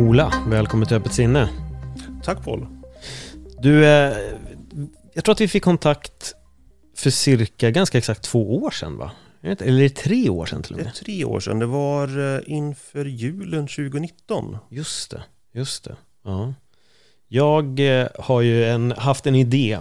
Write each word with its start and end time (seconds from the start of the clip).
Ola, 0.00 0.32
välkommen 0.46 0.88
till 0.88 0.96
Öppet 0.96 1.12
sinne. 1.12 1.48
Tack 2.22 2.44
Paul. 2.44 2.66
Du, 3.58 3.86
eh, 3.86 4.16
jag 5.14 5.24
tror 5.24 5.32
att 5.32 5.40
vi 5.40 5.48
fick 5.48 5.62
kontakt 5.62 6.34
för 6.96 7.10
cirka, 7.10 7.70
ganska 7.70 7.98
exakt 7.98 8.22
två 8.22 8.56
år 8.56 8.70
sedan 8.70 8.96
va? 8.96 9.10
Eller 9.42 9.78
är 9.78 9.82
det 9.82 9.88
tre 9.88 10.28
år 10.28 10.46
sedan 10.46 10.62
till 10.62 10.72
och 10.72 10.78
Det 10.78 10.82
är 10.82 10.84
med? 10.84 10.94
tre 10.94 11.24
år 11.24 11.40
sedan. 11.40 11.58
Det 11.58 11.66
var 11.66 12.34
eh, 12.36 12.40
inför 12.46 13.04
julen 13.04 13.66
2019. 13.66 14.56
Just 14.70 15.10
det, 15.10 15.22
just 15.52 15.84
det. 15.84 15.96
Ja. 16.24 16.54
Jag 17.28 18.00
eh, 18.00 18.08
har 18.18 18.40
ju 18.40 18.64
en, 18.64 18.92
haft 18.92 19.26
en 19.26 19.34
idé. 19.34 19.78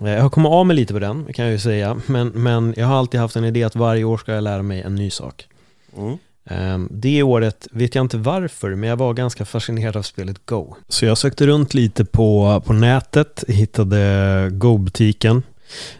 Jag 0.00 0.22
har 0.22 0.30
kommit 0.30 0.50
av 0.50 0.66
mig 0.66 0.76
lite 0.76 0.92
på 0.92 0.98
den, 0.98 1.32
kan 1.32 1.44
jag 1.44 1.52
ju 1.52 1.58
säga. 1.58 2.00
Men, 2.06 2.28
men 2.28 2.74
jag 2.76 2.86
har 2.86 2.96
alltid 2.96 3.20
haft 3.20 3.36
en 3.36 3.44
idé 3.44 3.64
att 3.64 3.76
varje 3.76 4.04
år 4.04 4.18
ska 4.18 4.32
jag 4.32 4.44
lära 4.44 4.62
mig 4.62 4.80
en 4.82 4.94
ny 4.94 5.10
sak. 5.10 5.48
Mm. 5.96 6.18
Ehm, 6.50 6.88
Det 6.90 7.22
året 7.22 7.68
vet 7.72 7.94
jag 7.94 8.04
inte 8.04 8.16
varför, 8.18 8.74
men 8.74 8.88
jag 8.88 8.96
var 8.96 9.14
ganska 9.14 9.44
fascinerad 9.44 9.96
av 9.96 10.02
spelet 10.02 10.46
Go. 10.46 10.74
Så 10.88 11.04
jag 11.04 11.18
sökte 11.18 11.46
runt 11.46 11.74
lite 11.74 12.04
på, 12.04 12.62
på 12.66 12.72
nätet, 12.72 13.44
hittade 13.48 14.48
Go-butiken. 14.52 15.42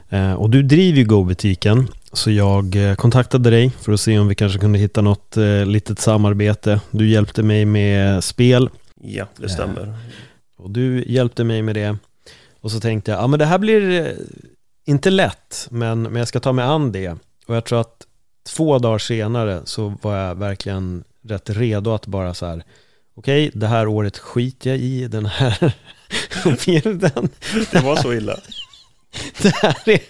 Eh, 0.09 0.33
Och 0.33 0.51
du 0.51 0.63
driver 0.63 0.99
ju 0.99 1.05
Go-butiken, 1.05 1.89
så 2.13 2.31
jag 2.31 2.77
eh, 2.91 2.95
kontaktade 2.95 3.51
dig 3.51 3.73
för 3.81 3.93
att 3.93 4.01
se 4.01 4.19
om 4.19 4.29
vi 4.29 4.35
kanske 4.35 4.59
kunde 4.59 4.79
hitta 4.79 5.01
något 5.01 5.37
eh, 5.37 5.67
litet 5.67 5.99
samarbete. 5.99 6.81
Du 6.91 7.09
hjälpte 7.09 7.43
mig 7.43 7.65
med 7.65 8.25
spel 8.25 8.71
Ja, 9.01 9.27
det 9.37 9.49
stämmer. 9.49 9.95
och 10.59 10.71
du 10.71 11.05
hjälpte 11.07 11.45
mig 11.45 11.63
med 11.63 11.75
det. 11.77 11.97
Och 12.61 12.71
så 12.71 12.81
tänkte 12.81 13.11
jag, 13.11 13.21
ja 13.23 13.27
men 13.27 13.39
det 13.39 13.45
här 13.47 13.59
blir 13.59 14.01
eh, 14.01 14.13
inte 14.87 15.11
lätt, 15.11 15.69
men, 15.71 16.03
men 16.03 16.17
jag 16.17 16.29
ska 16.29 16.41
ta 16.41 16.53
mig 16.53 16.65
an 16.65 16.93
det. 16.93 17.11
Och 17.47 17.57
jag 17.57 17.65
tror 17.65 17.81
att 17.81 18.07
två 18.55 18.79
dagar 18.79 18.99
senare 18.99 19.61
så 19.65 19.95
var 20.03 20.17
jag 20.17 20.35
verkligen 20.35 21.05
rätt 21.23 21.51
redo 21.51 21.91
att 21.91 22.07
bara 22.07 22.35
så 22.35 22.47
här, 22.47 22.65
okej, 23.15 23.51
det 23.55 23.67
här 23.67 23.87
året 23.87 24.19
skiter 24.19 24.71
jag 24.71 24.79
i 24.79 25.09
den 25.09 25.27
här 25.27 25.73
bilden. 26.67 27.29
Det 27.71 27.81
var 27.81 27.97
så 27.97 28.13
illa. 28.13 28.37
Det 29.43 29.55
här 29.55 29.89
är 29.89 30.01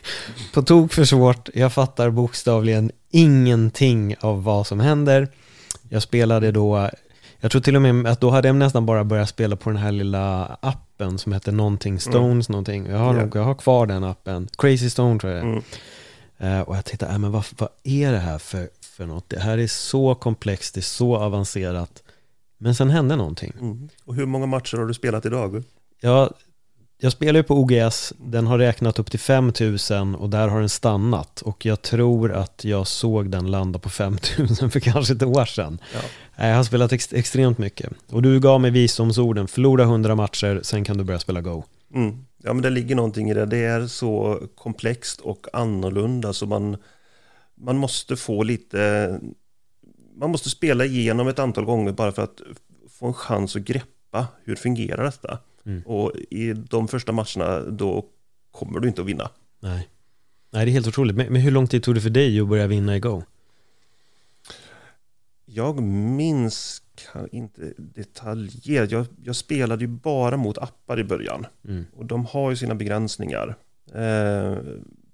på 0.55 0.63
tok 0.63 0.93
för 0.93 1.05
svårt. 1.05 1.49
Jag 1.55 1.73
fattar 1.73 2.11
bokstavligen 2.11 2.91
ingenting 3.11 4.15
av 4.21 4.45
vad 4.45 4.67
som 4.67 4.81
händer. 4.81 5.29
Jag 5.89 6.03
spelade 6.03 6.53
då, 6.53 6.91
jag 7.41 7.51
tror 7.51 7.63
till 7.63 7.77
och 7.77 7.83
med 7.83 8.07
att 8.13 8.21
då 8.21 8.31
hade 8.31 8.49
jag 8.49 8.57
nästan 8.57 8.87
bara 8.87 9.05
börjat 9.05 9.29
spela 9.29 9.57
på 9.57 9.71
den 9.71 9.79
här 9.79 9.93
lilla 9.93 10.45
appen 10.61 11.19
som 11.19 11.33
heter 11.33 11.53
någonting 11.53 12.01
Stones 12.01 12.49
någonting. 12.49 12.87
Jag 12.87 12.99
har, 12.99 13.13
nog, 13.13 13.37
jag 13.37 13.45
har 13.45 13.55
kvar 13.55 13.87
den 13.87 14.05
appen. 14.05 14.49
Crazy 14.59 14.91
Stone 14.91 15.21
tror 15.21 15.33
jag. 15.33 15.43
Mm. 15.43 15.63
Eh, 16.39 16.61
och 16.61 16.77
jag 16.77 16.85
tänkte, 16.85 17.07
äh, 17.07 17.19
men 17.19 17.33
vad, 17.33 17.45
vad 17.59 17.69
är 17.85 18.13
det 18.13 18.19
här 18.19 18.39
för, 18.39 18.69
för 18.81 19.07
något? 19.07 19.29
Det 19.29 19.41
här 19.41 19.59
är 19.59 19.67
så 19.67 20.15
komplext, 20.15 20.75
det 20.75 20.81
är 20.81 20.83
så 20.83 21.17
avancerat. 21.17 22.03
Men 22.59 22.75
sen 22.75 22.91
hände 22.91 23.17
någonting. 23.17 23.53
Mm. 23.61 23.89
Och 24.05 24.15
hur 24.15 24.27
många 24.27 24.47
matcher 24.47 24.77
har 24.77 24.87
du 24.87 24.95
spelat 24.95 25.27
idag? 25.27 25.63
Jag, 26.01 26.33
jag 27.01 27.13
spelar 27.13 27.35
ju 27.41 27.43
på 27.43 27.55
OGS, 27.55 28.13
den 28.19 28.47
har 28.47 28.59
räknat 28.59 28.99
upp 28.99 29.11
till 29.11 29.21
5000 29.21 30.15
och 30.15 30.31
där 30.31 30.49
har 30.49 30.61
den 30.61 30.69
stannat. 30.69 31.43
Och 31.43 31.67
jag 31.67 31.83
tror 31.83 32.33
att 32.33 32.65
jag 32.65 32.87
såg 32.87 33.31
den 33.31 33.51
landa 33.51 33.79
på 33.79 33.89
5000 33.89 34.71
för 34.71 34.81
kanske 34.81 35.15
ett 35.15 35.23
år 35.23 35.45
sedan. 35.45 35.79
Ja. 35.95 36.01
Nej, 36.37 36.49
Jag 36.49 36.57
har 36.57 36.65
spelat 36.65 36.93
ex- 36.93 37.13
extremt 37.13 37.59
mycket. 37.59 37.93
Och 38.11 38.23
du 38.23 38.41
gav 38.41 38.61
mig 38.61 38.71
visdomsorden, 38.71 39.49
förlora 39.49 39.83
100 39.83 40.15
matcher, 40.15 40.61
sen 40.63 40.85
kan 40.85 40.99
du 40.99 41.05
börja 41.05 41.19
spela 41.21 41.41
Go. 41.41 41.63
Mm. 41.95 42.25
Ja, 42.43 42.53
men 42.53 42.63
det 42.63 42.71
ligger 42.71 42.95
någonting 42.95 43.31
i 43.31 43.35
det. 43.35 43.47
Det 43.47 43.65
är 43.65 43.87
så 43.87 44.43
komplext 44.55 45.21
och 45.21 45.47
annorlunda 45.53 46.33
så 46.33 46.47
man, 46.47 46.77
man 47.55 47.77
måste 47.77 48.17
få 48.17 48.43
lite... 48.43 49.21
Man 50.15 50.31
måste 50.31 50.51
spela 50.51 50.85
igenom 50.85 51.29
ett 51.29 51.39
antal 51.39 51.65
gånger 51.65 51.93
bara 51.93 52.13
för 52.13 52.23
att 52.23 52.41
få 52.89 53.07
en 53.07 53.15
chans 53.15 53.57
att 53.57 53.63
greppa 53.63 54.27
hur 54.45 54.57
fungerar 54.57 55.05
detta. 55.05 55.39
Mm. 55.67 55.83
Och 55.83 56.13
i 56.31 56.53
de 56.53 56.89
första 56.89 57.13
matcherna 57.13 57.61
då 57.61 58.05
kommer 58.51 58.81
du 58.81 58.89
inte 58.89 59.01
att 59.01 59.07
vinna. 59.07 59.31
Nej. 59.61 59.89
Nej, 60.51 60.65
det 60.65 60.71
är 60.71 60.73
helt 60.73 60.89
otroligt. 60.89 61.17
Men, 61.17 61.33
men 61.33 61.43
hur 61.43 61.51
lång 61.51 61.67
tid 61.67 61.83
tog 61.83 61.95
det 61.95 62.01
för 62.01 62.11
dig 62.11 62.41
att 62.41 62.49
börja 62.49 62.67
vinna 62.67 62.97
i 62.97 63.01
Go? 63.01 63.23
Jag 65.45 65.83
minns 65.83 66.83
kan 67.13 67.29
inte 67.33 67.73
detaljerat. 67.77 68.91
Jag, 68.91 69.07
jag 69.25 69.37
spelade 69.37 69.85
ju 69.85 69.89
bara 69.89 70.37
mot 70.37 70.59
appar 70.59 70.99
i 71.01 71.05
början. 71.05 71.47
Mm. 71.69 71.85
Och 71.97 72.07
de 72.07 72.27
har 72.27 72.51
ju 72.51 72.57
sina 72.57 72.75
begränsningar. 72.75 73.55
Eh, 73.95 74.57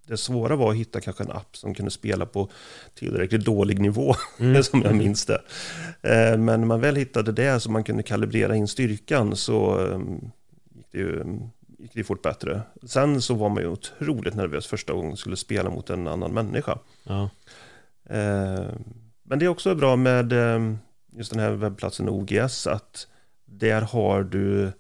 det 0.07 0.17
svåra 0.17 0.57
var 0.57 0.71
att 0.71 0.77
hitta 0.77 1.01
kanske 1.01 1.25
en 1.25 1.31
app 1.31 1.57
som 1.57 1.75
kunde 1.75 1.91
spela 1.91 2.27
på 2.27 2.49
tillräckligt 2.95 3.45
dålig 3.45 3.81
nivå, 3.81 4.15
Mm. 4.41 4.63
som 4.63 4.83
jag 4.83 4.95
minns 4.97 5.27
det. 5.27 5.41
Eh, 6.03 6.39
men 6.39 6.61
när 6.61 6.67
man 6.67 6.81
väl 6.81 6.97
hittade 6.97 7.33
det 7.33 7.61
så 7.61 7.71
man 7.71 7.85
kunde 7.85 8.03
kalibrera 8.03 8.57
in 8.57 8.69
styrkan 8.69 9.37
så 9.37 9.87
eh, 9.87 9.99
gick 10.75 10.87
det 10.93 10.99
ju 10.99 11.25
gick 11.79 11.95
det 11.95 12.05
fort 12.05 12.23
bättre. 12.23 12.63
Sen 12.87 13.23
så 13.23 13.35
var 13.35 13.49
man 13.49 13.63
ju 13.63 13.69
otroligt 13.69 14.35
nervös 14.35 14.67
första 14.67 14.93
gången 14.93 15.09
man 15.09 15.17
skulle 15.17 15.37
spela 15.37 15.71
mot 15.71 15.91
en 15.91 16.09
annan 16.09 16.33
människa. 16.35 16.79
Ja. 17.05 17.31
Eh, 18.11 18.65
Men 19.23 19.39
det 19.39 19.45
är 19.45 19.49
också 19.49 19.75
bra 19.75 19.97
med 19.97 20.33
eh, 20.33 20.75
just 21.15 21.33
den 21.33 21.41
här 21.41 21.53
webbplatsen 21.53 22.09
OGS 22.09 22.67
att 22.67 23.07
där 23.45 23.83
har 23.83 24.23
du 24.23 24.73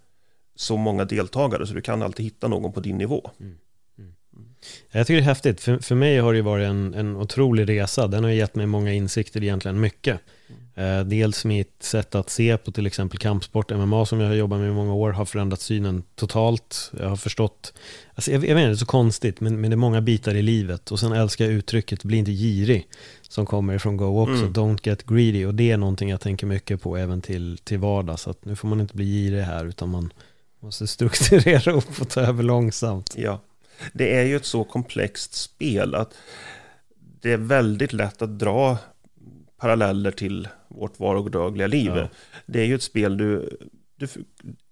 så 0.54 0.76
många 0.76 1.04
deltagare 1.04 1.66
så 1.66 1.74
du 1.74 1.80
kan 1.80 2.02
alltid 2.02 2.24
hitta 2.24 2.48
någon 2.48 2.72
på 2.72 2.80
din 2.80 2.98
nivå. 2.98 3.30
Mm. 3.40 3.58
Jag 4.90 5.06
tycker 5.06 5.16
det 5.16 5.22
är 5.22 5.24
häftigt. 5.24 5.60
För, 5.60 5.78
för 5.78 5.94
mig 5.94 6.18
har 6.18 6.34
det 6.34 6.42
varit 6.42 6.66
en, 6.66 6.94
en 6.94 7.16
otrolig 7.16 7.68
resa. 7.68 8.06
Den 8.06 8.24
har 8.24 8.30
gett 8.30 8.54
mig 8.54 8.66
många 8.66 8.92
insikter 8.92 9.42
egentligen, 9.42 9.80
mycket. 9.80 10.20
Eh, 10.76 11.00
dels 11.00 11.44
mitt 11.44 11.82
sätt 11.82 12.14
att 12.14 12.30
se 12.30 12.56
på 12.56 12.72
till 12.72 12.86
exempel 12.86 13.18
kampsport, 13.18 13.70
MMA 13.70 14.06
som 14.06 14.20
jag 14.20 14.28
har 14.28 14.34
jobbat 14.34 14.60
med 14.60 14.68
i 14.68 14.72
många 14.72 14.94
år, 14.94 15.10
har 15.10 15.24
förändrat 15.24 15.60
synen 15.60 16.02
totalt. 16.14 16.92
Jag 16.98 17.08
har 17.08 17.16
förstått, 17.16 17.72
alltså 18.14 18.30
jag, 18.30 18.44
jag 18.44 18.54
vet 18.54 18.62
inte, 18.62 18.68
det 18.68 18.72
är 18.72 18.74
så 18.74 18.86
konstigt, 18.86 19.40
men, 19.40 19.60
men 19.60 19.70
det 19.70 19.74
är 19.74 19.76
många 19.76 20.00
bitar 20.00 20.34
i 20.34 20.42
livet. 20.42 20.92
Och 20.92 21.00
sen 21.00 21.12
älskar 21.12 21.44
jag 21.44 21.54
uttrycket, 21.54 22.02
bli 22.02 22.16
inte 22.16 22.32
girig, 22.32 22.88
som 23.28 23.46
kommer 23.46 23.74
ifrån 23.74 23.96
Go 23.96 24.22
också. 24.22 24.44
Mm. 24.44 24.52
Don't 24.52 24.78
get 24.82 25.06
greedy. 25.06 25.46
Och 25.46 25.54
det 25.54 25.70
är 25.70 25.76
någonting 25.76 26.10
jag 26.10 26.20
tänker 26.20 26.46
mycket 26.46 26.82
på 26.82 26.96
även 26.96 27.20
till, 27.22 27.58
till 27.64 27.78
vardags. 27.78 28.28
Att 28.28 28.44
nu 28.44 28.56
får 28.56 28.68
man 28.68 28.80
inte 28.80 28.96
bli 28.96 29.04
girig 29.04 29.42
här, 29.42 29.64
utan 29.64 29.88
man 29.88 30.12
måste 30.60 30.86
strukturera 30.86 31.72
upp 31.76 32.00
och 32.00 32.08
ta 32.08 32.20
över 32.20 32.42
långsamt. 32.42 33.14
Ja. 33.16 33.40
Det 33.92 34.16
är 34.16 34.24
ju 34.24 34.36
ett 34.36 34.44
så 34.44 34.64
komplext 34.64 35.34
spel 35.34 35.94
att 35.94 36.14
det 36.96 37.32
är 37.32 37.36
väldigt 37.36 37.92
lätt 37.92 38.22
att 38.22 38.38
dra 38.38 38.78
paralleller 39.56 40.10
till 40.10 40.48
vårt 40.68 40.98
vardagliga 41.00 41.66
liv. 41.66 41.92
Ja. 41.96 42.08
Det 42.46 42.60
är 42.60 42.64
ju 42.64 42.74
ett 42.74 42.82
spel 42.82 43.16
du, 43.16 43.56
du... 43.96 44.08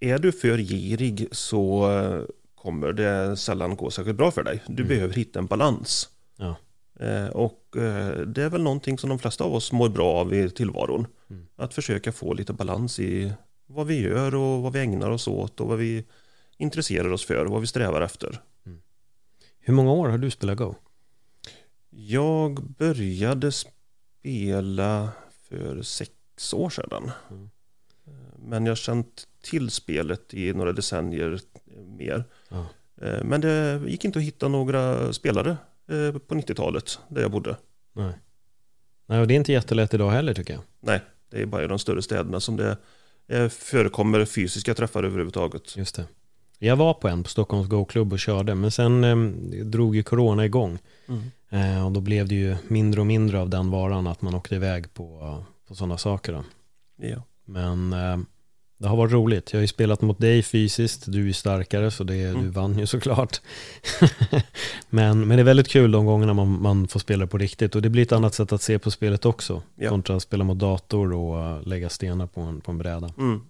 Är 0.00 0.18
du 0.18 0.32
för 0.32 0.58
girig 0.58 1.28
så 1.32 1.90
eh, 1.90 2.20
kommer 2.54 2.93
det 2.93 3.37
sällan 3.37 3.76
gå 3.76 3.90
särskilt 3.90 4.16
bra 4.19 4.31
för 4.31 4.43
dig. 4.43 4.62
Du 4.66 4.82
Mm. 4.82 4.88
behöver 4.88 5.14
hitta 5.14 5.38
en 5.38 5.46
balans. 5.46 6.08
Ja. 6.37 6.56
Eh, 7.00 7.26
Och 7.26 7.76
eh, 7.76 8.16
det 8.20 8.43
är 8.43 8.48
väl 8.50 8.62
någonting 8.62 8.98
som 8.98 9.10
de 9.10 9.19
flesta 9.19 9.44
av 9.44 9.55
oss 9.55 9.72
mår 9.72 9.88
bra 9.88 10.12
av 10.12 10.34
i 10.34 10.50
tillvaron. 10.50 11.06
Mm. 11.31 11.46
Att 11.56 11.75
försöka 11.75 12.12
få 12.12 12.34
lite 12.34 12.52
balans 12.52 13.00
i 13.00 13.32
vad 13.66 13.87
vi 13.87 14.00
gör 14.00 14.34
och 14.34 14.62
vad 14.62 14.72
vi 14.72 14.81
ägnar 14.81 15.10
oss 15.10 15.28
åt 15.28 15.60
och 15.60 15.69
vad 15.69 15.78
vi 15.78 16.05
intresserar 16.56 17.12
oss 17.12 17.25
för 17.25 17.44
och 17.44 17.50
vad 17.52 17.60
vi 17.60 17.66
strävar 17.66 18.00
efter. 18.02 18.40
Hur 19.64 19.75
många 19.75 19.93
år 19.93 20.09
har 20.09 20.19
du 20.19 20.31
spelat 20.31 20.59
Go? 20.59 20.75
Jag 21.91 22.62
började 22.62 23.53
spela 23.53 25.09
för 25.49 25.82
sex 25.82 26.55
år 26.55 26.70
sedan. 26.70 27.11
Mm. 27.31 27.50
Men 28.37 28.67
jag 28.67 28.70
har 28.70 28.76
känt 28.76 29.29
till 29.43 29.70
spelet 29.70 30.35
i 30.35 30.53
några 30.53 30.73
decennier 30.73 31.41
mer. 31.99 32.25
Ja. 32.49 32.67
Eh, 33.03 33.25
Men 33.25 33.41
det 33.41 33.82
gick 33.87 34.05
inte 34.05 34.19
att 34.19 34.25
hitta 34.25 34.49
några 34.49 35.12
spelare 35.12 35.50
eh, 35.88 36.19
på 36.19 36.35
90-talet 36.35 36.99
där 37.08 37.23
jag 37.23 37.31
bodde. 37.31 37.56
Nej. 37.93 38.12
Nej, 39.06 39.20
och 39.20 39.26
det 39.26 39.35
är 39.35 39.37
inte 39.37 39.53
jättelätt 39.53 39.94
idag 39.94 40.11
heller 40.11 40.35
tycker 40.35 40.55
jag. 40.55 40.62
Nej, 40.81 41.00
det 41.31 41.43
är 41.43 41.47
bara 41.47 41.65
i 41.65 41.67
de 41.67 41.79
större 41.79 42.03
städerna 42.03 42.41
som 42.41 42.56
det 42.56 42.76
eh, 43.29 43.49
förekommer 43.49 44.25
fysiska 44.25 44.75
träffar 44.75 45.03
överhuvudtaget. 45.03 45.76
Just 45.76 45.94
det. 45.94 46.06
Jag 46.64 46.76
var 46.76 46.94
på 46.94 47.09
en 47.09 47.23
på 47.23 47.29
Stockholms 47.29 47.69
Go-klubb 47.69 48.12
och 48.12 48.19
körde, 48.19 48.55
men 48.55 48.70
sen 48.70 49.05
eh, 49.05 49.17
drog 49.64 49.97
ju 49.97 50.03
corona 50.03 50.44
igång. 50.44 50.79
Mm. 51.09 51.23
Eh, 51.50 51.87
och 51.87 51.93
då 51.93 52.00
blev 52.00 52.29
det 52.29 52.35
ju 52.35 52.56
mindre 52.69 53.00
och 53.00 53.06
mindre 53.06 53.41
av 53.41 53.49
den 53.50 53.70
varan 53.70 54.06
att 54.06 54.23
man 54.23 54.35
åkte 54.35 54.55
iväg 54.55 54.94
på, 54.94 55.38
på 55.69 55.75
sådana 55.75 55.99
saker. 55.99 56.32
Då. 56.32 56.44
Ja. 57.06 57.23
Men 57.44 57.93
eh, 57.93 58.19
det 58.79 58.88
har 58.88 58.97
varit 58.97 59.12
roligt. 59.12 59.53
Jag 59.53 59.59
har 59.59 59.62
ju 59.62 59.67
spelat 59.69 60.00
mot 60.00 60.19
dig 60.19 60.43
fysiskt, 60.43 61.05
du 61.06 61.29
är 61.29 61.32
starkare 61.32 61.91
så 61.91 62.05
det, 62.05 62.14
Mm. 62.14 62.43
du 62.43 62.49
vann 62.49 62.79
ju 62.79 62.87
såklart. 62.87 63.41
men, 64.91 65.29
men 65.29 65.37
det 65.37 65.43
är 65.43 65.44
väldigt 65.44 65.69
kul 65.69 65.91
de 65.91 66.06
gångerna 66.06 66.35
man, 66.35 66.62
man 66.62 66.88
får 66.88 67.00
spela 67.00 67.26
på 67.26 67.38
riktigt 67.38 67.75
och 67.75 67.82
det 67.82 67.91
blir 67.91 68.03
ett 68.03 68.12
annat 68.12 68.35
sätt 68.35 68.53
att 68.53 68.62
se 68.62 68.79
på 68.79 68.91
spelet 68.91 69.25
också. 69.25 69.62
Ja. 69.75 69.88
Kontra 69.88 70.17
att 70.17 70.23
spela 70.23 70.44
mot 70.44 70.58
dator 70.58 71.12
och 71.12 71.41
eh, 71.44 71.62
lägga 71.62 71.88
stenar 71.88 72.26
på 72.26 72.41
en, 72.41 72.61
på 72.61 72.70
en 72.70 72.79
bräda. 72.79 73.11
Mm. 73.19 73.41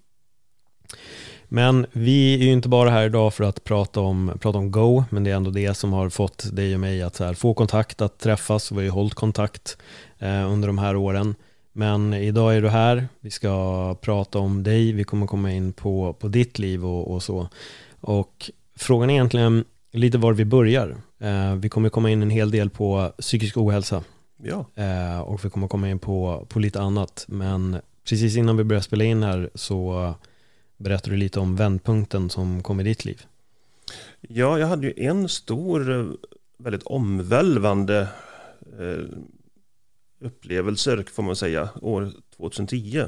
Men 1.55 1.87
vi 1.93 2.35
är 2.35 2.39
ju 2.39 2.53
inte 2.53 2.69
bara 2.69 2.91
här 2.91 3.07
idag 3.07 3.35
för 3.35 3.45
att 3.45 3.65
prata 3.65 4.01
om, 4.01 4.33
prata 4.41 4.59
om 4.59 4.71
Go, 4.71 5.05
men 5.11 5.25
det 5.25 5.31
är 5.31 5.35
ändå 5.35 5.51
det 5.51 5.75
som 5.75 5.93
har 5.93 6.09
fått 6.09 6.57
dig 6.57 6.75
och 6.75 6.81
mig 6.81 7.03
att 7.03 7.19
här, 7.19 7.35
få 7.35 7.55
kontakt, 7.55 8.01
att 8.01 8.19
träffas. 8.19 8.73
Vi 8.73 8.77
har 8.77 8.83
ju 8.83 8.91
hållit 8.91 9.15
kontakt 9.15 9.79
eh, 10.19 10.53
under 10.53 10.67
de 10.67 10.79
här 10.79 10.97
åren. 10.97 11.35
Men 11.73 12.15
idag 12.15 12.57
är 12.57 12.63
du 12.63 12.69
här, 12.69 13.09
vi 13.21 13.31
ska 13.31 13.95
prata 14.01 14.39
om 14.39 14.63
dig, 14.63 14.93
vi 14.93 15.05
kommer 15.05 15.27
komma 15.27 15.53
in 15.53 15.73
på, 15.73 16.13
på 16.13 16.29
ditt 16.29 16.59
liv 16.59 16.87
och, 16.87 17.15
och 17.15 17.23
så. 17.23 17.49
Och 18.01 18.51
frågan 18.77 19.11
är 19.11 19.15
egentligen 19.15 19.65
lite 19.93 20.19
var 20.19 20.33
vi 20.33 20.45
börjar. 20.45 20.97
Eh, 21.21 21.55
vi 21.55 21.69
kommer 21.69 21.89
komma 21.89 22.11
in 22.11 22.23
en 22.23 22.31
hel 22.31 22.51
del 22.51 22.71
på 22.71 23.13
psykisk 23.19 23.57
ohälsa 23.57 24.05
ja. 24.43 24.67
eh, 24.75 25.21
och 25.21 25.45
vi 25.45 25.51
kommer 25.51 25.69
komma 25.69 25.89
in 25.91 25.99
på, 25.99 26.47
på 26.49 26.59
lite 26.59 26.81
annat. 26.81 27.25
Men 27.29 27.77
precis 28.09 28.37
innan 28.37 28.57
vi 28.57 28.65
börjar 28.65 28.83
spela 28.83 29.05
in 29.05 29.23
här 29.23 29.51
så 29.55 30.15
berättar 30.83 31.11
du 31.11 31.17
lite 31.17 31.41
om 31.41 31.57
vändpunkten 31.57 32.31
som 32.31 32.63
kom 32.63 32.81
i 32.81 32.85
ditt 32.85 33.05
liv. 33.05 33.23
Ja, 34.21 34.59
jag 34.59 34.67
hade 34.67 34.87
ju 34.87 34.95
en 34.97 35.29
stor, 35.29 36.17
väldigt 36.59 36.83
omvälvande 36.83 38.09
eh, 38.79 39.05
upplevelser 40.21 41.05
får 41.13 41.23
man 41.23 41.37
säga, 41.37 41.69
år 41.83 42.13
2010. 42.37 43.05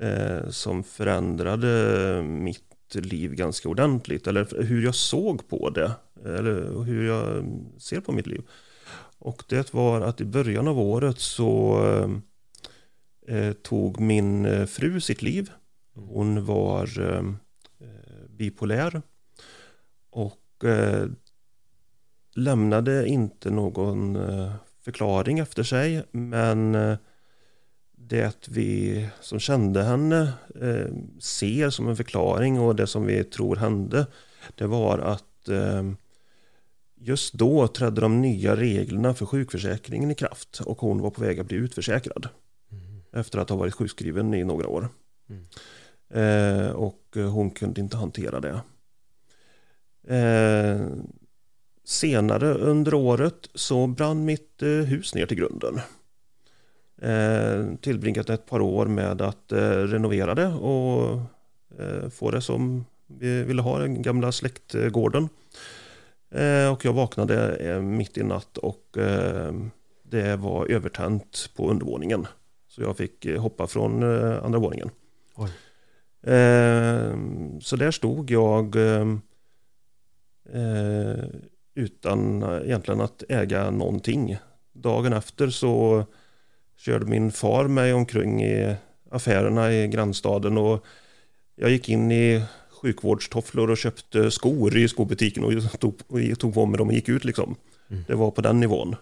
Eh, 0.00 0.48
som 0.48 0.84
förändrade 0.84 2.22
mitt 2.22 2.94
liv 2.94 3.34
ganska 3.34 3.68
ordentligt. 3.68 4.26
Eller 4.26 4.62
hur 4.62 4.84
jag 4.84 4.94
såg 4.94 5.48
på 5.48 5.70
det. 5.70 5.92
Eller 6.24 6.84
hur 6.84 7.06
jag 7.06 7.44
ser 7.78 8.00
på 8.00 8.12
mitt 8.12 8.26
liv. 8.26 8.42
Och 9.18 9.42
det 9.48 9.74
var 9.74 10.00
att 10.00 10.20
i 10.20 10.24
början 10.24 10.68
av 10.68 10.78
året 10.78 11.18
så 11.18 11.80
eh, 13.26 13.52
tog 13.52 14.00
min 14.00 14.44
eh, 14.44 14.66
fru 14.66 15.00
sitt 15.00 15.22
liv. 15.22 15.50
Hon 15.96 16.44
var 16.44 17.00
eh, 17.00 17.22
bipolär. 18.28 19.02
Och 20.10 20.64
eh, 20.64 21.06
lämnade 22.34 23.08
inte 23.08 23.50
någon 23.50 24.16
eh, 24.16 24.52
förklaring 24.84 25.38
efter 25.38 25.62
sig. 25.62 26.04
Men 26.10 26.74
eh, 26.74 26.96
det 27.92 28.48
vi 28.48 29.08
som 29.20 29.38
kände 29.40 29.82
henne 29.82 30.32
eh, 30.60 30.94
ser 31.20 31.70
som 31.70 31.88
en 31.88 31.96
förklaring 31.96 32.60
och 32.60 32.76
det 32.76 32.86
som 32.86 33.06
vi 33.06 33.24
tror 33.24 33.56
hände. 33.56 34.06
Det 34.54 34.66
var 34.66 34.98
att 34.98 35.48
eh, 35.48 35.82
just 36.94 37.34
då 37.34 37.68
trädde 37.68 38.00
de 38.00 38.20
nya 38.20 38.56
reglerna 38.56 39.14
för 39.14 39.26
sjukförsäkringen 39.26 40.10
i 40.10 40.14
kraft. 40.14 40.60
Och 40.60 40.80
hon 40.80 41.00
var 41.00 41.10
på 41.10 41.20
väg 41.20 41.40
att 41.40 41.46
bli 41.46 41.56
utförsäkrad. 41.56 42.28
Efter 43.12 43.38
att 43.38 43.50
ha 43.50 43.56
varit 43.56 43.74
sjukskriven 43.74 44.34
i 44.34 44.44
några 44.44 44.68
år. 44.68 44.88
Mm. 45.28 45.46
Eh, 46.10 46.70
och 46.70 47.16
eh, 47.16 47.30
hon 47.30 47.50
kunde 47.50 47.80
inte 47.80 47.96
hantera 47.96 48.40
det. 48.40 48.60
Eh, 50.16 50.86
senare 51.84 52.54
under 52.54 52.94
året 52.94 53.50
så 53.54 53.86
brann 53.86 54.24
mitt 54.24 54.62
eh, 54.62 54.68
hus 54.68 55.14
ner 55.14 55.26
till 55.26 55.36
grunden. 55.36 55.80
Eh, 57.02 57.76
tillbringat 57.80 58.30
ett 58.30 58.46
par 58.46 58.60
år 58.60 58.86
med 58.86 59.22
att 59.22 59.52
eh, 59.52 59.70
renovera 59.70 60.34
det 60.34 60.46
och 60.46 61.20
eh, 61.78 62.08
få 62.08 62.30
det 62.30 62.40
som 62.40 62.84
vi 63.06 63.42
ville 63.42 63.62
ha, 63.62 63.78
den 63.78 64.02
gamla 64.02 64.32
släktgården. 64.32 65.28
Eh, 66.30 66.72
och 66.72 66.84
jag 66.84 66.92
vaknade 66.92 67.56
eh, 67.56 67.80
mitt 67.80 68.18
i 68.18 68.22
natt 68.22 68.58
och 68.58 68.98
eh, 68.98 69.54
det 70.02 70.36
var 70.36 70.66
övertänt 70.66 71.50
på 71.56 71.70
undervåningen. 71.70 72.26
Så 72.68 72.82
jag 72.82 72.96
fick 72.96 73.24
eh, 73.24 73.40
hoppa 73.40 73.66
från 73.66 74.02
eh, 74.02 74.44
andra 74.44 74.58
våningen. 74.58 74.90
Oj. 75.34 75.50
Eh, 76.26 77.16
så 77.60 77.76
där 77.76 77.90
stod 77.90 78.30
jag 78.30 78.76
eh, 78.76 79.06
eh, 80.52 81.24
utan 81.74 82.42
egentligen 82.42 83.00
att 83.00 83.22
äga 83.28 83.70
någonting. 83.70 84.36
Dagen 84.72 85.12
efter 85.12 85.50
så 85.50 86.04
körde 86.76 87.06
min 87.06 87.32
far 87.32 87.68
mig 87.68 87.92
omkring 87.92 88.44
i 88.44 88.76
affärerna 89.10 89.72
i 89.72 89.88
grannstaden 89.88 90.58
och 90.58 90.84
jag 91.54 91.70
gick 91.70 91.88
in 91.88 92.12
i 92.12 92.42
sjukvårdstofflor 92.82 93.70
och 93.70 93.78
köpte 93.78 94.30
skor 94.30 94.76
i 94.76 94.88
skobutiken 94.88 95.44
och 95.44 95.80
tog, 95.80 96.00
och 96.06 96.38
tog 96.38 96.54
på 96.54 96.66
mig 96.66 96.78
dem 96.78 96.88
och 96.88 96.94
gick 96.94 97.08
ut 97.08 97.24
liksom. 97.24 97.56
Mm. 97.88 98.04
Det 98.06 98.14
var 98.14 98.30
på 98.30 98.40
den 98.40 98.60
nivån. 98.60 98.96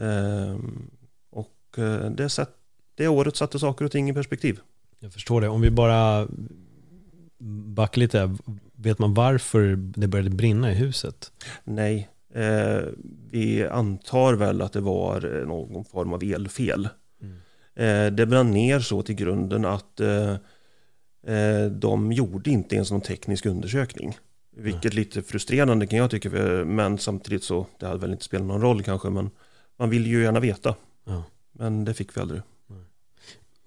Ehm, 0.00 0.90
och 1.30 1.78
eh, 1.78 2.10
det, 2.10 2.28
sätt, 2.28 2.50
det 2.94 3.08
året 3.08 3.36
satte 3.36 3.58
saker 3.58 3.84
och 3.84 3.92
ting 3.92 4.10
i 4.10 4.14
perspektiv. 4.14 4.60
Jag 5.00 5.12
förstår 5.12 5.40
det. 5.40 5.48
Om 5.48 5.60
vi 5.60 5.70
bara 5.70 6.28
backar 7.74 8.00
lite, 8.00 8.36
vet 8.76 8.98
man 8.98 9.14
varför 9.14 9.76
det 9.76 10.08
började 10.08 10.30
brinna 10.30 10.72
i 10.72 10.74
huset? 10.74 11.32
Nej, 11.64 12.08
eh, 12.34 12.80
vi 13.30 13.66
antar 13.66 14.34
väl 14.34 14.62
att 14.62 14.72
det 14.72 14.80
var 14.80 15.44
någon 15.46 15.84
form 15.84 16.12
av 16.12 16.22
elfel. 16.22 16.88
Mm. 17.22 17.36
Eh, 17.74 18.12
det 18.12 18.26
brann 18.26 18.50
ner 18.50 18.80
så 18.80 19.02
till 19.02 19.14
grunden 19.14 19.64
att 19.64 20.00
eh, 20.00 20.32
eh, 21.26 21.66
de 21.70 22.12
gjorde 22.12 22.50
inte 22.50 22.74
ens 22.74 22.90
någon 22.90 23.00
teknisk 23.00 23.46
undersökning. 23.46 24.18
Vilket 24.56 24.94
lite 24.94 25.22
frustrerande 25.22 25.86
kan 25.86 25.98
jag 25.98 26.10
tycka, 26.10 26.30
men 26.64 26.98
samtidigt 26.98 27.44
så, 27.44 27.66
det 27.78 27.86
hade 27.86 27.98
väl 27.98 28.12
inte 28.12 28.24
spelat 28.24 28.46
någon 28.46 28.60
roll 28.60 28.82
kanske, 28.82 29.10
men 29.10 29.30
man 29.76 29.90
vill 29.90 30.06
ju 30.06 30.22
gärna 30.22 30.40
veta. 30.40 30.74
Ja. 31.04 31.24
Men 31.52 31.84
det 31.84 31.94
fick 31.94 32.16
vi 32.16 32.20
aldrig. 32.20 32.42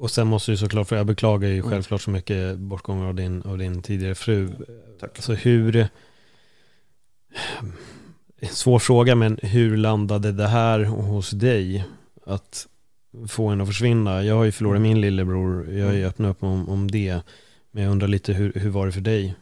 Och 0.01 0.12
sen 0.12 0.27
måste 0.27 0.51
du 0.51 0.57
såklart, 0.57 0.88
för 0.88 0.95
jag 0.95 1.06
beklagar 1.06 1.50
ju 1.50 1.57
Mm. 1.57 1.69
självklart 1.69 2.01
så 2.01 2.09
mycket 2.09 2.57
bortgången 2.57 3.06
av 3.06 3.15
din, 3.15 3.42
av 3.42 3.57
din 3.57 3.81
tidigare 3.81 4.15
fru. 4.15 4.50
Tack. 5.00 5.12
Alltså 5.15 5.33
hur, 5.33 5.88
svår 8.50 8.79
fråga, 8.79 9.15
men 9.15 9.39
hur 9.41 9.77
landade 9.77 10.31
det 10.31 10.48
här 10.48 10.84
hos 10.84 11.31
dig? 11.31 11.86
Att 12.25 12.67
få 13.27 13.48
en 13.48 13.62
att 13.62 13.67
försvinna. 13.67 14.24
Jag 14.24 14.36
har 14.36 14.43
ju 14.43 14.51
förlorat 14.51 14.81
min 14.81 15.01
lillebror, 15.01 15.72
jag 15.74 15.86
har 15.86 15.93
ju 15.93 16.05
öppnat 16.05 16.31
upp 16.31 16.43
om, 16.43 16.70
om 16.70 16.91
det. 16.91 17.22
Men 17.72 17.84
jag 17.84 17.91
undrar 17.91 18.08
lite, 18.08 18.34
hur, 18.34 18.53
hur 18.53 18.70
var 18.70 18.86
det 18.86 18.91
för 18.91 19.01
dig? 19.01 19.36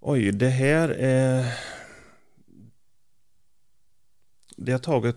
Oj, 0.00 0.32
det 0.32 0.48
här 0.48 0.88
är... 0.88 1.52
Det 4.56 4.72
har 4.72 4.78
tagit 4.78 5.16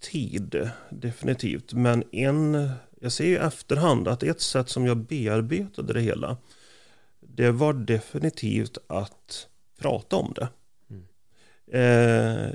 tid, 0.00 0.70
definitivt. 0.90 1.72
Men 1.72 2.04
en, 2.12 2.70
jag 3.00 3.12
ser 3.12 3.24
ju 3.24 3.32
i 3.32 3.36
efterhand 3.36 4.08
att 4.08 4.22
ett 4.22 4.40
sätt 4.40 4.68
som 4.68 4.86
jag 4.86 4.96
bearbetade 4.96 5.92
det 5.92 6.00
hela, 6.00 6.36
det 7.20 7.50
var 7.50 7.72
definitivt 7.72 8.78
att 8.86 9.48
prata 9.78 10.16
om 10.16 10.34
det. 10.36 10.48
Mm. 10.90 11.04
Eh, 11.72 12.52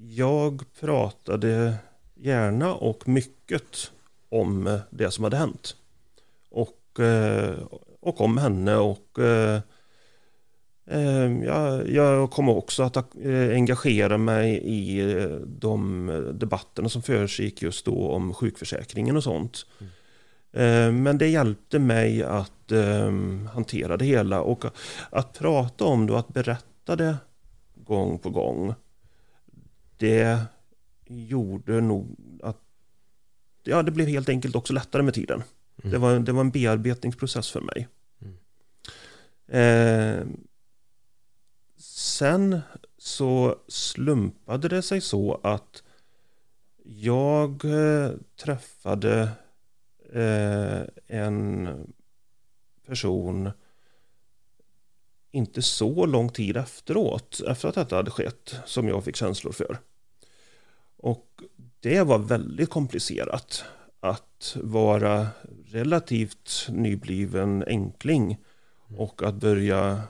jag 0.00 0.64
pratade 0.80 1.74
gärna 2.14 2.74
och 2.74 3.08
mycket 3.08 3.92
om 4.28 4.80
det 4.90 5.10
som 5.10 5.24
hade 5.24 5.36
hänt. 5.36 5.76
Och, 6.50 7.00
eh, 7.00 7.54
och 8.00 8.20
om 8.20 8.38
henne 8.38 8.76
och 8.76 9.18
eh, 9.18 9.60
jag, 11.44 11.90
jag 11.90 12.30
kommer 12.30 12.56
också 12.56 12.82
att 12.82 12.96
eh, 12.96 13.50
engagera 13.50 14.18
mig 14.18 14.56
i 14.56 15.12
eh, 15.12 15.28
de 15.46 16.06
debatterna 16.34 16.88
som 16.88 17.02
försiggick 17.02 17.62
just 17.62 17.84
då 17.84 18.10
om 18.10 18.34
sjukförsäkringen 18.34 19.16
och 19.16 19.24
sånt. 19.24 19.66
Eh, 20.52 20.92
Men 20.92 21.18
det 21.18 21.28
hjälpte 21.28 21.78
mig 21.78 22.22
att 22.22 22.72
eh, 22.72 23.12
hantera 23.52 23.96
det 23.96 24.04
hela 24.04 24.40
och 24.40 24.64
att 25.10 25.38
prata 25.38 25.84
om 25.84 26.06
det 26.06 26.12
och 26.12 26.18
att 26.18 26.34
berätta 26.34 26.96
det 26.96 27.16
gång 27.74 28.18
på 28.18 28.30
gång. 28.30 28.74
Det 29.96 30.38
gjorde 31.06 31.80
nog 31.80 32.16
att 32.42 32.60
ja, 33.62 33.82
det 33.82 33.90
blev 33.90 34.08
helt 34.08 34.28
enkelt 34.28 34.56
också 34.56 34.72
lättare 34.72 35.02
med 35.02 35.14
tiden. 35.14 35.42
Mm. 35.82 35.92
Det, 35.92 35.98
var, 35.98 36.18
det 36.18 36.32
var 36.32 36.40
en 36.40 36.50
bearbetningsprocess 36.50 37.50
för 37.50 37.60
mig. 37.60 37.88
Mm. 38.22 38.36
Eh, 39.48 40.26
sen 42.14 42.60
så 42.98 43.58
slumpade 43.68 44.68
det 44.68 44.82
sig 44.82 45.00
så 45.00 45.40
att 45.42 45.82
jag 46.84 47.64
eh, 47.64 48.10
träffade 48.36 49.28
eh, 50.12 50.82
en 51.06 51.68
person 52.86 53.50
inte 55.30 55.62
så 55.62 56.06
lång 56.06 56.28
tid 56.28 56.56
efteråt, 56.56 57.40
efter 57.46 57.68
att 57.68 57.74
detta 57.74 57.96
hade 57.96 58.10
skett, 58.10 58.54
som 58.64 58.88
jag 58.88 59.04
fick 59.04 59.16
känslor 59.16 59.52
för. 59.52 59.78
Och 60.96 61.26
det 61.80 62.02
var 62.02 62.18
väldigt 62.18 62.70
komplicerat 62.70 63.64
att 64.00 64.56
vara 64.62 65.28
relativt 65.66 66.66
nybliven 66.70 67.64
enkling 67.66 68.36
och 68.96 69.22
att 69.22 69.34
börja 69.34 70.02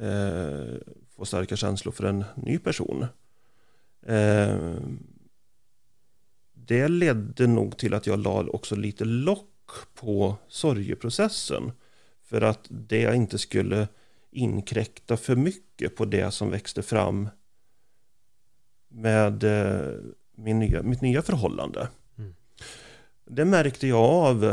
eh, 0.00 0.76
få 1.16 1.24
starka 1.24 1.56
känslor 1.56 1.92
för 1.92 2.04
en 2.04 2.24
ny 2.34 2.58
person. 2.58 3.06
Eh, 4.06 4.76
det 6.52 6.88
ledde 6.88 7.46
nog 7.46 7.76
till 7.76 7.94
att 7.94 8.06
jag 8.06 8.18
la 8.18 8.44
också 8.44 8.76
lite 8.76 9.04
lock 9.04 9.70
på 9.94 10.36
sorgeprocessen. 10.48 11.72
För 12.22 12.40
att 12.40 12.66
det 12.68 13.14
inte 13.14 13.38
skulle 13.38 13.88
inkräkta 14.30 15.16
för 15.16 15.36
mycket 15.36 15.96
på 15.96 16.04
det 16.04 16.30
som 16.30 16.50
växte 16.50 16.82
fram 16.82 17.28
med 18.88 19.44
eh, 19.44 19.94
min 20.34 20.58
nya, 20.58 20.82
mitt 20.82 21.00
nya 21.00 21.22
förhållande. 21.22 21.88
Mm. 22.18 22.34
Det 23.24 23.44
märkte 23.44 23.86
jag 23.86 24.04
av 24.04 24.44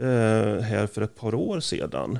eh, 0.00 0.60
här 0.60 0.86
för 0.86 1.02
ett 1.02 1.14
par 1.16 1.34
år 1.34 1.60
sedan. 1.60 2.18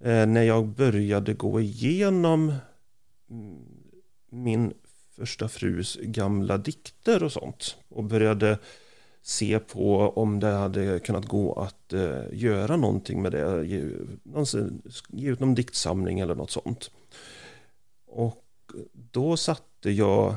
Eh, 0.00 0.26
när 0.26 0.42
jag 0.42 0.68
började 0.68 1.34
gå 1.34 1.60
igenom 1.60 2.54
Mm, 3.32 3.64
min 4.30 4.74
första 5.16 5.48
frus 5.48 5.98
gamla 6.02 6.58
dikter 6.58 7.22
och 7.22 7.32
sånt. 7.32 7.76
Och 7.88 8.04
började 8.04 8.58
se 9.22 9.58
på 9.58 9.98
om 9.98 10.40
det 10.40 10.46
hade 10.46 10.98
kunnat 10.98 11.26
gå 11.26 11.52
att 11.52 11.92
eh, 11.92 12.22
göra 12.32 12.76
någonting 12.76 13.22
med 13.22 13.32
det. 13.32 13.66
Ge, 13.66 13.90
ge 15.08 15.30
ut 15.30 15.40
någon 15.40 15.54
diktsamling 15.54 16.20
eller 16.20 16.34
något 16.34 16.50
sånt. 16.50 16.90
Och 18.06 18.44
då 18.92 19.36
satte 19.36 19.90
jag 19.90 20.34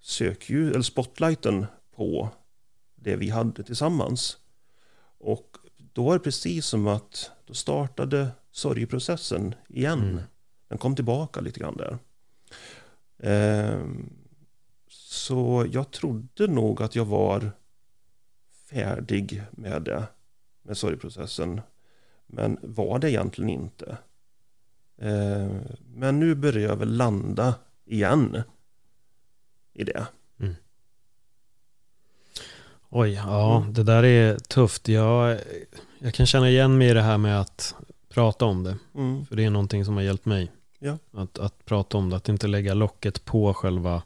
sökljus, 0.00 0.70
eller 0.70 0.82
spotlighten 0.82 1.66
på 1.96 2.28
det 2.94 3.16
vi 3.16 3.28
hade 3.28 3.62
tillsammans. 3.62 4.38
Och 5.18 5.56
då 5.76 6.04
var 6.04 6.14
det 6.14 6.20
precis 6.24 6.66
som 6.66 6.86
att 6.86 7.30
då 7.44 7.54
startade 7.54 8.28
sorgprocessen 8.50 9.54
igen. 9.68 10.02
Mm. 10.02 10.22
Den 10.68 10.78
kom 10.78 10.96
tillbaka 10.96 11.40
lite 11.40 11.60
grann 11.60 11.76
där. 11.76 11.98
Eh, 13.18 13.84
så 14.88 15.66
jag 15.72 15.90
trodde 15.90 16.46
nog 16.46 16.82
att 16.82 16.96
jag 16.96 17.04
var 17.04 17.50
färdig 18.70 19.42
med 19.50 19.82
det, 19.82 20.06
med 20.62 20.76
sorgprocessen. 20.76 21.60
Men 22.26 22.58
var 22.62 22.98
det 22.98 23.10
egentligen 23.10 23.50
inte. 23.50 23.98
Eh, 24.98 25.56
men 25.94 26.20
nu 26.20 26.34
börjar 26.34 26.68
jag 26.68 26.76
väl 26.76 26.96
landa 26.96 27.54
igen 27.84 28.42
i 29.72 29.84
det. 29.84 30.06
Mm. 30.40 30.54
Oj, 32.88 33.12
ja, 33.12 33.56
mm. 33.56 33.72
det 33.72 33.82
där 33.82 34.02
är 34.02 34.38
tufft. 34.38 34.88
Jag, 34.88 35.38
jag 35.98 36.14
kan 36.14 36.26
känna 36.26 36.50
igen 36.50 36.78
mig 36.78 36.88
i 36.88 36.94
det 36.94 37.02
här 37.02 37.18
med 37.18 37.40
att 37.40 37.74
prata 38.08 38.44
om 38.44 38.64
det. 38.64 38.76
Mm. 38.94 39.26
För 39.26 39.36
det 39.36 39.44
är 39.44 39.50
någonting 39.50 39.84
som 39.84 39.94
har 39.94 40.02
hjälpt 40.02 40.24
mig. 40.24 40.52
Ja. 40.78 40.98
Att, 41.12 41.38
att 41.38 41.64
prata 41.64 41.98
om 41.98 42.10
det, 42.10 42.16
att 42.16 42.28
inte 42.28 42.46
lägga 42.46 42.74
locket 42.74 43.24
på 43.24 43.54
själva 43.54 44.02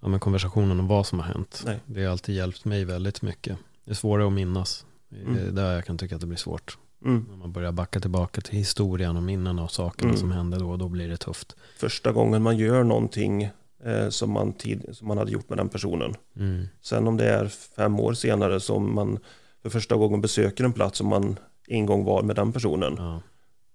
ja, 0.00 0.08
men 0.08 0.20
konversationen 0.20 0.80
om 0.80 0.86
vad 0.86 1.06
som 1.06 1.18
har 1.18 1.26
hänt. 1.26 1.62
Nej. 1.66 1.80
Det 1.86 2.04
har 2.04 2.12
alltid 2.12 2.34
hjälpt 2.34 2.64
mig 2.64 2.84
väldigt 2.84 3.22
mycket. 3.22 3.58
Det 3.84 3.90
är 3.90 3.94
svårare 3.94 4.26
att 4.26 4.32
minnas. 4.32 4.86
Mm. 5.12 5.54
Där 5.54 5.74
jag 5.74 5.84
kan 5.84 5.98
tycka 5.98 6.14
att 6.14 6.20
det 6.20 6.26
blir 6.26 6.38
svårt. 6.38 6.78
Mm. 7.04 7.26
När 7.30 7.36
man 7.36 7.52
börjar 7.52 7.72
backa 7.72 8.00
tillbaka 8.00 8.40
till 8.40 8.54
historien 8.54 9.16
och 9.16 9.22
minnen 9.22 9.58
och 9.58 9.70
sakerna 9.70 10.08
mm. 10.08 10.20
som 10.20 10.32
hände 10.32 10.58
då, 10.58 10.76
då 10.76 10.88
blir 10.88 11.08
det 11.08 11.16
tufft. 11.16 11.56
Första 11.76 12.12
gången 12.12 12.42
man 12.42 12.56
gör 12.56 12.84
någonting 12.84 13.42
eh, 13.84 14.08
som, 14.08 14.30
man 14.30 14.52
tid, 14.52 14.84
som 14.92 15.08
man 15.08 15.18
hade 15.18 15.32
gjort 15.32 15.48
med 15.48 15.58
den 15.58 15.68
personen. 15.68 16.14
Mm. 16.36 16.68
Sen 16.80 17.08
om 17.08 17.16
det 17.16 17.28
är 17.28 17.48
fem 17.48 18.00
år 18.00 18.14
senare 18.14 18.60
som 18.60 18.94
man 18.94 19.18
för 19.62 19.70
första 19.70 19.96
gången 19.96 20.20
besöker 20.20 20.64
en 20.64 20.72
plats 20.72 20.98
som 20.98 21.08
man 21.08 21.38
en 21.68 21.86
gång 21.86 22.04
var 22.04 22.22
med 22.22 22.36
den 22.36 22.52
personen. 22.52 22.94
Ja. 22.98 23.20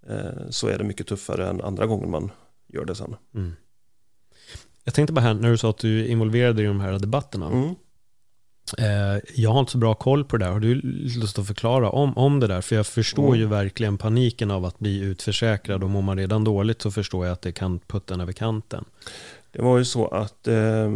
Eh, 0.06 0.50
så 0.50 0.68
är 0.68 0.78
det 0.78 0.84
mycket 0.84 1.06
tuffare 1.06 1.48
än 1.48 1.60
andra 1.60 1.86
gången 1.86 2.10
man 2.10 2.30
gör 2.66 2.84
det 2.84 2.94
sen. 2.94 3.16
Mm. 3.34 3.52
Jag 4.84 4.94
tänkte 4.94 5.12
bara 5.12 5.20
här, 5.20 5.34
när 5.34 5.50
du 5.50 5.58
sa 5.58 5.70
att 5.70 5.78
du 5.78 6.06
involverade 6.06 6.52
dig 6.52 6.64
i 6.64 6.68
de 6.68 6.80
här 6.80 6.98
debatterna. 6.98 7.46
Mm. 7.46 7.74
Eh, 8.78 9.22
jag 9.34 9.50
har 9.50 9.60
inte 9.60 9.72
så 9.72 9.78
bra 9.78 9.94
koll 9.94 10.24
på 10.24 10.36
det 10.36 10.44
där. 10.44 10.52
Har 10.52 10.60
du 10.60 10.74
lust 10.74 11.38
att 11.38 11.46
förklara 11.46 11.90
om, 11.90 12.18
om 12.18 12.40
det 12.40 12.46
där? 12.46 12.60
För 12.60 12.76
jag 12.76 12.86
förstår 12.86 13.28
mm. 13.28 13.40
ju 13.40 13.46
verkligen 13.46 13.98
paniken 13.98 14.50
av 14.50 14.64
att 14.64 14.78
bli 14.78 15.00
utförsäkrad 15.00 15.84
och 15.84 15.90
mår 15.90 16.02
man 16.02 16.18
redan 16.18 16.44
dåligt 16.44 16.82
så 16.82 16.90
förstår 16.90 17.26
jag 17.26 17.32
att 17.32 17.42
det 17.42 17.52
kan 17.52 17.78
putta 17.78 18.14
en 18.14 18.20
över 18.20 18.32
kanten. 18.32 18.84
Det 19.50 19.62
var 19.62 19.78
ju 19.78 19.84
så 19.84 20.06
att 20.06 20.48
eh, 20.48 20.92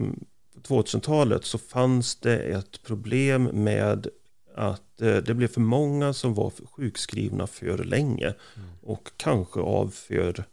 2000-talet 0.69 1.45
så 1.45 1.59
fanns 1.59 2.17
det 2.17 2.39
ett 2.39 2.83
problem 2.83 3.45
med 3.45 4.07
att 4.55 5.03
eh, 5.03 5.17
det 5.17 5.35
blev 5.35 5.49
för 5.49 5.61
många 5.61 6.13
som 6.13 6.35
var 6.35 6.53
sjukskrivna 6.65 7.47
för 7.47 7.79
länge 7.79 8.35
mm. 8.57 8.69
och 8.83 9.11
kanske 9.17 9.61
av 9.61 9.89
för 9.89 10.45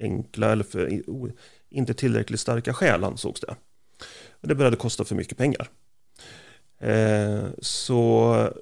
enkla 0.00 0.52
eller 0.52 0.64
för 0.64 1.00
inte 1.70 1.94
tillräckligt 1.94 2.40
starka 2.40 2.74
skäl 2.74 3.04
ansågs 3.04 3.40
det. 3.40 3.54
Det 4.40 4.54
började 4.54 4.76
kosta 4.76 5.04
för 5.04 5.14
mycket 5.14 5.38
pengar. 5.38 5.70
Eh, 6.78 7.44
så 7.58 8.52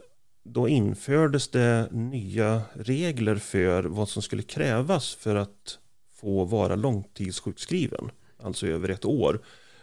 då 0.45 0.69
infördes 0.69 1.49
det 1.49 1.89
nya 1.91 2.63
regler 2.73 3.37
för 3.37 3.83
vad 3.83 4.09
som 4.09 4.23
skulle 4.23 4.43
krävas 4.43 5.15
för 5.15 5.37
att 5.37 5.79
få 6.15 6.45
vara 6.45 6.77
långtidssjukskriven, 6.77 8.11
alltså 8.43 8.67
över 8.67 8.89
ett 8.89 9.05
år, 9.05 9.41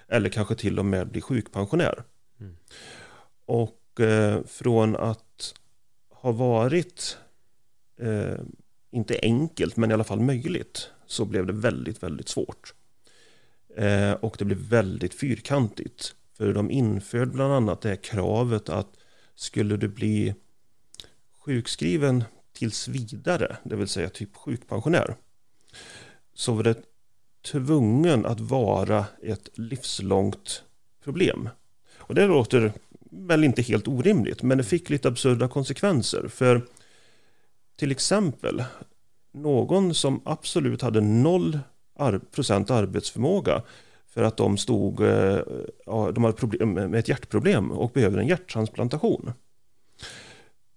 eller 0.07 0.29
kanske 0.29 0.55
till 0.55 0.79
och 0.79 0.85
med 0.85 1.07
bli 1.07 1.21
sjukpensionär. 1.21 2.03
Mm. 2.39 2.55
Och 3.45 3.79
Eh, 3.99 4.43
från 4.45 4.95
att 4.95 5.53
ha 6.09 6.31
varit, 6.31 7.17
eh, 7.99 8.39
inte 8.91 9.19
enkelt, 9.21 9.77
men 9.77 9.91
i 9.91 9.93
alla 9.93 10.03
fall 10.03 10.19
möjligt, 10.19 10.89
så 11.05 11.25
blev 11.25 11.45
det 11.45 11.53
väldigt, 11.53 12.03
väldigt 12.03 12.29
svårt. 12.29 12.73
Eh, 13.75 14.11
och 14.11 14.35
det 14.39 14.45
blev 14.45 14.57
väldigt 14.57 15.13
fyrkantigt. 15.13 16.15
För 16.33 16.53
de 16.53 16.71
införde 16.71 17.31
bland 17.31 17.53
annat 17.53 17.81
det 17.81 17.89
här 17.89 17.95
kravet 17.95 18.69
att 18.69 18.89
skulle 19.35 19.77
du 19.77 19.87
bli 19.87 20.35
sjukskriven 21.39 22.23
tills 22.53 22.87
vidare, 22.87 23.57
det 23.63 23.75
vill 23.75 23.87
säga 23.87 24.09
typ 24.09 24.35
sjukpensionär, 24.35 25.15
så 26.33 26.53
var 26.53 26.63
det 26.63 26.75
tvungen 27.41 28.25
att 28.25 28.39
vara 28.39 29.05
ett 29.23 29.49
livslångt 29.53 30.63
problem. 31.03 31.49
Och 31.97 32.15
det 32.15 32.27
låter 32.27 32.73
väl 33.25 33.43
inte 33.43 33.61
helt 33.61 33.87
orimligt, 33.87 34.43
men 34.43 34.57
det 34.57 34.63
fick 34.63 34.89
lite 34.89 35.07
absurda 35.07 35.47
konsekvenser. 35.47 36.27
För 36.27 36.61
till 37.75 37.91
exempel, 37.91 38.63
någon 39.33 39.93
som 39.93 40.21
absolut 40.25 40.81
hade 40.81 41.01
noll 41.01 41.59
procent 42.31 42.71
arbetsförmåga 42.71 43.61
för 44.07 44.23
att 44.23 44.37
de 44.37 44.57
stod, 44.57 45.01
eh, 45.01 45.39
de 45.85 46.23
hade 46.23 46.33
problem 46.33 46.73
med 46.73 46.95
ett 46.95 47.07
hjärtproblem 47.07 47.71
och 47.71 47.91
behöver 47.91 48.17
en 48.17 48.27
hjärttransplantation. 48.27 49.33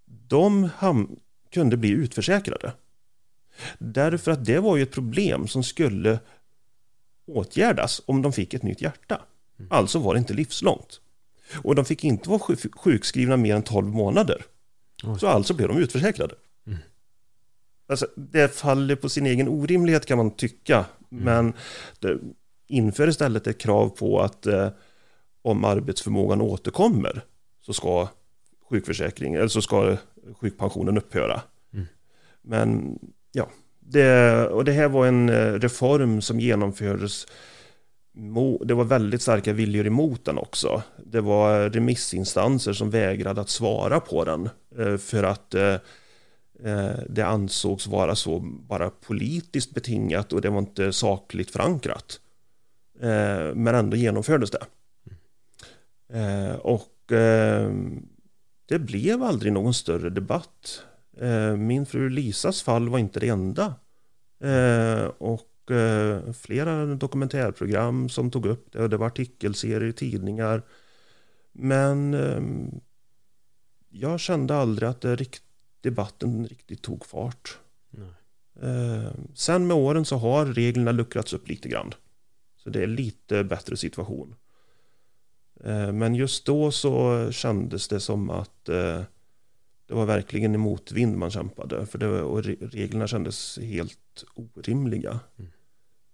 De 0.04 0.68
kunde 1.50 1.76
bli 1.76 1.90
utförsäkrade. 1.90 2.72
Därför 3.78 4.30
att 4.30 4.44
det 4.44 4.58
var 4.58 4.76
ju 4.76 4.82
ett 4.82 4.92
problem 4.92 5.48
som 5.48 5.62
skulle 5.62 6.18
åtgärdas 7.26 8.02
om 8.06 8.22
de 8.22 8.32
fick 8.32 8.54
ett 8.54 8.62
nytt 8.62 8.82
hjärta. 8.82 9.20
Mm. 9.58 9.72
Alltså 9.72 9.98
var 9.98 10.14
det 10.14 10.18
inte 10.18 10.34
livslångt. 10.34 11.00
Och 11.54 11.74
de 11.74 11.84
fick 11.84 12.04
inte 12.04 12.30
vara 12.30 12.40
sjukskrivna 12.72 13.36
mer 13.36 13.56
än 13.56 13.62
12 13.62 13.86
månader. 13.86 14.42
Så 15.20 15.26
alltså 15.26 15.54
blev 15.54 15.68
de 15.68 15.78
utförsäkrade. 15.78 16.34
Mm. 16.66 16.78
Alltså, 17.88 18.06
det 18.16 18.54
faller 18.54 18.96
på 18.96 19.08
sin 19.08 19.26
egen 19.26 19.48
orimlighet 19.48 20.06
kan 20.06 20.18
man 20.18 20.30
tycka. 20.30 20.84
Mm. 21.12 21.24
Men 21.24 21.52
det, 22.00 22.18
inför 22.68 23.08
istället 23.08 23.46
ett 23.46 23.58
krav 23.60 23.88
på 23.88 24.20
att 24.20 24.46
eh, 24.46 24.68
om 25.42 25.64
arbetsförmågan 25.64 26.40
återkommer 26.40 27.24
så 27.60 27.72
ska 27.72 28.08
sjukförsäkring 28.70 29.34
eller 29.34 29.48
så 29.48 29.62
ska 29.62 29.96
sjukpensionen 30.40 30.98
upphöra. 30.98 31.40
Mm. 31.72 31.86
Men 32.42 32.98
ja, 33.32 33.48
det, 33.80 34.46
och 34.46 34.64
det 34.64 34.72
här 34.72 34.88
var 34.88 35.06
en 35.06 35.28
eh, 35.28 35.52
reform 35.52 36.22
som 36.22 36.40
genomfördes 36.40 37.26
det 38.60 38.74
var 38.74 38.84
väldigt 38.84 39.22
starka 39.22 39.52
viljor 39.52 39.86
emot 39.86 40.24
den 40.24 40.38
också. 40.38 40.82
Det 41.06 41.20
var 41.20 41.70
remissinstanser 41.70 42.72
som 42.72 42.90
vägrade 42.90 43.40
att 43.40 43.48
svara 43.48 44.00
på 44.00 44.24
den 44.24 44.48
eh, 44.78 44.96
för 44.96 45.22
att 45.22 45.54
eh, 45.54 45.74
eh, 46.64 46.98
det 47.08 47.22
ansågs 47.22 47.86
vara 47.86 48.14
så 48.14 48.38
bara 48.40 48.90
politiskt 48.90 49.74
betingat 49.74 50.32
och 50.32 50.40
det 50.40 50.50
var 50.50 50.58
inte 50.58 50.92
sakligt 50.92 51.50
förankrat. 51.50 52.20
Men 53.54 53.68
ändå 53.68 53.96
genomfördes 53.96 54.50
det. 54.50 54.66
Och 56.60 57.12
det 58.68 58.78
blev 58.78 59.22
aldrig 59.22 59.52
någon 59.52 59.74
större 59.74 60.10
debatt. 60.10 60.82
min 61.56 61.86
fru 61.86 62.08
Lisas 62.08 62.62
fall 62.62 62.88
var 62.88 62.98
inte 62.98 63.20
det 63.20 63.28
enda 63.28 63.74
Och 65.18 65.49
och 65.70 65.76
eh, 65.76 66.32
flera 66.32 66.86
dokumentärprogram 66.86 68.08
som 68.08 68.30
tog 68.30 68.46
upp 68.46 68.72
det. 68.72 68.88
Det 68.88 68.96
var 68.96 69.06
artikelserier 69.06 69.84
i 69.84 69.92
tidningar. 69.92 70.62
Men 71.52 72.14
eh, 72.14 72.42
jag 73.88 74.20
kände 74.20 74.56
aldrig 74.56 74.88
att 74.88 75.04
rikt, 75.04 75.42
debatten 75.80 76.46
riktigt 76.46 76.82
tog 76.82 77.06
fart. 77.06 77.58
Eh, 78.62 79.12
sen 79.34 79.66
med 79.66 79.76
åren 79.76 80.04
så 80.04 80.16
har 80.16 80.46
reglerna 80.46 80.92
luckrats 80.92 81.32
upp 81.32 81.48
lite 81.48 81.68
grann. 81.68 81.94
Så 82.56 82.70
det 82.70 82.82
är 82.82 82.86
lite 82.86 83.44
bättre 83.44 83.76
situation. 83.76 84.34
Eh, 85.64 85.92
men 85.92 86.14
just 86.14 86.46
då 86.46 86.70
så 86.70 87.28
kändes 87.32 87.88
det 87.88 88.00
som 88.00 88.30
att 88.30 88.68
eh, 88.68 89.02
det 89.86 89.94
var 89.94 90.06
verkligen 90.06 90.54
emot 90.54 90.92
vind 90.92 91.16
man 91.16 91.30
kämpade. 91.30 91.86
För 91.86 91.98
det, 91.98 92.22
och 92.22 92.44
reglerna 92.44 93.06
kändes 93.06 93.58
helt 93.58 94.24
orimliga. 94.34 95.20
Mm. 95.38 95.50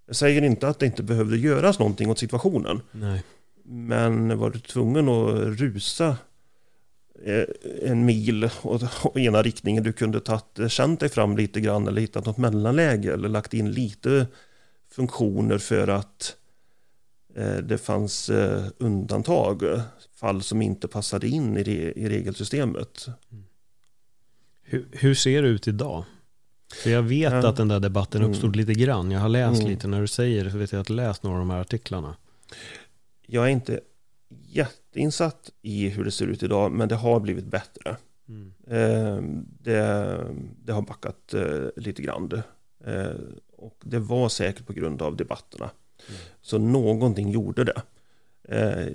Jag 0.07 0.17
säger 0.17 0.43
inte 0.43 0.69
att 0.69 0.79
det 0.79 0.87
inte 0.87 1.03
behövde 1.03 1.37
göras 1.37 1.79
någonting 1.79 2.11
åt 2.11 2.19
situationen. 2.19 2.81
Nej. 2.93 3.23
Men 3.65 4.39
var 4.39 4.51
du 4.51 4.59
tvungen 4.59 5.09
att 5.09 5.61
rusa 5.61 6.17
eh, 7.25 7.45
en 7.83 8.05
mil 8.05 8.51
åt 8.63 9.17
ena 9.17 9.43
riktningen. 9.43 9.83
Du 9.85 9.93
kunde 9.93 10.21
tagit, 10.21 10.73
känt 10.73 11.01
dig 11.01 11.09
fram 11.09 11.37
lite 11.37 11.61
grann 11.61 11.89
eller 11.89 12.01
hittat 12.01 12.27
något 12.27 12.39
mellanläge 12.39 13.13
eller 13.13 13.29
lagt 13.29 13.55
in 13.55 13.73
lite 13.73 14.27
funktioner 14.91 15.59
för 15.59 15.89
att 15.89 16.37
Eh, 17.37 17.57
det 17.57 17.79
fanns 17.79 18.31
eh, 18.31 18.65
undantag, 18.79 19.63
fall 20.15 20.43
som 20.43 20.63
inte 20.63 20.89
passade 20.89 21.29
in 21.29 21.57
i, 21.57 22.09
regelsystemet. 22.09 23.07
Hur, 24.63 24.89
hur, 24.93 25.15
ser 25.15 25.43
det 25.43 25.49
ut 25.49 25.69
idag? 25.69 26.05
För 26.75 26.91
jag 26.91 27.03
vet 27.03 27.33
ja. 27.33 27.49
att 27.49 27.57
den 27.57 27.69
där 27.69 27.81
debatten 27.81 28.21
mm. 28.21 28.31
uppstod 28.31 28.57
mm. 28.57 28.67
lite 28.67 28.81
grann. 28.81 29.11
Jag 29.11 29.21
har 29.21 29.29
läst 29.29 29.61
mm. 29.61 29.71
lite, 29.71 29.89
när 29.89 30.01
du 30.01 30.07
säger 30.07 30.45
det 30.45 30.51
så 30.51 30.59
vet 30.59 30.73
jag 30.73 30.81
att 30.81 30.89
jag 30.89 30.97
läst 30.97 31.23
några 31.23 31.37
av 31.37 31.41
de 31.41 31.51
här 31.51 31.61
artiklarna. 31.61 32.17
Jag 33.27 33.45
är 33.45 33.51
inte 33.51 33.81
jätteinsatt 34.47 35.51
i 35.63 35.89
hur 35.89 36.05
det 36.05 36.11
ser 36.11 36.27
ut 36.27 36.43
idag, 36.43 36.73
men 36.73 36.89
det 36.89 36.97
har 36.97 37.21
blivit 37.21 37.47
bättre. 37.47 37.97
Mm. 38.29 38.53
Eh, 38.67 39.23
det, 39.63 40.19
det, 40.65 40.73
har 40.73 40.83
backat 40.83 41.35
lite 41.77 42.03
grann. 42.03 42.43
och 43.57 43.79
det 43.81 43.99
var 43.99 44.29
säkert 44.29 44.67
på 44.67 44.73
grund 44.73 45.03
av 45.03 45.17
debatterna. 45.17 45.71
Så 46.43 46.59
någonting 46.59 47.31
gjorde 47.31 47.65
det. 47.65 47.83
Eh, 48.49 48.93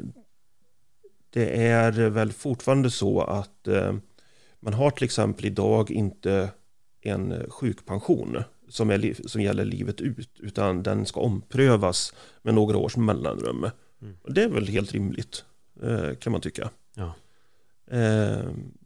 det 1.29 1.67
är 1.67 1.91
väl 1.91 2.31
fortfarande 2.31 2.91
så 2.91 3.21
att 3.21 3.67
eh, 3.67 3.95
man 4.59 4.73
har 4.73 4.91
till 4.91 5.03
exempel 5.03 5.45
idag 5.45 5.91
inte 5.91 6.49
en 7.01 7.50
sjukpension 7.50 8.43
som, 8.70 8.89
är, 8.89 9.27
som 9.27 9.41
gäller 9.41 9.65
livet 9.65 10.01
ut, 10.01 10.29
utan 10.39 10.84
den 10.84 11.05
ska 11.05 11.20
omprövas 11.20 12.13
med 12.41 12.53
några 12.53 12.77
års 12.77 12.98
mellanrum. 12.98 13.70
Mm. 14.01 14.17
Det 14.27 14.43
är 14.43 14.50
väl 14.50 14.67
helt 14.67 14.91
rimligt, 14.91 15.46
eh, 15.84 16.15
kan 16.15 16.31
man 16.31 16.41
tycka. 16.41 16.70
Ja. 16.96 17.13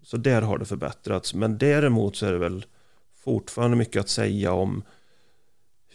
Så 0.03 0.17
där 0.17 0.41
har 0.41 0.57
det 0.57 0.65
förbättrats, 0.65 1.33
men 1.33 1.57
däremot 1.57 2.15
så 2.15 2.25
är 2.25 2.31
det 2.31 2.37
väl 2.37 2.65
fortfarande 3.15 3.77
mycket 3.77 3.99
att 3.99 4.09
säga 4.09 4.51
om 4.51 4.83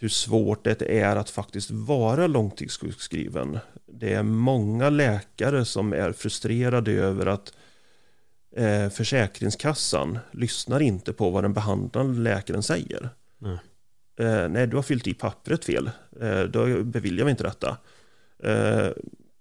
hur 0.00 0.08
svårt 0.08 0.64
det 0.64 0.82
är 0.82 1.16
att 1.16 1.30
faktiskt 1.30 1.70
vara 1.70 2.26
långtidssjukskriven. 2.26 3.58
Det 3.86 4.12
är 4.12 4.22
många 4.22 4.90
läkare 4.90 5.64
som 5.64 5.92
är 5.92 6.12
frustrerade 6.12 6.92
över 6.92 7.26
att 7.26 7.48
eh, 7.48 7.54
Försäkringskassan 8.92 10.18
lyssnar 10.30 10.80
inte 10.80 11.12
på 11.12 11.30
vad 11.30 11.44
den 11.44 11.52
behandlande 11.52 12.20
läkaren 12.20 12.62
säger. 12.62 13.08
Nej, 13.38 13.58
eh, 14.20 14.48
nej 14.48 14.66
du 14.66 14.76
har 14.76 14.82
fyllt 14.82 15.06
i 15.06 15.14
pappret 15.14 15.64
fel. 15.64 15.90
Eh, 16.20 16.42
då 16.42 16.82
beviljar 16.84 17.24
vi 17.24 17.30
inte 17.30 17.44
detta. 17.44 17.76
Eh, 18.42 18.90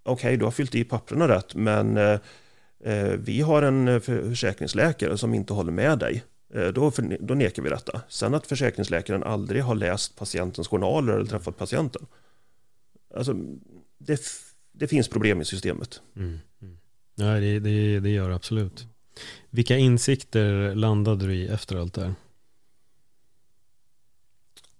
Okej, 0.04 0.28
okay, 0.28 0.38
du 0.38 0.46
har 0.46 0.52
fyllt 0.52 0.76
i 0.76 0.84
papperna 0.84 1.28
rätt, 1.28 1.56
men 1.56 1.98
eh, 1.98 2.20
eh, 2.84 3.12
vi 3.12 3.42
har 3.42 3.62
en 3.62 4.02
försäkringsläkare 4.02 5.18
som 5.18 5.34
inte 5.34 5.54
håller 5.54 5.72
med 5.72 6.00
dig. 6.00 6.24
Eh, 6.54 6.68
då, 6.68 6.92
då 7.20 7.34
nekar 7.34 7.64
vi 7.64 7.70
detta. 7.70 8.02
Sen 8.10 8.34
att 8.34 8.48
försäkringsläkaren 8.48 9.24
aldrig 9.24 9.64
har 9.64 9.76
läst 9.76 10.16
patientens 10.16 10.68
journaler 10.68 11.14
eller 11.14 11.26
träffat 11.26 11.58
patienten. 11.58 12.06
Alltså, 13.16 13.34
det, 13.98 14.22
det 14.72 14.88
finns 14.88 15.08
problem 15.08 15.42
i 15.42 15.46
systemet. 15.46 16.02
Mm. 16.16 16.40
Mm. 16.62 16.78
Ja, 17.16 17.26
det, 17.26 17.60
det, 17.60 18.00
det 18.00 18.10
gör 18.10 18.30
absolut. 18.30 18.88
Vilka 19.50 19.78
insikter 19.78 20.76
landade 20.76 21.28
du 21.28 21.36
i 21.36 21.48
efter 21.48 21.76
allt 21.76 21.94
det 21.94 22.02
här? 22.02 22.14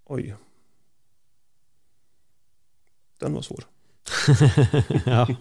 Oj. 0.06 0.36
Den 3.20 3.34
var 3.34 3.42
svår. 3.42 3.64
ja. 5.06 5.28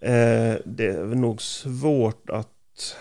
Eh, 0.00 0.56
det 0.64 0.86
är 0.86 1.14
nog 1.14 1.42
svårt 1.42 2.30
att 2.30 2.96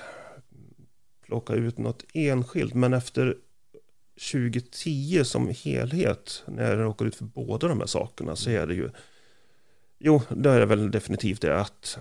plocka 1.26 1.54
ut 1.54 1.78
något 1.78 2.04
enskilt. 2.14 2.74
Men 2.74 2.94
efter 2.94 3.38
2010 4.32 5.24
som 5.24 5.54
helhet, 5.64 6.44
när 6.48 6.70
jag 6.70 6.80
råkar 6.80 7.06
ut 7.06 7.16
för 7.16 7.26
båda 7.26 7.68
de 7.68 7.80
här 7.80 7.88
sakerna, 7.88 8.36
så 8.36 8.50
är 8.50 8.68
det 8.68 8.74
ju... 8.74 8.90
Jo, 10.00 10.22
det 10.30 10.50
är 10.50 10.66
väl 10.66 10.92
definitivt 10.92 11.42
det 11.42 11.60
att 11.60 11.98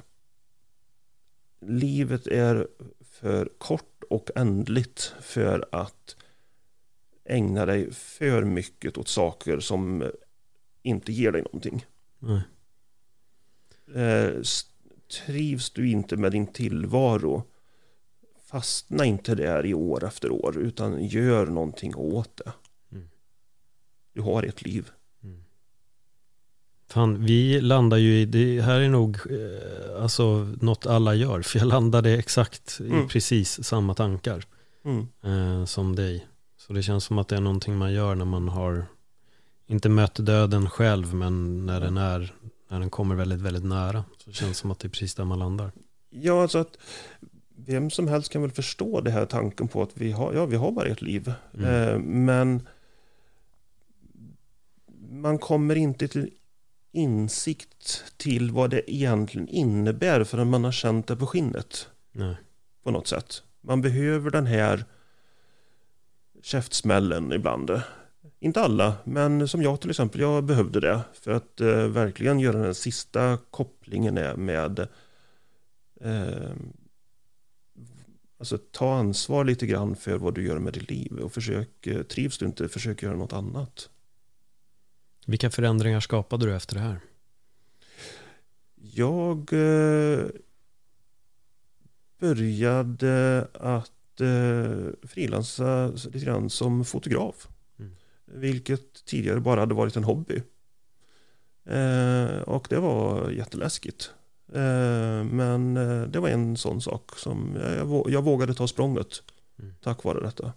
livet 1.66 2.26
är 2.26 2.68
för 3.00 3.48
kort 3.58 4.02
och 4.10 4.30
ändligt 4.36 5.14
för 5.20 5.68
att 5.72 6.16
ägna 7.24 7.66
dig 7.66 7.92
för 7.92 8.44
mycket 8.44 8.98
åt 8.98 9.08
saker 9.08 9.60
som 9.60 10.10
inte 10.82 11.12
ger 11.12 11.32
dig 11.32 11.42
någonting. 11.42 11.86
Nej. 12.18 12.42
Eh, 13.94 14.42
trivs 15.26 15.70
du 15.70 15.90
inte 15.90 16.16
med 16.16 16.32
din 16.32 16.46
tillvaro 16.46 17.42
fastna 18.52 19.04
inte 19.04 19.34
där 19.34 19.66
i 19.66 19.74
år 19.74 20.04
efter 20.04 20.30
år 20.32 20.58
utan 20.58 21.04
gör 21.04 21.46
någonting 21.46 21.94
åt 21.96 22.36
det. 22.36 22.52
Mm. 22.92 23.08
Du 24.12 24.20
har 24.20 24.42
ett 24.42 24.62
liv. 24.62 24.90
Fan, 26.92 27.24
vi 27.24 27.60
landar 27.60 27.96
ju 27.96 28.20
i, 28.20 28.24
det 28.24 28.62
här 28.62 28.80
är 28.80 28.88
nog 28.88 29.16
eh, 29.30 30.02
alltså 30.02 30.48
något 30.60 30.86
alla 30.86 31.14
gör, 31.14 31.42
för 31.42 31.58
jag 31.58 31.68
landade 31.68 32.10
exakt 32.18 32.80
mm. 32.80 33.04
i 33.04 33.08
precis 33.08 33.64
samma 33.64 33.94
tankar 33.94 34.44
mm. 34.84 35.08
eh, 35.22 35.64
som 35.64 35.96
dig. 35.96 36.26
Så 36.56 36.72
det 36.72 36.82
känns 36.82 37.04
som 37.04 37.18
att 37.18 37.28
det 37.28 37.36
är 37.36 37.40
någonting 37.40 37.76
man 37.76 37.92
gör 37.92 38.14
när 38.14 38.24
man 38.24 38.48
har, 38.48 38.84
inte 39.66 39.88
mött 39.88 40.14
döden 40.26 40.70
själv, 40.70 41.14
men 41.14 41.66
när 41.66 41.80
den 41.80 41.96
är, 41.96 42.34
när 42.68 42.80
den 42.80 42.90
kommer 42.90 43.14
väldigt, 43.14 43.40
väldigt 43.40 43.64
nära. 43.64 44.04
Så 44.18 44.30
det 44.30 44.36
känns 44.36 44.58
som 44.58 44.70
att 44.70 44.78
det 44.78 44.86
är 44.86 44.90
precis 44.90 45.14
där 45.14 45.24
man 45.24 45.38
landar. 45.38 45.72
Ja, 46.10 46.42
alltså 46.42 46.58
att 46.58 46.78
vem 47.56 47.90
som 47.90 48.08
helst 48.08 48.32
kan 48.32 48.42
väl 48.42 48.50
förstå 48.50 49.00
det 49.00 49.10
här 49.10 49.26
tanken 49.26 49.68
på 49.68 49.82
att 49.82 49.90
vi 49.94 50.12
har, 50.12 50.32
ja, 50.34 50.46
vi 50.46 50.56
har 50.56 50.72
bara 50.72 50.86
ett 50.86 51.02
liv. 51.02 51.32
Mm. 51.54 51.88
Eh, 51.88 51.98
men 51.98 52.68
man 55.10 55.38
kommer 55.38 55.76
inte 55.76 56.08
till 56.08 56.30
insikt 56.92 58.04
till 58.16 58.50
vad 58.50 58.70
det 58.70 58.92
egentligen 58.94 59.48
innebär 59.48 60.24
förrän 60.24 60.50
man 60.50 60.64
har 60.64 60.72
känt 60.72 61.06
det 61.06 61.16
på 61.16 61.26
skinnet. 61.26 61.88
Nej. 62.12 62.36
På 62.82 62.90
något 62.90 63.06
sätt. 63.06 63.42
Man 63.60 63.82
behöver 63.82 64.30
den 64.30 64.46
här 64.46 64.84
käftsmällen 66.42 67.32
ibland. 67.32 67.82
Inte 68.40 68.60
alla, 68.60 68.94
men 69.04 69.48
som 69.48 69.62
jag 69.62 69.80
till 69.80 69.90
exempel, 69.90 70.20
jag 70.20 70.44
behövde 70.44 70.80
det 70.80 71.00
för 71.12 71.30
att 71.30 71.60
eh, 71.60 71.86
verkligen 71.86 72.40
göra 72.40 72.58
den 72.58 72.74
sista 72.74 73.38
kopplingen 73.50 74.14
med 74.44 74.78
eh, 76.00 76.52
Alltså 78.42 78.58
ta 78.58 78.94
ansvar 78.94 79.44
lite 79.44 79.66
grann 79.66 79.96
för 79.96 80.18
vad 80.18 80.34
du 80.34 80.46
gör 80.46 80.58
med 80.58 80.72
ditt 80.72 80.90
liv 80.90 81.18
och 81.18 81.32
försök, 81.32 81.86
eh, 81.86 82.02
trivs 82.02 82.38
du 82.38 82.46
inte, 82.46 82.68
försök 82.68 83.02
göra 83.02 83.16
något 83.16 83.32
annat. 83.32 83.90
Vilka 85.26 85.50
förändringar 85.50 86.00
skapade 86.00 86.46
du 86.46 86.56
efter 86.56 86.74
det 86.74 86.80
här? 86.80 87.00
Jag 88.94 89.52
eh, 89.52 90.26
började 92.18 93.48
att 93.54 94.20
eh, 94.20 95.08
frilansa 95.08 95.86
lite 95.86 96.18
grann 96.18 96.50
som 96.50 96.84
fotograf. 96.84 97.48
Mm. 97.78 97.96
Vilket 98.24 99.04
tidigare 99.04 99.40
bara 99.40 99.60
hade 99.60 99.74
varit 99.74 99.96
en 99.96 100.04
hobby. 100.04 100.42
Eh, 101.64 102.40
och 102.40 102.66
det 102.70 102.78
var 102.78 103.30
jätteläskigt. 103.30 104.10
Men 105.30 105.74
det 106.10 106.20
var 106.20 106.28
en 106.28 106.56
sån 106.56 106.80
sak 106.80 107.18
som 107.18 107.56
jag, 108.08 108.22
vågade 108.22 108.54
ta 108.54 108.68
språnget 108.68 109.22
mm. 109.58 109.74
tack 109.80 110.04
vare 110.04 110.20
detta. 110.20 110.52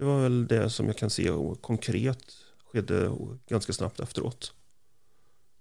Eh, 0.00 0.06
det 0.06 0.12
var 0.12 0.22
väl 0.22 0.46
det 0.46 0.70
som 0.70 0.86
jag 0.86 0.96
kan 0.96 1.10
se 1.10 1.30
konkret 1.60 2.32
skedde 2.72 3.10
ganska 3.48 3.72
snabbt 3.72 4.00
efteråt. 4.00 4.54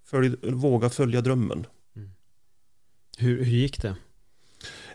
Följ, 0.04 0.36
våga 0.42 0.90
följa 0.90 1.22
drömmen. 1.22 1.66
Mm. 1.96 2.10
Hur, 3.18 3.44
hur 3.44 3.56
gick 3.56 3.82
det? 3.82 3.96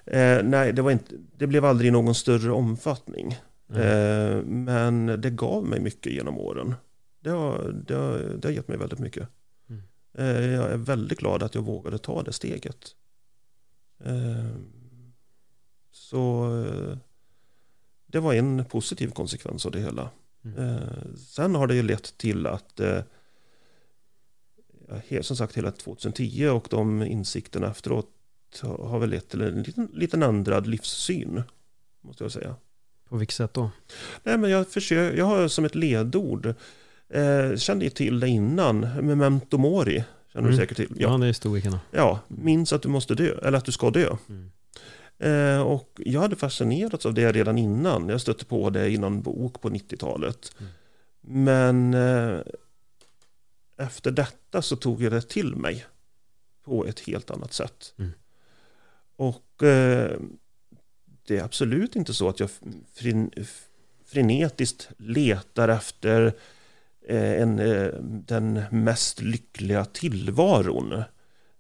Eh, 0.07 0.45
nej, 0.45 0.73
det, 0.73 0.83
var 0.83 0.91
inte, 0.91 1.15
det 1.37 1.47
blev 1.47 1.65
aldrig 1.65 1.93
någon 1.93 2.15
större 2.15 2.53
omfattning. 2.53 3.37
Mm. 3.71 4.65
men 4.65 5.21
det 5.21 5.31
gav 5.31 5.65
mig 5.65 5.81
mycket 5.81 6.13
genom 6.13 6.39
åren. 6.39 6.75
Det 7.21 7.31
har, 7.31 7.83
det 7.87 7.95
har, 7.95 8.19
det 8.19 8.49
har 8.49 8.53
gett 8.53 8.69
mig 8.69 8.79
väldigt 8.79 8.99
mycket. 8.99 9.29
Mm. 9.69 10.53
jag 10.53 10.71
är 10.71 10.77
väldigt 10.77 11.19
glad 11.19 11.43
att 11.43 11.55
jag 11.55 11.63
vågade 11.63 11.99
ta 11.99 12.23
det 12.23 12.33
steget. 12.33 12.95
så 15.91 16.51
det 18.15 18.21
var 18.21 18.35
en 18.35 18.65
positiv 18.65 19.11
konsekvens 19.11 19.67
av 19.67 19.73
det 19.73 19.81
hela. 19.81 20.11
Mm. 20.45 20.79
sen 21.17 21.55
har 21.55 21.67
det 21.67 21.75
ju 21.75 21.83
lett 21.83 22.19
till 22.19 22.47
att 22.47 22.81
som 25.21 25.37
sagt 25.37 25.57
hela 25.57 25.71
2010 25.71 26.47
och 26.47 26.67
de 26.71 27.03
insikterna 27.03 27.71
efteråt 27.71 28.11
har 28.63 28.99
väl 28.99 29.11
lett 29.11 29.29
till 29.29 29.41
en 29.41 29.63
liten, 29.63 29.89
liten 29.93 30.23
ändrad 30.23 30.67
livssyn. 30.67 31.43
Måste 32.01 32.25
jag 32.25 32.33
säga. 32.33 32.57
På 33.09 33.17
vilket 33.17 33.37
sätt 33.37 33.55
då? 33.55 33.71
Nej, 34.23 34.39
men 34.39 34.51
jag, 34.51 34.69
försöker, 34.69 35.19
jag 35.19 35.25
har 35.25 35.49
som 35.49 35.65
ett 35.65 35.75
ledord, 35.75 36.55
eh, 37.09 37.57
kände 37.57 37.85
ju 37.85 37.91
till 37.91 38.21
det 38.21 38.29
innan, 38.29 38.81
memento 38.81 39.59
mori. 39.59 40.05
Känner 40.33 40.49
mm. 40.49 40.51
du 40.51 40.57
säkert 40.57 40.77
till? 40.77 40.93
Ja, 40.99 41.11
ja 41.11 41.19
det 41.19 41.25
är 41.25 41.29
historikerna. 41.29 41.81
Ja, 41.91 42.21
minns 42.29 42.73
att 42.73 42.83
du 42.83 42.89
måste 42.89 43.15
dö, 43.15 43.39
eller 43.43 43.59
att 43.59 43.65
du 43.65 43.73
ska 43.73 43.91
dö. 43.91 44.17
Mm. 44.29 44.51
Eh, 45.19 45.61
och 45.61 46.01
jag 46.05 46.21
hade 46.21 46.37
fascinerats 46.37 47.07
av 47.07 47.15
det 47.15 47.33
redan 47.33 47.59
innan. 47.59 48.09
Jag 48.09 48.21
stötte 48.21 48.45
på 48.45 48.71
det 48.71 48.89
i 48.89 48.99
någon 48.99 49.23
bok 49.23 49.61
på 49.61 49.71
90-talet. 49.71 50.53
Mm. 50.59 50.73
Men 51.21 51.95
eh, 51.95 52.41
efter 53.77 54.11
detta 54.11 54.63
så 54.63 54.77
tog 54.77 55.03
jag 55.03 55.13
det 55.13 55.29
till 55.29 55.57
mig 55.57 55.87
på 56.65 56.87
ett 56.87 57.01
helt 57.01 57.31
annat 57.31 57.53
sätt. 57.53 57.95
Mm. 57.99 58.13
Och 59.17 59.63
eh, 59.63 60.19
det 61.27 61.39
är 61.39 61.45
absolut 61.45 61.97
inte 61.97 62.15
så 62.15 62.29
att 62.29 62.41
jag 62.41 62.51
fren, 62.95 63.31
frenetiskt 64.07 64.89
letar 64.97 65.69
efter 65.69 66.33
eh, 67.09 67.43
en, 67.43 67.59
eh, 67.59 67.89
den 68.03 68.63
mest 68.71 69.21
lyckliga 69.21 69.85
tillvaron. 69.85 71.03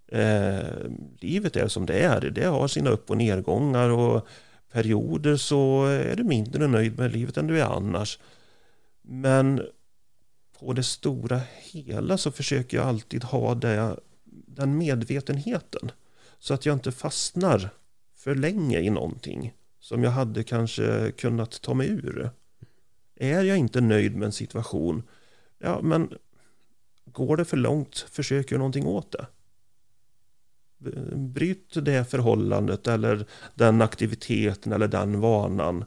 Eh, 0.08 0.90
livet 1.20 1.56
är 1.56 1.68
som 1.68 1.86
det 1.86 1.98
är. 1.98 2.20
Det 2.20 2.44
har 2.44 2.68
sina 2.68 2.90
upp 2.90 3.10
och 3.10 3.16
nedgångar 3.16 3.90
och 3.90 4.26
perioder 4.72 5.36
så 5.36 5.84
är 5.84 6.16
du 6.16 6.24
mindre 6.24 6.66
nöjd 6.66 6.98
med 6.98 7.12
livet 7.12 7.36
än 7.36 7.46
du 7.46 7.60
är 7.60 7.64
annars. 7.64 8.18
Men 9.02 9.62
på 10.58 10.72
det 10.72 10.82
stora 10.82 11.40
hela 11.60 12.18
så 12.18 12.32
försöker 12.32 12.76
jag 12.76 12.86
alltid 12.86 13.24
ha 13.24 13.54
det, 13.54 13.96
den 14.46 14.78
medvetenheten. 14.78 15.90
Så 16.38 16.54
att 16.54 16.66
jag 16.66 16.72
inte 16.72 16.92
fastnar 16.92 17.70
för 18.16 18.34
länge 18.34 18.80
i 18.80 18.90
någonting 18.90 19.54
som 19.80 20.04
jag 20.04 20.10
hade 20.10 20.42
kanske 20.42 21.12
kunnat 21.12 21.62
ta 21.62 21.74
mig 21.74 21.88
ur. 21.88 22.30
Är 23.16 23.42
jag 23.42 23.56
inte 23.56 23.80
nöjd 23.80 24.16
med 24.16 24.26
en 24.26 24.32
situation, 24.32 25.02
ja 25.58 25.80
men 25.82 26.14
går 27.04 27.36
det 27.36 27.44
för 27.44 27.56
långt, 27.56 28.06
försöker 28.10 28.54
jag 28.54 28.58
någonting 28.58 28.86
åt 28.86 29.12
det. 29.12 29.26
Bryt 31.16 31.84
det 31.84 32.10
förhållandet 32.10 32.86
eller 32.86 33.26
den 33.54 33.82
aktiviteten 33.82 34.72
eller 34.72 34.88
den 34.88 35.20
vanan. 35.20 35.84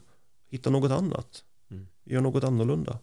Hitta 0.50 0.70
något 0.70 0.92
annat. 0.92 1.44
Mm. 1.72 1.88
Gör 2.06 2.22
något 2.22 2.44
annorlunda. 2.44 3.00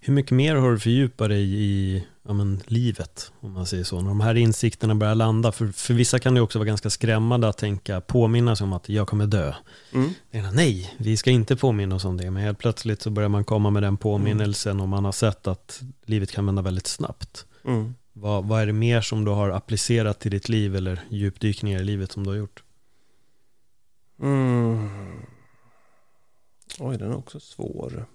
Hur 0.00 0.14
mycket 0.14 0.32
mer 0.32 0.54
har 0.54 0.72
du 0.72 0.78
fördjupat 0.78 1.28
dig 1.28 1.54
i 1.54 2.04
ja, 2.26 2.32
men, 2.32 2.62
livet, 2.66 3.32
om 3.40 3.52
man 3.52 3.66
säger 3.66 3.84
så? 3.84 4.00
När 4.00 4.08
de 4.08 4.20
här 4.20 4.34
insikterna 4.34 4.94
börjar 4.94 5.14
landa, 5.14 5.52
för, 5.52 5.66
för 5.66 5.94
vissa 5.94 6.18
kan 6.18 6.34
det 6.34 6.40
också 6.40 6.58
vara 6.58 6.66
ganska 6.66 6.90
skrämmande 6.90 7.48
att 7.48 7.58
tänka, 7.58 8.00
påminna 8.00 8.56
sig 8.56 8.64
om 8.64 8.72
att 8.72 8.88
jag 8.88 9.08
kommer 9.08 9.26
dö. 9.26 9.54
Mm. 9.92 10.10
Nej, 10.52 10.94
vi 10.98 11.16
ska 11.16 11.30
inte 11.30 11.56
påminna 11.56 11.94
oss 11.94 12.04
om 12.04 12.16
det, 12.16 12.30
men 12.30 12.42
helt 12.42 12.58
plötsligt 12.58 13.02
så 13.02 13.10
börjar 13.10 13.28
man 13.28 13.44
komma 13.44 13.70
med 13.70 13.82
den 13.82 13.96
påminnelsen 13.96 14.72
mm. 14.72 14.82
och 14.82 14.88
man 14.88 15.04
har 15.04 15.12
sett 15.12 15.46
att 15.46 15.80
livet 16.06 16.30
kan 16.30 16.46
vända 16.46 16.62
väldigt 16.62 16.86
snabbt. 16.86 17.46
Mm. 17.64 17.94
Vad, 18.20 18.44
vad 18.44 18.62
är 18.62 18.66
det 18.66 18.72
mer 18.72 19.00
som 19.00 19.24
du 19.24 19.30
har 19.30 19.50
applicerat 19.50 20.20
till 20.20 20.30
ditt 20.30 20.48
liv 20.48 20.76
eller 20.76 21.00
djupdykningar 21.10 21.80
i 21.80 21.84
livet 21.84 22.12
som 22.12 22.24
du 22.24 22.30
har 22.30 22.36
gjort? 22.36 22.64
Mm. 24.20 24.88
Oj, 26.78 26.98
den 26.98 27.10
är 27.10 27.16
också 27.16 27.40
svår. 27.40 28.06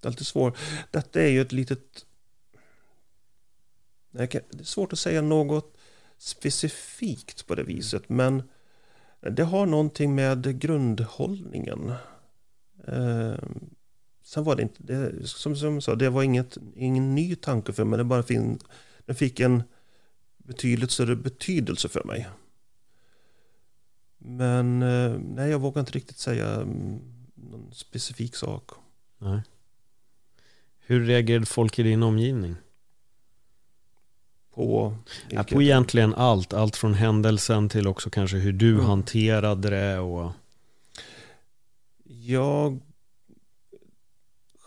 Det 0.00 0.06
är 0.06 0.10
alltid 0.10 0.26
svår. 0.26 0.56
Detta 0.90 1.22
är 1.22 1.28
ju 1.28 1.40
ett 1.40 1.52
litet... 1.52 2.06
Det 4.10 4.34
är 4.34 4.64
svårt 4.64 4.92
att 4.92 4.98
säga 4.98 5.22
något 5.22 5.78
specifikt 6.18 7.46
på 7.46 7.54
det 7.54 7.62
viset, 7.62 8.08
men 8.08 8.42
det 9.20 9.42
har 9.42 9.66
någonting 9.66 10.14
med 10.14 10.60
grundhållningen. 10.60 11.92
Eh, 12.86 13.38
sen 14.22 14.44
var 14.44 14.56
det 14.56 14.62
inte, 14.62 14.82
det, 14.82 15.28
som, 15.28 15.56
som 15.56 15.74
jag 15.74 15.82
sa, 15.82 15.94
det 15.94 16.10
var 16.10 16.22
inget, 16.22 16.58
ingen 16.74 17.14
ny 17.14 17.36
tanke 17.36 17.72
för 17.72 17.84
mig, 17.84 17.98
det 17.98 18.04
bara 18.04 18.22
fin, 18.22 18.58
den 19.06 19.16
fick 19.16 19.40
en 19.40 19.62
betydligt 20.36 20.90
större 20.90 21.16
betydelse 21.16 21.88
för 21.88 22.04
mig. 22.04 22.28
Men 24.18 24.82
eh, 24.82 25.18
nej, 25.18 25.50
jag 25.50 25.58
vågar 25.58 25.80
inte 25.80 25.92
riktigt 25.92 26.18
säga 26.18 26.54
mm, 26.54 27.00
någon 27.34 27.72
specifik 27.72 28.36
sak. 28.36 28.70
Nej. 29.18 29.40
Hur 30.78 31.04
reagerade 31.04 31.46
folk 31.46 31.78
i 31.78 31.82
din 31.82 32.02
omgivning? 32.02 32.56
På? 34.54 34.96
Ja, 35.30 35.44
på 35.44 35.62
egentligen 35.62 36.14
allt. 36.14 36.52
Allt 36.52 36.76
från 36.76 36.94
händelsen 36.94 37.68
till 37.68 37.86
också 37.86 38.10
kanske 38.10 38.36
hur 38.36 38.52
du 38.52 38.74
mm. 38.74 38.84
hanterade 38.84 39.70
det. 39.70 39.98
Och... 39.98 40.32
Jag 42.04 42.80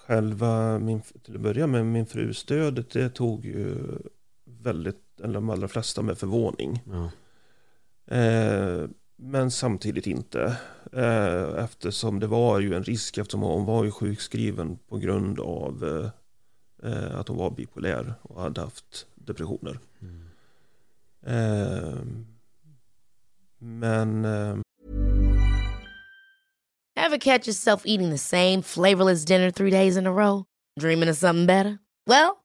själva, 0.08 0.80
min, 0.80 1.02
till 1.02 1.36
att 1.36 1.42
börja 1.42 1.68
med, 1.68 1.86
min 1.86 2.06
frus 2.06 2.44
död, 2.44 2.86
det 2.92 3.10
tog 3.10 3.46
ju 3.46 3.78
väldigt, 4.66 5.22
eller 5.24 5.34
de 5.34 5.50
allra 5.50 5.68
flesta 5.68 6.02
med 6.02 6.18
förvåning. 6.18 6.84
Ja. 6.86 7.12
Eh, 8.16 8.90
men 9.16 9.52
samtidigt 9.52 10.08
inte. 10.08 10.58
Eh, 10.94 11.64
eftersom 11.64 12.20
det 12.20 12.28
var 12.28 12.60
ju 12.60 12.76
en 12.76 12.84
risk 12.84 13.18
eftersom 13.18 13.42
hon 13.42 13.66
var 13.66 13.84
ju 13.84 13.92
sjukskriven 13.92 14.78
på 14.90 14.98
grund 14.98 15.40
av 15.40 15.84
eh, 16.84 17.20
att 17.20 17.28
hon 17.28 17.38
var 17.38 17.52
bipolär 17.52 18.14
och 18.22 18.42
hade 18.42 18.62
haft 18.62 19.08
depressioner. 19.16 19.80
Mm. 20.02 20.26
men... 23.58 24.26
Have 26.98 27.20
catch 27.20 27.48
yourself 27.48 27.86
eating 27.86 28.12
the 28.12 28.18
same 28.18 28.62
flavorless 28.62 29.26
dinner 29.26 29.52
three 29.52 29.72
days 29.72 29.98
in 29.98 30.08
a 30.08 30.12
row? 30.12 30.46
Dreaming 30.80 31.10
of 31.10 31.18
something 31.18 31.46
better? 31.46 31.78
Well, 32.08 32.45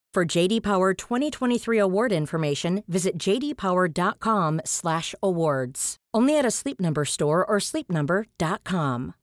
For 0.13 0.37
JD 0.37 0.61
Power 0.61 0.93
2023 0.93 1.79
award 1.79 2.11
information, 2.11 2.83
visit 2.85 3.17
jdpower.com/awards. 3.17 5.95
Only 6.17 6.37
at 6.37 6.45
a 6.45 6.51
Sleep 6.51 6.81
Number 6.81 7.05
store 7.05 7.45
or 7.45 7.59
sleepnumber.com. 7.59 9.13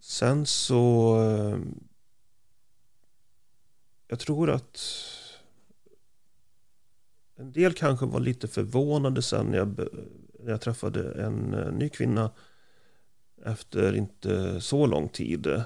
Sen 0.00 0.46
så... 0.46 1.14
Eh, 1.22 1.58
jag 4.08 4.18
tror 4.18 4.50
att 4.50 4.80
en 7.36 7.52
del 7.52 7.72
kanske 7.72 8.06
var 8.06 8.20
lite 8.20 8.48
förvånade 8.48 9.22
sen 9.22 9.46
när 9.46 9.58
jag, 9.58 9.68
när 10.40 10.50
jag 10.50 10.60
träffade 10.60 11.22
en 11.22 11.54
eh, 11.54 11.72
ny 11.72 11.88
kvinna 11.88 12.30
efter 13.44 13.96
inte 13.96 14.60
så 14.60 14.86
lång 14.86 15.08
tid. 15.08 15.42
det 15.42 15.64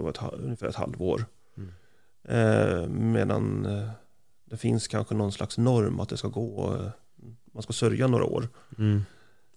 var 0.00 0.10
ett, 0.10 0.20
ungefär 0.32 0.66
ett 0.66 0.74
halvår. 0.74 1.24
Mm. 1.56 1.70
Eh, 2.24 2.88
medan 2.88 3.66
eh, 3.66 3.90
det 4.44 4.56
finns 4.56 4.88
kanske 4.88 5.14
någon 5.14 5.32
slags 5.32 5.58
norm 5.58 6.00
att 6.00 6.08
det 6.08 6.16
ska 6.16 6.28
gå, 6.28 6.74
eh, 6.74 6.90
man 7.52 7.62
ska 7.62 7.72
sörja 7.72 8.06
några 8.06 8.24
år. 8.24 8.48
Mm. 8.78 9.02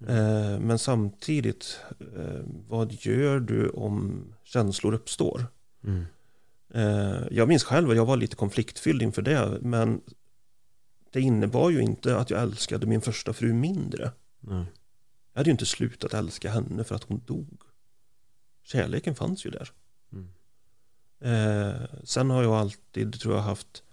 Eh, 0.07 0.59
men 0.59 0.79
samtidigt, 0.79 1.79
eh, 1.99 2.41
vad 2.67 2.93
gör 2.93 3.39
du 3.39 3.69
om 3.69 4.25
känslor 4.43 4.93
uppstår? 4.93 5.45
Mm. 5.83 6.05
Jag 7.31 7.47
minns 7.47 7.63
själv 7.63 7.89
att 7.89 7.95
jag 7.95 8.05
var 8.05 8.17
lite 8.17 8.35
konfliktfylld 8.35 9.01
inför 9.01 9.21
det, 9.21 9.57
men 9.61 10.01
det 11.11 11.21
innebar 11.21 11.69
ju 11.69 11.81
inte 11.81 12.17
att 12.17 12.29
jag 12.29 12.41
älskade 12.41 12.87
min 12.87 13.01
första 13.01 13.33
fru 13.33 13.53
mindre. 13.53 14.11
Nej. 14.39 14.65
Jag 15.37 15.39
hade 15.39 15.49
ju 15.49 15.51
inte 15.51 15.65
slutat 15.65 16.13
älska 16.13 16.51
henne 16.51 16.83
för 16.83 16.95
att 16.95 17.03
hon 17.03 17.21
dog. 17.25 17.61
Kärleken 18.63 19.15
fanns 19.15 19.45
ju 19.45 19.49
där. 19.49 19.71
Mm. 20.11 20.29
Eh, 21.19 21.81
sen 22.03 22.29
har 22.29 22.43
jag 22.43 22.53
alltid, 22.53 23.19
tror 23.19 23.35
jag, 23.35 23.41
haft 23.41 23.83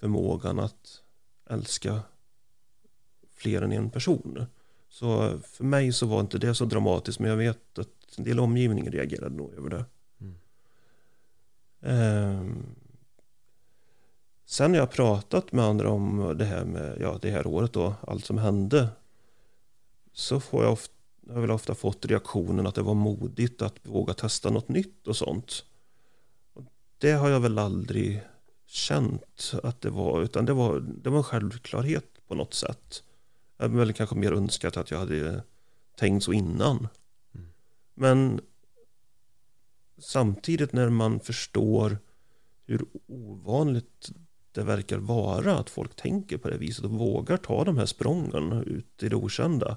förmågan 0.00 0.58
att 0.58 1.02
älska 1.50 2.00
fler 3.34 3.62
än 3.62 3.72
en 3.72 3.90
person. 3.90 4.46
Så 4.88 5.40
för 5.40 5.64
mig 5.64 5.92
så 5.92 6.06
var 6.06 6.20
inte 6.20 6.38
det 6.38 6.54
så 6.54 6.64
dramatiskt, 6.64 7.18
men 7.18 7.30
jag 7.30 7.36
vet 7.36 7.78
att 7.78 8.18
en 8.18 8.24
del 8.24 8.40
omgivning 8.40 8.90
reagerade 8.90 9.36
nog 9.36 9.54
över 9.54 9.70
det. 9.70 9.84
Mm. 10.20 10.36
Eh, 11.80 12.56
sen 14.44 14.70
har 14.70 14.78
jag 14.78 14.90
pratat 14.90 15.52
med 15.52 15.64
andra 15.64 15.90
om 15.90 16.34
det 16.38 16.44
här 16.44 16.64
med, 16.64 16.98
ja 17.00 17.18
det 17.22 17.30
här 17.30 17.46
året 17.46 17.72
då, 17.72 17.94
allt 18.00 18.24
som 18.24 18.38
hände. 18.38 18.88
Så 20.16 20.40
får 20.40 20.64
jag 20.64 20.72
ofta, 20.72 20.94
jag 21.26 21.34
har 21.34 21.40
väl 21.40 21.50
ofta 21.50 21.74
fått 21.74 22.06
reaktionen 22.06 22.66
att 22.66 22.74
det 22.74 22.82
var 22.82 22.94
modigt 22.94 23.62
att 23.62 23.74
våga 23.82 24.14
testa 24.14 24.50
något 24.50 24.68
nytt 24.68 25.06
och 25.06 25.16
sånt. 25.16 25.64
Och 26.52 26.64
det 26.98 27.12
har 27.12 27.28
jag 27.28 27.40
väl 27.40 27.58
aldrig 27.58 28.22
känt 28.66 29.52
att 29.62 29.80
det 29.80 29.90
var, 29.90 30.22
utan 30.22 30.44
det 30.44 30.52
var, 30.52 30.80
det 30.80 31.10
var 31.10 31.18
en 31.18 31.24
självklarhet 31.24 32.26
på 32.28 32.34
något 32.34 32.54
sätt. 32.54 33.02
Jag 33.56 33.64
hade 33.64 33.78
väl 33.78 33.92
kanske 33.92 34.16
mer 34.16 34.32
önskat 34.32 34.76
att 34.76 34.90
jag 34.90 34.98
hade 34.98 35.42
tänkt 35.96 36.24
så 36.24 36.32
innan. 36.32 36.88
Mm. 37.34 37.48
Men 37.94 38.40
samtidigt 39.98 40.72
när 40.72 40.88
man 40.88 41.20
förstår 41.20 41.98
hur 42.66 42.86
ovanligt 43.06 44.10
det 44.52 44.62
verkar 44.62 44.98
vara 44.98 45.58
att 45.58 45.70
folk 45.70 45.96
tänker 45.96 46.38
på 46.38 46.50
det 46.50 46.58
viset 46.58 46.84
och 46.84 46.90
vågar 46.90 47.36
ta 47.36 47.64
de 47.64 47.78
här 47.78 47.86
sprången 47.86 48.52
ut 48.52 49.02
i 49.02 49.08
det 49.08 49.16
okända 49.16 49.76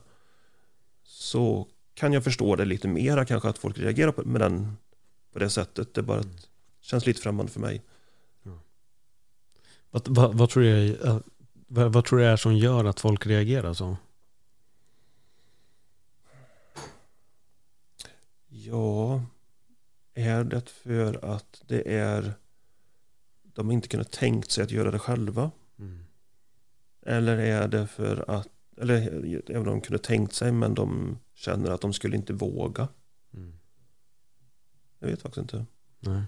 så 1.19 1.67
kan 1.93 2.13
jag 2.13 2.23
förstå 2.23 2.55
det 2.55 2.65
lite 2.65 2.88
mera 2.88 3.25
kanske 3.25 3.49
att 3.49 3.58
folk 3.58 3.77
reagerar 3.77 4.12
på, 4.12 4.23
med 4.23 4.41
den, 4.41 4.77
på 5.34 5.39
det 5.39 5.49
sättet. 5.49 5.93
Det 5.93 6.01
bara 6.01 6.19
att, 6.19 6.49
känns 6.82 7.05
lite 7.05 7.21
främmande 7.21 7.51
för 7.51 7.60
mig. 7.60 7.84
Vad, 9.91 10.08
vad, 10.08 10.38
vad, 10.38 10.49
tror 10.49 10.63
du 10.63 10.69
är, 10.69 11.08
äh, 11.08 11.19
vad, 11.67 11.93
vad 11.93 12.05
tror 12.05 12.19
du 12.19 12.25
är 12.25 12.38
som 12.38 12.58
gör 12.58 12.86
att 12.86 12.99
folk 12.99 13.27
reagerar 13.27 13.73
så? 13.73 13.97
Ja, 18.47 19.23
är 20.13 20.43
det 20.43 20.69
för 20.69 21.25
att 21.25 21.62
det 21.67 21.97
är 21.97 22.34
de 23.43 23.71
inte 23.71 23.88
kunnat 23.88 24.12
tänkt 24.12 24.51
sig 24.51 24.63
att 24.63 24.71
göra 24.71 24.91
det 24.91 24.99
själva? 24.99 25.51
Mm. 25.79 26.05
Eller 27.05 27.38
är 27.38 27.67
det 27.67 27.88
för 27.88 28.25
att, 28.27 28.47
eller 28.79 28.97
även 29.49 29.57
om 29.57 29.65
de 29.65 29.81
kunde 29.81 29.99
tänkt 30.03 30.33
sig 30.33 30.51
men 30.51 30.73
de 30.73 31.17
känner 31.35 31.71
att 31.71 31.81
de 31.81 31.93
skulle 31.93 32.15
inte 32.15 32.33
våga? 32.33 32.87
Mm. 33.33 33.53
Jag 34.99 35.07
vet 35.07 35.21
faktiskt 35.21 35.41
inte. 35.41 35.65
Nej. 35.99 36.21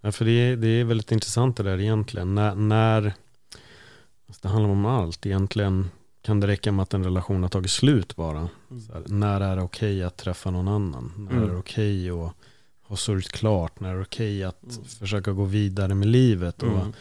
Ja, 0.00 0.12
för 0.12 0.24
det 0.24 0.30
är, 0.30 0.56
det 0.56 0.68
är 0.68 0.84
väldigt 0.84 1.12
intressant 1.12 1.56
det 1.56 1.62
där 1.62 1.80
egentligen. 1.80 2.34
När, 2.34 2.54
när 2.54 3.14
alltså 4.26 4.40
det 4.42 4.48
handlar 4.48 4.70
om 4.70 4.86
allt 4.86 5.26
egentligen. 5.26 5.90
Kan 6.22 6.40
det 6.40 6.46
räcka 6.46 6.72
med 6.72 6.82
att 6.82 6.94
en 6.94 7.04
relation 7.04 7.42
har 7.42 7.50
tagit 7.50 7.70
slut 7.70 8.16
bara? 8.16 8.48
Så 8.86 8.92
här, 8.92 9.02
när 9.06 9.40
är 9.40 9.56
det 9.56 9.62
okej 9.62 10.02
att 10.02 10.16
träffa 10.16 10.50
någon 10.50 10.68
annan? 10.68 11.12
När 11.16 11.30
är 11.32 11.40
det 11.40 11.44
Mm. 11.44 11.58
okej 11.58 12.10
att 12.10 12.32
ha 12.82 12.96
sörjt 12.96 13.28
klart? 13.28 13.80
När 13.80 13.90
är 13.90 13.94
det 13.94 14.02
okej 14.02 14.44
att 14.44 14.62
Mm. 14.62 14.84
försöka 14.84 15.32
gå 15.32 15.44
vidare 15.44 15.94
med 15.94 16.08
livet? 16.08 16.62
Och 16.62 16.68
Mm. 16.68 16.92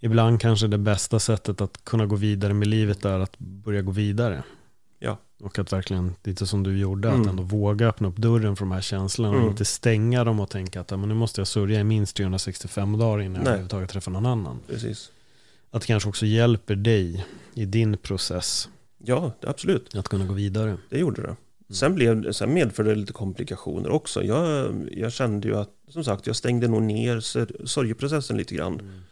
Ibland 0.00 0.40
kanske 0.40 0.66
det 0.66 0.78
bästa 0.78 1.18
sättet 1.18 1.60
att 1.60 1.84
kunna 1.84 2.06
gå 2.06 2.16
vidare 2.16 2.54
med 2.54 2.68
livet 2.68 3.04
är 3.04 3.18
att 3.18 3.38
börja 3.38 3.82
gå 3.82 3.92
vidare. 3.92 4.42
Ja. 4.98 5.18
Och 5.40 5.58
att 5.58 5.72
verkligen, 5.72 6.14
lite 6.24 6.46
som 6.46 6.62
du 6.62 6.78
gjorde, 6.78 7.08
Mm. 7.08 7.20
att 7.20 7.26
ändå 7.26 7.42
våga 7.42 7.86
öppna 7.88 8.08
upp 8.08 8.16
dörren 8.16 8.56
för 8.56 8.64
de 8.64 8.72
här 8.72 8.80
känslorna 8.80 9.30
och 9.30 9.36
Mm. 9.36 9.50
inte 9.50 9.64
stänga 9.64 10.24
dem 10.24 10.40
och 10.40 10.50
tänka 10.50 10.80
att 10.80 10.90
men 10.90 11.08
nu 11.08 11.14
måste 11.14 11.40
jag 11.40 11.48
sörja 11.48 11.80
i 11.80 11.84
minst 11.84 12.16
365 12.16 12.98
dagar 12.98 13.22
innan 13.22 13.34
jag 13.34 13.42
Nej. 13.44 13.48
överhuvudtaget 13.50 13.90
träffar 13.90 14.12
någon 14.12 14.26
annan. 14.26 14.60
Precis. 14.68 15.10
Att 15.70 15.80
det 15.82 15.86
kanske 15.86 16.08
också 16.08 16.26
hjälper 16.26 16.76
dig 16.76 17.26
i 17.54 17.64
din 17.64 17.96
process 17.96 18.68
Ja, 18.98 19.32
absolut. 19.42 19.94
att 19.96 20.08
kunna 20.08 20.24
gå 20.26 20.34
vidare. 20.34 20.76
Det 20.90 20.98
gjorde 20.98 21.22
det. 21.22 21.36
Sen, 21.74 21.94
blev, 21.94 22.32
sen 22.32 22.54
medförde 22.54 22.88
det 22.90 22.94
lite 22.96 23.12
komplikationer 23.12 23.88
också. 23.90 24.22
Jag, 24.24 24.72
jag 24.92 25.12
kände 25.12 25.48
ju 25.48 25.56
att, 25.56 25.70
som 25.88 26.04
sagt, 26.04 26.26
jag 26.26 26.36
stängde 26.36 26.68
nog 26.68 26.82
ner 26.82 27.20
sorgeprocessen 27.66 28.36
lite 28.36 28.54
grann. 28.54 29.02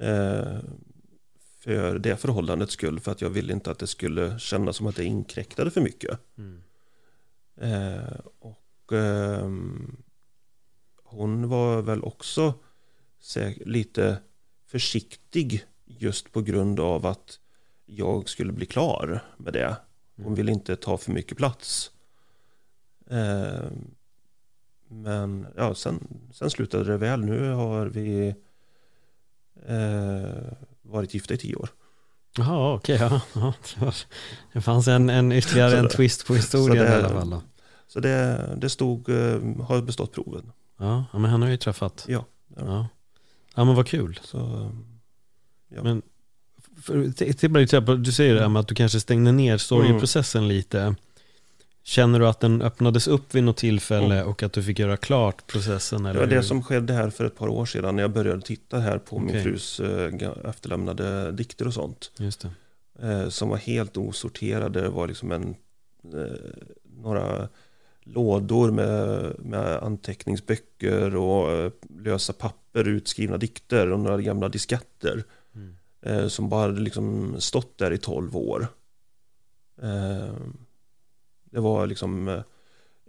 Eh, 0.00 0.58
för 1.60 1.98
det 1.98 2.16
förhållandets 2.16 2.72
skull. 2.72 3.00
För 3.00 3.12
att 3.12 3.20
jag 3.20 3.30
ville 3.30 3.52
inte 3.52 3.70
att 3.70 3.78
det 3.78 3.86
skulle 3.86 4.38
kännas 4.38 4.76
som 4.76 4.86
att 4.86 4.96
det 4.96 5.04
inkräktade 5.04 5.70
för 5.70 5.80
mycket. 5.80 6.18
Mm. 6.38 6.62
Eh, 7.56 8.20
och 8.38 8.92
ehm, 8.92 9.96
hon 11.04 11.48
var 11.48 11.82
väl 11.82 12.02
också 12.02 12.54
lite 13.56 14.18
försiktig 14.66 15.64
just 15.84 16.32
på 16.32 16.42
grund 16.42 16.80
av 16.80 17.06
att 17.06 17.38
jag 17.86 18.28
skulle 18.28 18.52
bli 18.52 18.66
klar 18.66 19.22
med 19.36 19.52
det. 19.52 19.76
Hon 20.16 20.34
ville 20.34 20.52
inte 20.52 20.76
ta 20.76 20.98
för 20.98 21.12
mycket 21.12 21.36
plats. 21.36 21.90
Eh, 23.06 23.70
men 24.88 25.46
ja, 25.56 25.74
sen, 25.74 26.08
sen 26.32 26.50
slutade 26.50 26.84
det 26.84 26.96
väl. 26.96 27.24
Nu 27.24 27.50
har 27.50 27.86
vi 27.86 28.28
eh, 28.28 28.34
varit 30.82 31.14
gifta 31.14 31.34
i 31.34 31.36
tio 31.36 31.54
år. 31.56 31.68
Jaha, 32.36 32.74
okej. 32.74 32.96
ja, 33.00 33.20
ja, 33.34 33.54
det, 34.52 34.60
fanns 34.60 34.88
en, 34.88 35.10
en 35.10 35.32
ytterligare 35.32 35.78
en 35.78 35.88
twist 35.88 36.26
på 36.26 36.34
historien 36.34 36.84
det- 36.84 36.92
i 36.92 36.94
alla 36.94 37.08
fall. 37.08 37.30
Då. 37.30 37.42
Så 37.88 38.00
det, 38.00 38.48
det 38.56 38.68
stod, 38.70 39.08
eh, 39.08 39.16
har 39.66 39.82
bestått 39.82 40.12
proven. 40.12 40.52
Ja, 40.78 41.04
ja, 41.12 41.18
men 41.18 41.30
han 41.30 41.42
har 41.42 41.48
ju 41.48 41.56
träffat. 41.56 42.04
Ja. 42.08 42.24
Ja, 42.56 42.88
ja 43.54 43.64
men 43.64 43.74
vad 43.74 43.86
kul. 43.86 44.20
Så, 44.22 44.70
ja. 45.74 45.82
Men 45.82 46.02
för, 46.82 47.10
till 47.34 47.50
bara 47.50 47.58
lite, 47.60 47.80
du 47.80 48.12
säger 48.12 48.34
det 48.34 48.40
här 48.40 48.48
med 48.48 48.60
att 48.60 48.68
du 48.68 48.74
kanske 48.74 49.00
stängde 49.00 49.32
ner 49.32 49.58
sorgeprocessen 49.58 50.48
lite. 50.48 50.94
Känner 51.90 52.18
du 52.18 52.28
att 52.28 52.40
den 52.40 52.62
öppnades 52.62 53.08
upp 53.08 53.34
vid 53.34 53.44
något 53.44 53.56
tillfälle 53.56 54.24
och 54.24 54.42
att 54.42 54.52
du 54.52 54.62
fick 54.62 54.78
göra 54.78 54.96
klart 54.96 55.46
processen? 55.46 56.02
Det 56.02 56.10
Eller 56.10 56.20
var 56.20 56.26
det 56.26 56.42
som 56.42 56.62
skedde 56.62 56.92
här 56.92 57.10
för 57.10 57.24
ett 57.24 57.36
par 57.36 57.48
år 57.48 57.66
sedan 57.66 57.96
när 57.96 58.02
jag 58.02 58.12
började 58.12 58.42
titta 58.42 58.78
här 58.78 58.98
på 58.98 59.16
Okej. 59.16 59.32
min 59.32 59.42
frus 59.42 59.80
eh, 59.80 60.30
efterlämnade 60.44 61.32
dikter 61.32 61.66
och 61.66 61.74
sånt. 61.74 62.12
Just 62.16 62.40
det. 62.40 62.50
Eh, 63.08 63.28
som 63.28 63.48
var 63.48 63.56
helt 63.56 63.96
osorterade. 63.96 64.80
Det 64.80 64.88
var 64.88 65.06
liksom 65.06 65.32
en, 65.32 65.54
eh, 66.14 66.36
några 66.84 67.48
lådor 68.00 68.70
med, 68.70 69.32
med 69.38 69.82
anteckningsböcker 69.82 71.16
och 71.16 71.72
lösa 71.98 72.32
papper, 72.32 72.88
utskrivna 72.88 73.36
dikter 73.36 73.92
och 73.92 74.00
några 74.00 74.20
gamla 74.20 74.48
disketter. 74.48 75.24
Mm. 75.54 76.30
Som 76.30 76.48
bara 76.48 76.60
hade 76.60 76.80
liksom 76.80 77.34
stått 77.38 77.78
där 77.78 77.92
i 77.92 77.98
tolv 77.98 78.36
år. 78.36 78.68
Det 81.50 81.60
var 81.60 81.86
liksom 81.86 82.28
eh, 82.28 82.42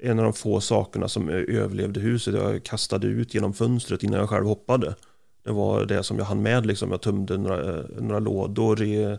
en 0.02 0.20
av 0.20 0.26
de 0.26 0.34
få 0.34 0.62
sakerna 0.62 1.08
som 1.08 1.30
eh, 1.30 1.36
överlevde 1.36 2.00
huset. 2.00 2.34
Jag 2.34 2.64
kastade 2.64 3.08
ut 3.08 3.34
genom 3.34 3.54
fönstret 3.54 4.04
innan 4.04 4.20
jag 4.20 4.30
själv 4.30 4.46
hoppade. 4.46 4.96
Det 5.44 5.52
var 5.52 5.86
det 5.86 6.04
som 6.04 6.18
jag 6.18 6.26
hann 6.26 6.42
med. 6.42 6.66
Liksom. 6.66 6.92
Jag 6.92 7.02
tömde 7.02 7.38
några, 7.38 7.78
eh, 7.78 7.86
några 8.00 8.20
lådor 8.20 8.82
i, 8.82 9.18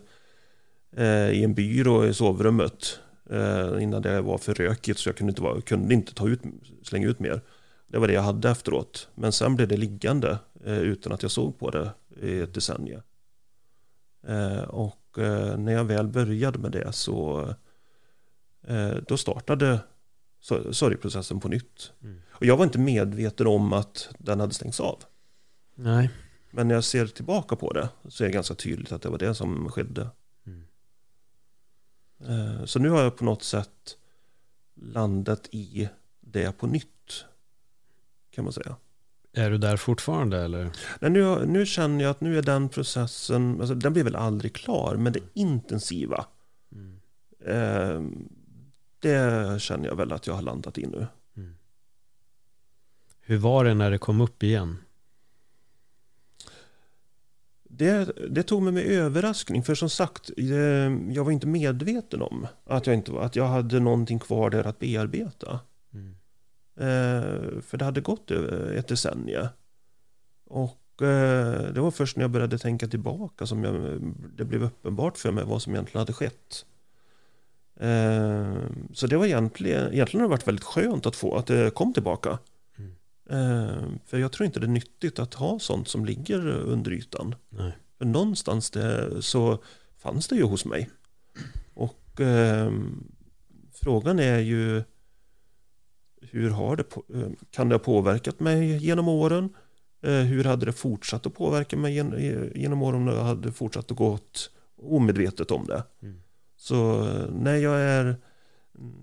eh, 0.95 1.29
i 1.29 1.43
en 1.43 1.53
byrå 1.53 2.05
i 2.05 2.13
sovrummet. 2.13 2.99
Eh, 3.29 3.83
innan 3.83 4.01
det 4.01 4.21
var 4.21 4.37
för 4.37 4.53
rökigt 4.53 4.99
så 4.99 5.09
jag 5.09 5.17
kunde 5.17 5.31
inte, 5.31 5.41
vara, 5.41 5.61
kunde 5.61 5.93
inte 5.93 6.13
ta 6.13 6.27
ut, 6.27 6.41
slänga 6.83 7.07
ut 7.07 7.19
mer. 7.19 7.41
Det 7.87 7.97
var 7.97 8.07
det 8.07 8.13
jag 8.13 8.21
hade 8.21 8.49
efteråt. 8.49 9.07
Men 9.15 9.31
sen 9.31 9.55
blev 9.55 9.67
det 9.67 9.77
liggande 9.77 10.37
eh, 10.65 10.79
utan 10.79 11.13
att 11.13 11.21
jag 11.21 11.31
såg 11.31 11.59
på 11.59 11.69
det 11.69 11.91
i 12.21 12.39
ett 12.39 12.53
decennium. 12.53 13.01
Och 14.67 14.99
när 15.57 15.71
jag 15.71 15.83
väl 15.83 16.07
började 16.07 16.59
med 16.59 16.71
det 16.71 16.93
så 16.93 17.47
då 19.07 19.17
startade 19.17 19.79
sor- 20.39 20.71
sorgprocessen 20.71 21.39
på 21.39 21.47
nytt. 21.47 21.91
Mm. 22.03 22.21
Och 22.29 22.45
jag 22.45 22.57
var 22.57 22.63
inte 22.65 22.79
medveten 22.79 23.47
om 23.47 23.73
att 23.73 24.09
den 24.17 24.39
hade 24.39 24.53
stängts 24.53 24.79
av. 24.79 25.03
Nej. 25.75 26.09
Men 26.51 26.67
när 26.67 26.75
jag 26.75 26.83
ser 26.83 27.07
tillbaka 27.07 27.55
på 27.55 27.73
det 27.73 27.89
så 28.09 28.23
är 28.23 28.27
det 28.27 28.33
ganska 28.33 28.55
tydligt 28.55 28.91
att 28.91 29.01
det 29.01 29.09
var 29.09 29.17
det 29.17 29.35
som 29.35 29.69
skedde. 29.71 30.09
Mm. 30.47 30.63
Eh, 32.19 32.65
Så 32.65 32.79
nu 32.79 32.89
har 32.89 33.03
jag 33.03 33.17
på 33.17 33.25
något 33.25 33.43
sätt 33.43 33.97
landat 34.81 35.47
i 35.51 35.89
det 36.21 36.57
på 36.57 36.67
nytt. 36.67 37.25
kan 38.31 38.43
man 38.43 38.53
säga. 38.53 38.75
Är 39.33 39.49
du 39.49 39.57
där 39.57 39.77
fortfarande 39.77 40.37
eller? 40.41 40.71
Nej, 40.99 41.11
nu, 41.11 41.45
nu 41.45 41.65
känner 41.65 42.03
jag 42.03 42.11
att 42.11 42.21
nu 42.21 42.37
är 42.37 42.41
den 42.41 42.69
processen, 42.69 43.59
alltså, 43.59 43.75
den 43.75 43.93
blir 43.93 44.03
väl 44.03 44.15
aldrig 44.15 44.53
klar, 44.55 44.95
men 44.95 45.13
det 45.13 45.19
intensiva, 45.33 46.25
Mm. 46.71 46.99
eh, 47.45 48.01
det 49.03 49.61
känner 49.61 49.87
jag 49.87 49.95
väl 49.95 50.11
att 50.11 50.27
jag 50.27 50.33
har 50.33 50.41
landat 50.41 50.77
i 50.77 50.87
nu. 50.87 51.07
Hur 53.25 53.37
var 53.37 53.65
det 53.65 53.73
när 53.73 53.91
det 53.91 53.97
kom 53.97 54.21
upp 54.21 54.43
igen? 54.43 54.77
Det, 57.63 58.11
det 58.29 58.43
tog 58.43 58.63
mig 58.63 58.73
med 58.73 58.85
överraskning, 58.85 59.63
för 59.63 59.75
som 59.75 59.89
sagt, 59.89 60.29
jag 61.09 61.23
var 61.23 61.31
inte 61.31 61.47
medveten 61.47 62.21
om 62.21 62.47
att 62.65 62.87
jag, 62.87 62.95
inte, 62.95 63.19
att 63.19 63.35
jag 63.35 63.47
hade 63.47 63.79
någonting 63.79 64.19
kvar 64.19 64.49
där 64.49 64.63
att 64.63 64.79
bearbeta. 64.79 65.59
Mm. 65.93 66.15
Eh, 66.75 67.61
för 67.61 67.77
det 67.77 67.85
hade 67.85 68.01
gått 68.01 68.31
ett 68.31 68.87
decennium. 68.87 69.47
Och 70.45 71.01
eh, 71.01 71.73
det 71.73 71.81
var 71.81 71.91
först 71.91 72.17
när 72.17 72.23
jag 72.23 72.31
började 72.31 72.57
tänka 72.57 72.87
tillbaka 72.87 73.45
som 73.45 73.63
jag, 73.63 74.01
det 74.37 74.45
blev 74.45 74.63
uppenbart 74.63 75.17
för 75.17 75.31
mig 75.31 75.43
vad 75.43 75.61
som 75.61 75.73
egentligen 75.73 75.99
hade 75.99 76.13
skett. 76.13 76.65
Eh, 77.83 78.55
så 78.93 79.07
det 79.07 79.17
var 79.17 79.25
egentligen, 79.25 79.93
egentligen 79.93 80.21
har 80.21 80.27
det 80.29 80.31
varit 80.35 80.47
väldigt 80.47 80.63
skönt 80.65 81.05
att 81.05 81.15
få 81.15 81.35
att 81.35 81.47
det 81.47 81.73
kom 81.73 81.93
tillbaka. 81.93 82.39
Mm. 82.77 82.91
Eh, 83.29 83.83
för 84.05 84.17
jag 84.17 84.31
tror 84.31 84.45
inte 84.45 84.59
det 84.59 84.65
är 84.65 84.69
nyttigt 84.69 85.19
att 85.19 85.33
ha 85.33 85.59
sånt 85.59 85.87
som 85.87 86.05
ligger 86.05 86.47
under 86.47 86.91
ytan. 86.91 87.35
Nej. 87.49 87.71
För 87.97 88.05
någonstans 88.05 88.71
det, 88.71 89.21
så 89.21 89.63
fanns 89.97 90.27
det 90.27 90.35
ju 90.35 90.43
hos 90.43 90.65
mig. 90.65 90.89
Och 91.73 92.21
eh, 92.21 92.71
frågan 93.73 94.19
är 94.19 94.39
ju 94.39 94.83
hur 96.21 96.49
har 96.49 96.75
det, 96.75 96.83
på- 96.83 97.03
eh, 97.13 97.29
kan 97.51 97.69
det 97.69 97.75
ha 97.75 97.79
påverkat 97.79 98.39
mig 98.39 98.77
genom 98.85 99.07
åren? 99.07 99.49
Hur 100.05 100.43
hade 100.43 100.65
det 100.65 100.71
fortsatt 100.73 101.25
att 101.25 101.33
påverka 101.33 101.77
mig 101.77 101.95
gen, 101.95 102.51
genom 102.55 102.81
åren 102.81 103.01
om 103.01 103.07
jag 103.07 103.23
hade 103.23 103.51
fortsatt 103.51 103.91
att 103.91 103.97
gått 103.97 104.51
omedvetet 104.77 105.51
om 105.51 105.65
det? 105.67 105.83
Mm. 106.01 106.19
Så 106.63 107.03
nej, 107.31 107.61
jag 107.61 107.79
är 107.81 108.15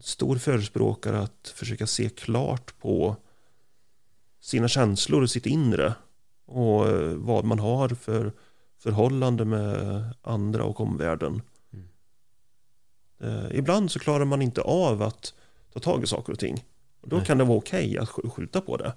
stor 0.01 0.37
förespråkare 0.37 1.21
att 1.21 1.53
försöka 1.57 1.87
se 1.87 2.09
klart 2.09 2.79
på 2.79 3.17
sina 4.41 4.69
känslor 4.69 5.23
och 5.23 5.31
sitt 5.31 5.47
inre 5.47 5.95
och 6.47 6.89
eh, 6.89 7.15
vad 7.15 7.45
man 7.45 7.59
har 7.59 7.89
för 7.89 8.33
förhållande 8.79 9.45
med 9.45 10.05
andra 10.23 10.65
och 10.65 10.81
omvärlden. 10.81 11.43
Mm. 11.73 11.89
Eh, 13.21 13.59
ibland 13.59 13.91
så 13.91 13.99
klarar 13.99 14.25
man 14.25 14.43
inte 14.43 14.61
av 14.61 15.03
att 15.03 15.35
ta 15.73 15.81
tag 15.81 16.03
i 16.03 16.07
saker 16.07 16.33
och 16.33 16.39
ting. 16.39 16.65
Och 17.01 17.09
Då 17.09 17.17
Nej. 17.17 17.27
kan 17.27 17.39
det 17.39 17.45
vara 17.45 17.59
okej 17.59 17.99
att 17.99 18.09
sk- 18.09 18.31
skjuta 18.31 18.61
på 18.61 18.77
det. 18.77 18.93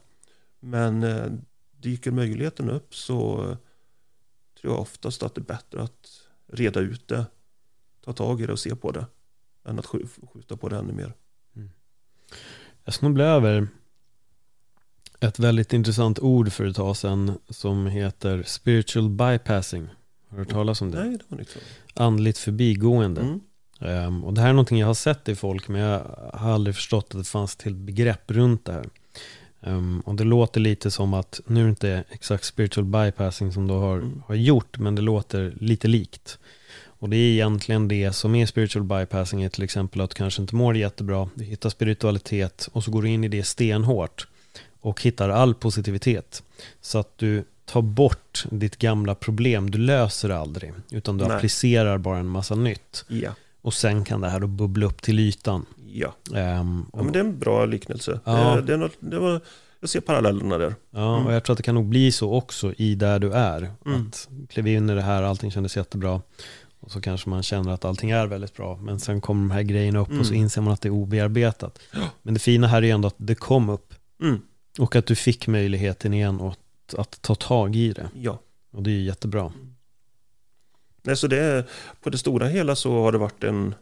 Men 0.59 1.03
eh, 1.03 1.31
dyker 1.71 2.11
möjligheten 2.11 2.69
upp 2.69 2.95
så 2.95 3.35
tror 4.61 4.73
jag 4.73 4.79
oftast 4.81 5.23
att 5.23 5.35
det 5.35 5.41
är 5.41 5.45
bättre 5.45 5.83
att 5.83 6.09
reda 6.47 6.79
ut 6.79 7.07
det, 7.07 7.25
ta 8.05 8.13
tag 8.13 8.41
i 8.41 8.45
det 8.45 8.51
och 8.53 8.59
se 8.59 8.75
på 8.75 8.91
det, 8.91 9.05
än 9.65 9.79
att 9.79 9.85
sk- 9.85 10.27
skjuta 10.33 10.57
på 10.57 10.69
det 10.69 10.77
ännu 10.77 10.93
mer. 10.93 11.13
Jag 12.85 12.93
snubblade 12.93 13.29
över 13.29 13.67
ett 15.19 15.39
väldigt 15.39 15.73
intressant 15.73 16.19
ord 16.19 16.51
för 16.51 16.65
ett 16.65 16.75
tag 16.75 16.97
sedan 16.97 17.37
som 17.49 17.87
heter 17.87 18.43
spiritual 18.43 19.09
bypassing. 19.09 19.87
Har 20.29 20.37
du 20.37 20.43
hört 20.43 20.49
talas 20.51 20.81
om 20.81 20.91
det? 20.91 21.03
Nej, 21.03 21.17
det 21.17 21.23
var 21.27 21.37
nytt. 21.37 21.57
Andligt 21.93 22.37
förbigående. 22.37 23.21
Mm. 23.21 23.39
Ehm, 23.79 24.23
och 24.23 24.33
det 24.33 24.41
här 24.41 24.49
är 24.49 24.53
någonting 24.53 24.79
jag 24.79 24.87
har 24.87 24.93
sett 24.93 25.29
i 25.29 25.35
folk 25.35 25.67
men 25.67 25.81
jag 25.81 25.99
har 26.33 26.51
aldrig 26.51 26.75
förstått 26.75 27.05
att 27.05 27.17
det 27.17 27.23
fanns 27.27 27.55
till 27.55 27.75
begrepp 27.75 28.31
runt 28.31 28.65
det 28.65 28.73
här. 28.73 28.89
Ehm, 29.61 29.99
och 29.99 30.15
det 30.15 30.23
låter 30.23 30.59
lite 30.61 30.91
som 30.91 31.13
att, 31.13 31.41
nu 31.47 31.59
är 31.59 31.63
det 31.63 31.69
inte 31.69 32.03
exakt 32.09 32.43
spiritual 32.45 32.85
bypassing 32.85 33.51
som 33.53 33.67
du 33.67 33.73
har, 33.73 33.97
Mm. 33.97 34.23
har 34.25 34.35
gjort, 34.35 34.77
men 34.79 34.95
det 34.95 35.01
låter 35.01 35.53
lite 35.59 35.87
likt. 35.87 36.39
Och 37.03 37.09
det 37.09 37.17
är 37.17 37.31
egentligen 37.31 37.87
det 37.87 38.13
som 38.13 38.35
är 38.35 38.45
spiritual 38.45 38.83
bypassing, 38.83 39.43
är 39.43 39.49
till 39.49 39.63
exempel 39.63 40.01
att 40.01 40.09
du 40.09 40.13
kanske 40.15 40.41
inte 40.41 40.55
mår 40.55 40.77
jättebra, 40.77 41.29
du 41.35 41.43
hittar 41.43 41.69
spiritualitet 41.69 42.69
och 42.73 42.83
så 42.83 42.91
går 42.91 43.01
du 43.01 43.09
in 43.09 43.23
i 43.23 43.27
det 43.27 43.43
stenhårt 43.43 44.27
och 44.81 45.01
hittar 45.01 45.29
all 45.29 45.53
positivitet. 45.55 46.43
Så 46.81 46.97
att 46.97 47.17
du 47.17 47.43
tar 47.65 47.81
bort 47.81 48.45
ditt 48.51 48.77
gamla 48.77 49.15
problem, 49.15 49.71
du 49.71 49.77
löser 49.77 50.29
det 50.29 50.37
aldrig, 50.37 50.73
utan 50.91 51.17
du 51.17 51.25
Nej. 51.25 51.35
applicerar 51.35 51.97
bara 51.97 52.17
en 52.17 52.27
massa 52.27 52.55
nytt. 52.55 53.05
Ja, 53.07 53.31
Och 53.61 53.73
sen 53.73 54.03
kan 54.05 54.21
det 54.21 54.29
här 54.29 54.39
då 54.39 54.47
bubbla 54.47 54.85
upp 54.85 55.01
till 55.01 55.19
ytan. 55.19 55.65
ja. 55.93 56.13
Ehm, 56.35 56.85
ja, 56.93 57.03
men 57.03 57.11
det 57.13 57.19
är 57.19 57.23
en 57.23 57.39
bra 57.39 57.65
liknelse. 57.65 58.19
Ja. 58.25 58.55
Det, 58.55 58.61
det 58.61 58.73
är 58.73 58.77
något, 58.77 58.95
det 58.99 59.19
var, 59.19 59.41
jag 59.79 59.89
ser 59.89 59.99
parallellerna 60.01 60.57
där. 60.57 60.75
Ja, 60.91 61.13
Mm. 61.15 61.27
och 61.27 61.33
jag 61.33 61.43
tror 61.43 61.53
att 61.53 61.57
det 61.57 61.63
kan 61.63 61.75
nog 61.75 61.85
bli 61.85 62.11
så 62.11 62.33
också 62.33 62.73
i 62.77 62.95
där 62.95 63.19
du 63.19 63.31
är. 63.33 63.71
Mm. 63.85 64.07
Att 64.07 64.27
kliva 64.49 64.69
in 64.69 64.89
i 64.89 64.95
det 64.95 65.01
här, 65.01 65.23
allting 65.23 65.51
kändes 65.51 65.77
jättebra. 65.77 66.21
Och 66.83 66.91
så 66.91 67.01
kanske 67.01 67.29
man 67.29 67.43
känner 67.43 67.71
att 67.71 67.85
allting 67.85 68.09
är 68.11 68.27
väldigt 68.27 68.53
bra. 68.53 68.77
Men 68.77 68.99
sen 68.99 69.21
kommer 69.21 69.41
de 69.41 69.51
här 69.51 69.61
grejerna 69.63 69.99
upp 69.99 70.09
och 70.19 70.25
så 70.25 70.31
Mm. 70.33 70.41
inser 70.43 70.61
man 70.61 70.73
att 70.73 70.81
det 70.81 70.87
är 70.87 70.93
obearbetat. 70.93 71.79
Men 72.21 72.33
det 72.33 72.39
fina 72.39 72.67
här 72.67 72.77
är 72.77 72.81
ju 72.85 72.89
ändå 72.91 73.07
att 73.07 73.15
det 73.17 73.35
kom 73.35 73.69
upp. 73.69 73.93
Mm. 74.21 74.41
Och 74.79 74.95
att 74.95 75.05
du 75.05 75.15
fick 75.15 75.47
möjligheten 75.47 76.13
igen 76.13 76.41
att, 76.41 76.93
att 76.93 77.21
ta 77.21 77.35
tag 77.35 77.75
i 77.75 77.93
det. 77.93 78.09
Ja. 78.15 78.39
Och 78.71 78.83
det 78.83 78.89
är 78.89 78.93
ju 78.95 79.01
jättebra. 79.03 79.51
Nej, 81.01 81.17
så 81.17 81.27
det 81.27 81.39
är, 81.39 81.65
på 82.01 82.09
det 82.09 82.17
stora 82.17 82.47
hela 82.47 82.75
så 82.75 83.01
har 83.03 83.11
det 83.11 83.17
varit 83.17 83.43
en, 83.43 83.75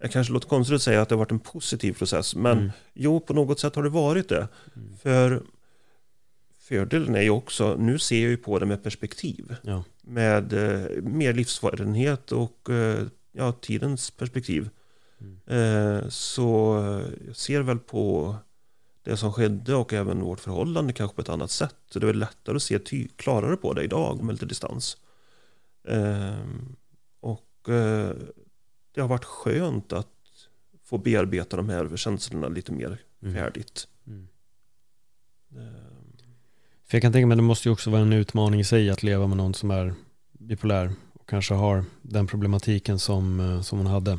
jag 0.00 0.12
kanske 0.12 0.32
låter 0.32 0.48
konstigt 0.48 0.74
att 0.76 0.82
säga 0.82 1.02
att 1.02 1.08
det 1.08 1.14
har 1.14 1.18
varit 1.18 1.30
en 1.32 1.38
positiv 1.38 1.92
process, 1.92 2.34
men 2.36 2.58
Mm. 2.58 2.70
jo, 2.94 3.20
på 3.20 3.34
något 3.34 3.60
sätt 3.60 3.74
har 3.76 3.82
det 3.82 3.88
varit 3.88 4.28
det. 4.28 4.48
För 5.02 5.42
fördelen 6.58 7.14
är 7.14 7.22
ju 7.22 7.30
också, 7.30 7.76
nu 7.78 7.98
ser 7.98 8.20
jag 8.22 8.30
ju 8.30 8.36
på 8.36 8.58
det 8.58 8.66
med 8.66 8.82
perspektiv, 8.82 9.56
Ja. 9.62 9.84
Med 10.08 10.52
eh, 10.52 11.02
mer 11.02 11.32
livserfarenhet 11.32 12.32
och 12.32 12.70
eh, 12.70 13.06
ja, 13.32 13.52
tidens 13.52 14.10
perspektiv. 14.10 14.68
Mm. 15.20 15.40
Eh, 15.46 16.08
så 16.08 16.78
eh, 16.78 17.08
jag 17.26 17.36
ser 17.36 17.60
väl 17.62 17.78
på 17.78 18.36
det 19.02 19.16
som 19.16 19.32
skedde 19.32 19.74
och 19.74 19.92
även 19.92 20.20
vårt 20.20 20.40
förhållande 20.40 20.92
kanske 20.92 21.14
på 21.14 21.20
ett 21.22 21.28
annat 21.28 21.50
sätt. 21.50 21.74
Så 21.90 21.98
det 21.98 22.08
är 22.08 22.14
lättare 22.14 22.56
att 22.56 22.62
se 22.62 22.78
ty- 22.78 23.08
klarare 23.16 23.56
på 23.56 23.72
det 23.72 23.82
idag 23.84 24.22
med 24.22 24.32
lite 24.34 24.46
distans. 24.46 24.96
Ehm, 25.88 26.76
och 27.20 27.68
eh, 27.68 28.10
det 28.92 29.00
har 29.00 29.08
varit 29.08 29.24
skönt 29.24 29.92
att 29.92 30.08
få 30.84 30.98
bearbeta 30.98 31.56
de 31.56 31.68
här 31.68 31.96
känslorna 31.96 32.48
lite 32.48 32.72
mer 32.72 32.98
Mm. 33.22 33.34
färdigt. 33.34 33.88
Mm. 34.06 34.28
För 36.88 36.96
jag 36.96 37.02
kan 37.02 37.12
tänka 37.12 37.26
mig 37.26 37.36
det 37.36 37.42
måste 37.42 37.68
ju 37.68 37.72
också 37.72 37.90
vara 37.90 38.02
en 38.02 38.12
utmaning 38.12 38.60
i 38.60 38.64
sig 38.64 38.90
att 38.90 39.02
leva 39.02 39.26
med 39.26 39.36
någon 39.36 39.54
som 39.54 39.70
är 39.70 39.94
bipolär 40.32 40.92
och 41.12 41.28
kanske 41.28 41.54
har 41.54 41.84
den 42.02 42.26
problematiken 42.26 42.98
som, 42.98 43.40
eh, 43.40 43.60
som 43.60 43.78
hon 43.78 43.86
hade. 43.86 44.18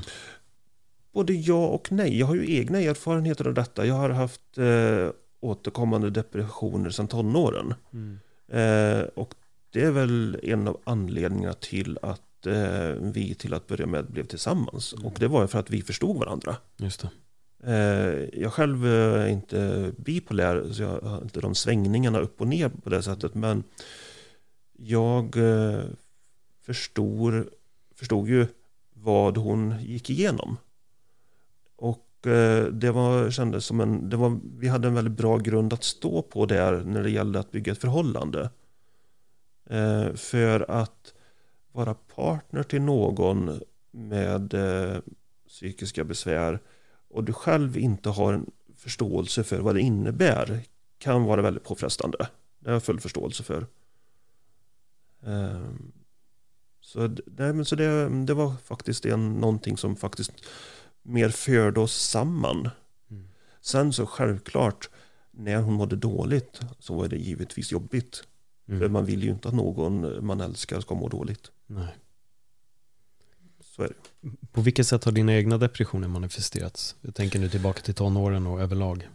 Både 1.14 1.34
ja 1.34 1.68
och 1.68 1.92
nej. 1.92 2.20
Jag 2.20 2.28
har 2.28 2.36
ju 2.36 2.56
egna 2.56 2.80
erfarenheter 2.80 3.48
av 3.48 3.54
detta. 3.54 3.86
Jag 3.86 3.96
har 3.96 4.10
haft 4.10 4.58
eh, 4.58 5.10
återkommande 5.40 6.10
depressioner 6.10 6.90
sedan 6.90 7.08
tonåren. 7.08 7.74
Eh, 8.52 9.02
och 9.16 9.34
det 9.72 9.82
är 9.84 9.92
väl 9.92 10.40
en 10.44 10.68
av 10.68 10.78
anledningarna 10.84 11.54
till 11.54 12.00
att 12.02 12.46
eh, 12.46 12.90
vi 13.02 13.36
till 13.40 13.54
att 13.54 13.68
börja 13.68 13.86
med 13.86 14.06
blev 14.06 14.26
tillsammans. 14.26 14.94
Och 14.94 15.14
det 15.20 15.28
var 15.28 15.48
för 15.48 15.60
att 15.60 15.70
vi 15.70 15.82
förstod 15.82 16.18
varandra. 16.18 16.56
Just 16.78 17.02
det. 17.02 17.10
Eh, 17.64 18.40
jag 18.42 18.54
själv 18.54 18.86
eh, 18.86 19.22
är 19.22 19.28
inte 19.28 19.92
bipolär, 19.98 20.74
så 20.74 20.82
jag 20.82 21.00
har 21.02 21.22
inte 21.22 21.42
de 21.42 21.56
svängningarna 21.56 22.20
upp 22.20 22.42
och 22.42 22.48
ner 22.48 22.70
på 22.70 22.90
det 22.90 23.02
sättet. 23.02 23.36
Men 23.36 23.64
jag 24.78 25.38
eh, 25.38 25.84
förstod, 26.62 27.48
förstod 27.96 28.30
ju 28.30 28.48
vad 28.94 29.38
hon 29.38 29.76
gick 29.80 30.10
igenom. 30.10 30.58
Och 31.76 32.28
eh, 32.28 32.66
det 32.66 32.92
var, 32.92 33.32
kändes 33.32 33.66
som 33.66 33.80
en, 33.80 34.10
det 34.10 34.18
var, 34.18 34.40
vi 34.58 34.68
hade 34.68 34.88
en 34.88 34.96
väldigt 34.96 35.18
bra 35.18 35.38
grund 35.38 35.74
att 35.74 35.84
stå 35.84 36.22
på 36.22 36.46
där 36.46 36.84
när 36.86 37.04
det 37.04 37.10
gällde 37.10 37.40
att 37.40 37.52
bygga 37.52 37.72
ett 37.72 37.82
förhållande. 37.82 38.50
Eh, 39.70 40.14
för 40.14 40.72
att 40.72 41.14
vara 41.72 41.94
partner 41.94 42.64
till 42.64 42.82
någon 42.82 43.60
med 43.92 44.54
eh, 44.54 44.98
psykiska 45.48 46.04
besvär 46.04 46.60
och 47.10 47.24
du 47.24 47.34
själv 47.34 47.78
inte 47.78 48.10
har 48.10 48.34
en 48.34 48.52
förståelse 48.76 49.44
för 49.44 49.60
vad 49.60 49.76
det 49.76 49.82
innebär 49.82 50.62
kan 50.98 51.24
vara 51.24 51.42
väldigt 51.42 51.64
påfrestande. 51.64 52.18
Det 52.60 52.70
har 52.70 52.74
jag 52.74 52.84
full 52.84 53.00
förståelse 53.00 53.44
för. 53.44 53.66
Ehm, 55.26 55.92
Så, 56.82 57.08
nej, 57.26 57.54
men 57.54 57.66
så 57.66 57.76
det, 57.76 58.10
det 58.26 58.34
var 58.34 58.54
faktiskt 58.64 59.06
en, 59.06 59.34
någonting 59.34 59.78
som 59.78 59.96
faktiskt 59.96 60.32
mer 61.02 61.30
förde 61.30 61.80
oss 61.80 61.94
samman. 62.10 62.70
Mm. 63.12 63.28
Sen 63.62 63.94
så 63.94 64.06
självklart, 64.06 64.90
när 65.32 65.58
hon 65.62 65.74
mådde 65.74 65.96
dåligt 65.96 66.62
så 66.80 66.94
var 66.96 67.08
det 67.08 67.18
givetvis 67.18 67.72
jobbigt. 67.72 68.24
För 68.66 68.74
Mm. 68.74 68.92
man 68.92 69.06
vill 69.06 69.24
ju 69.24 69.30
inte 69.30 69.48
att 69.48 69.54
någon 69.56 70.26
man 70.26 70.42
älskar 70.42 70.82
ska 70.82 70.96
må 70.96 71.08
dåligt. 71.08 71.52
Nej. 71.68 71.96
Så 73.78 73.84
är 73.84 73.88
det. 73.88 74.30
På 74.52 74.62
vilket 74.62 74.88
sätt 74.88 75.04
har 75.04 75.12
dina 75.12 75.34
egna 75.34 75.58
depressioner 75.58 76.08
manifesterats? 76.08 76.96
Jag 77.02 77.16
tänker 77.16 77.40
nu 77.40 77.50
tillbaka 77.50 77.82
till 77.82 77.94
tonåren 77.94 78.48
och 78.48 78.62
överlag. 78.62 79.10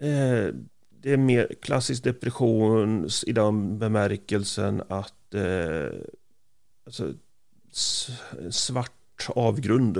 Eh, 0.00 0.54
det 1.00 1.12
är 1.12 1.16
mer 1.16 1.54
klassisk 1.62 2.04
depression 2.04 3.08
i 3.26 3.32
den 3.32 3.78
bemärkelsen 3.78 4.82
att 4.88 5.34
eh, 5.34 6.00
alltså, 6.86 7.12
svart 8.50 9.28
avgrund, 9.28 9.96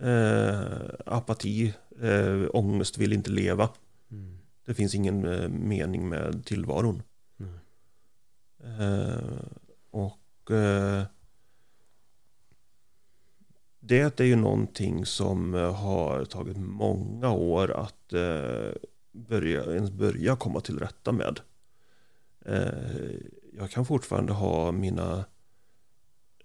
eh, 0.00 0.62
apati, 1.06 1.74
eh, 2.02 2.46
ångest, 2.52 2.98
vill 2.98 3.12
inte 3.12 3.30
leva. 3.30 3.68
Mm. 4.10 4.38
Det 4.66 4.74
finns 4.74 4.94
ingen 4.94 5.24
eh, 5.26 5.48
mening 5.48 6.08
med 6.08 6.44
tillvaron. 6.44 7.02
Mm. 7.40 7.54
Eh, 8.80 9.44
och 9.90 10.50
eh, 10.50 11.02
det 13.86 14.20
är 14.20 14.24
ju 14.24 14.36
någonting 14.36 15.06
som 15.06 15.54
eh, 15.54 15.74
har 15.74 16.24
tagit 16.24 16.56
många 16.56 17.32
år 17.32 17.70
att 17.70 18.12
eh, 18.12 18.72
börja, 19.12 19.64
ens 19.64 19.90
börja 19.90 20.36
komma 20.36 20.60
till 20.60 20.78
rätta 20.78 21.12
med. 21.12 21.40
Eh, 22.44 22.68
jag 23.58 23.70
kan 23.70 23.86
fortfarande 23.86 24.32
ha 24.32 24.72
mina 24.72 25.24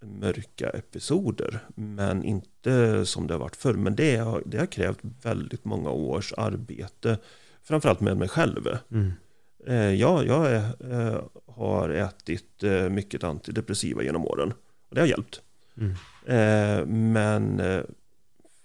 mörka 0.02 0.70
episoder 0.70 1.60
men 1.76 2.24
inte 2.24 3.06
som 3.06 3.28
det 3.28 3.34
har 3.34 3.40
varit 3.40 3.56
förr. 3.56 3.74
Men 3.74 3.96
det 3.96 4.18
har, 4.18 4.44
det 4.46 4.58
har 4.58 4.66
krävt 4.66 5.00
väldigt 5.24 5.66
många 5.66 5.90
års 5.90 6.34
arbete 6.38 7.18
framförallt 7.64 8.00
med 8.00 8.18
mig 8.18 8.28
själv. 8.28 8.68
Mm. 8.92 9.12
Ja, 9.98 10.24
jag 10.24 10.52
är, 10.52 10.72
har 11.46 11.90
ätit 11.90 12.64
mycket 12.92 13.24
antidepressiva 13.24 14.04
genom 14.04 14.26
åren 14.26 14.54
och 14.90 14.96
det 14.96 15.02
har 15.02 15.08
hjälpt. 15.08 15.42
Mm. 15.80 15.92
Eh, 16.26 16.86
men 16.86 17.60
eh, 17.60 17.84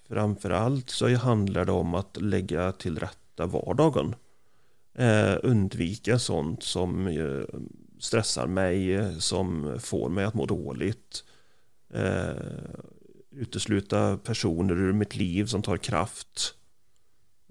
framförallt 0.09 0.91
så 0.91 1.17
handlar 1.17 1.65
det 1.65 1.73
om 1.73 1.95
att 1.95 2.17
lägga 2.21 2.73
till 2.73 2.99
rätta 2.99 3.47
vardagen. 3.47 4.15
Eh, 4.95 5.35
undvika 5.43 6.19
sånt 6.19 6.63
som 6.63 7.07
eh, 7.07 7.61
stressar 7.99 8.47
mig, 8.47 9.01
som 9.21 9.79
får 9.81 10.09
mig 10.09 10.25
att 10.25 10.35
må 10.35 10.47
dåligt. 10.47 11.25
Eh, 11.95 12.35
utesluta 13.31 14.17
personer 14.17 14.75
ur 14.75 14.93
mitt 14.93 15.17
liv 15.17 15.45
som 15.45 15.63
tar 15.63 15.77
kraft. 15.77 16.55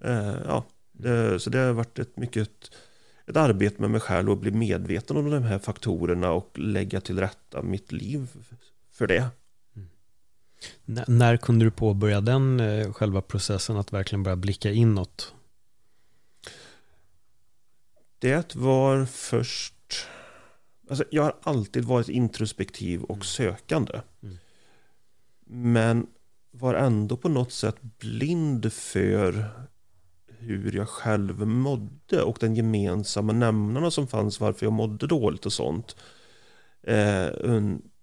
Eh, 0.03 0.35
ja, 0.45 0.63
det, 0.91 1.39
så 1.39 1.49
det 1.49 1.57
har 1.57 1.73
varit 1.73 1.99
ett 1.99 2.17
mycket 2.17 2.71
ett 3.27 3.37
arbete 3.37 3.81
med 3.81 3.91
mig 3.91 4.01
själv 4.01 4.29
och 4.29 4.37
bli 4.37 4.51
medveten 4.51 5.17
om 5.17 5.29
de 5.29 5.43
här 5.43 5.59
faktorerna 5.59 6.31
och 6.31 6.59
lägga 6.59 7.01
till 7.01 7.19
rätta 7.19 7.61
mitt 7.61 7.91
liv 7.91 8.27
för 8.91 9.07
det. 9.07 9.27
N 10.85 11.03
när 11.07 11.37
kunde 11.37 11.65
du 11.65 11.71
påbörja 11.71 12.21
den 12.21 12.59
eh, 12.59 12.93
själva 12.93 13.21
processen 13.21 13.77
att 13.77 13.93
verkligen 13.93 14.23
börja 14.23 14.35
blicka 14.35 14.71
inåt? 14.71 15.33
Det 18.19 18.55
var 18.55 19.05
först... 19.05 19.73
Alltså 20.89 21.05
jag 21.09 21.23
har 21.23 21.35
alltid 21.43 21.85
varit 21.85 22.09
introspektiv 22.09 23.03
och 23.03 23.15
mm. 23.15 23.23
sökande. 23.23 24.01
Mm. 24.23 24.37
Men 25.45 26.07
var 26.51 26.73
ändå 26.73 27.17
på 27.17 27.29
något 27.29 27.51
sätt 27.51 27.81
blind 27.81 28.73
för 28.73 29.49
hur 30.27 30.75
jag 30.75 30.89
själv 30.89 31.47
mådde 31.47 32.21
och 32.21 32.37
den 32.39 32.55
gemensamma 32.55 33.33
nämnarna 33.33 33.91
som 33.91 34.07
fanns 34.07 34.39
varför 34.39 34.65
jag 34.65 34.73
mådde 34.73 35.07
dåligt 35.07 35.45
och 35.45 35.53
sånt. 35.53 35.95
Eh, 36.83 37.29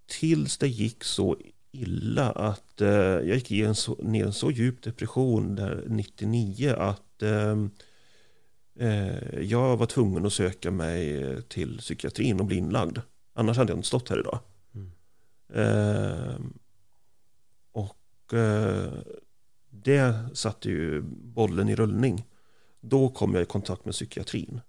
tills 0.06 0.58
det 0.58 0.68
gick 0.68 1.04
så 1.04 1.36
illa 1.72 2.30
att 2.30 2.80
eh, 2.80 2.88
jag 2.88 3.34
gick 3.34 3.50
i 3.50 3.64
en 3.64 3.74
så, 3.74 3.94
ner 3.94 4.24
en 4.24 4.32
så 4.32 4.50
djup 4.50 4.82
depression 4.82 5.54
där 5.54 5.84
99 5.86 6.74
att 6.78 7.22
eh, 7.22 7.56
eh, 8.78 9.40
jag 9.40 9.76
var 9.76 9.86
tvungen 9.86 10.26
att 10.26 10.32
söka 10.32 10.70
mig 10.70 11.42
till 11.42 11.78
psykiatrin 11.78 12.40
och 12.40 12.46
bli 12.46 12.56
inlagd. 12.56 12.98
Annars 13.32 13.56
hade 13.56 13.72
jag 13.72 13.78
inte 13.78 13.88
stått 13.88 14.08
här 14.08 14.20
idag. 14.20 14.38
Mm. 14.74 14.90
Eh, 15.54 16.40
och 17.72 18.34
eh, 18.34 18.92
det 19.70 20.14
satte 20.34 20.68
ju 20.68 21.02
bollen 21.10 21.68
i 21.68 21.76
rullning. 21.76 22.26
Då 22.80 23.08
kom 23.08 23.34
jag 23.34 23.42
i 23.42 23.46
kontakt 23.46 23.84
med 23.84 23.94
psykiatrin. 23.94 24.60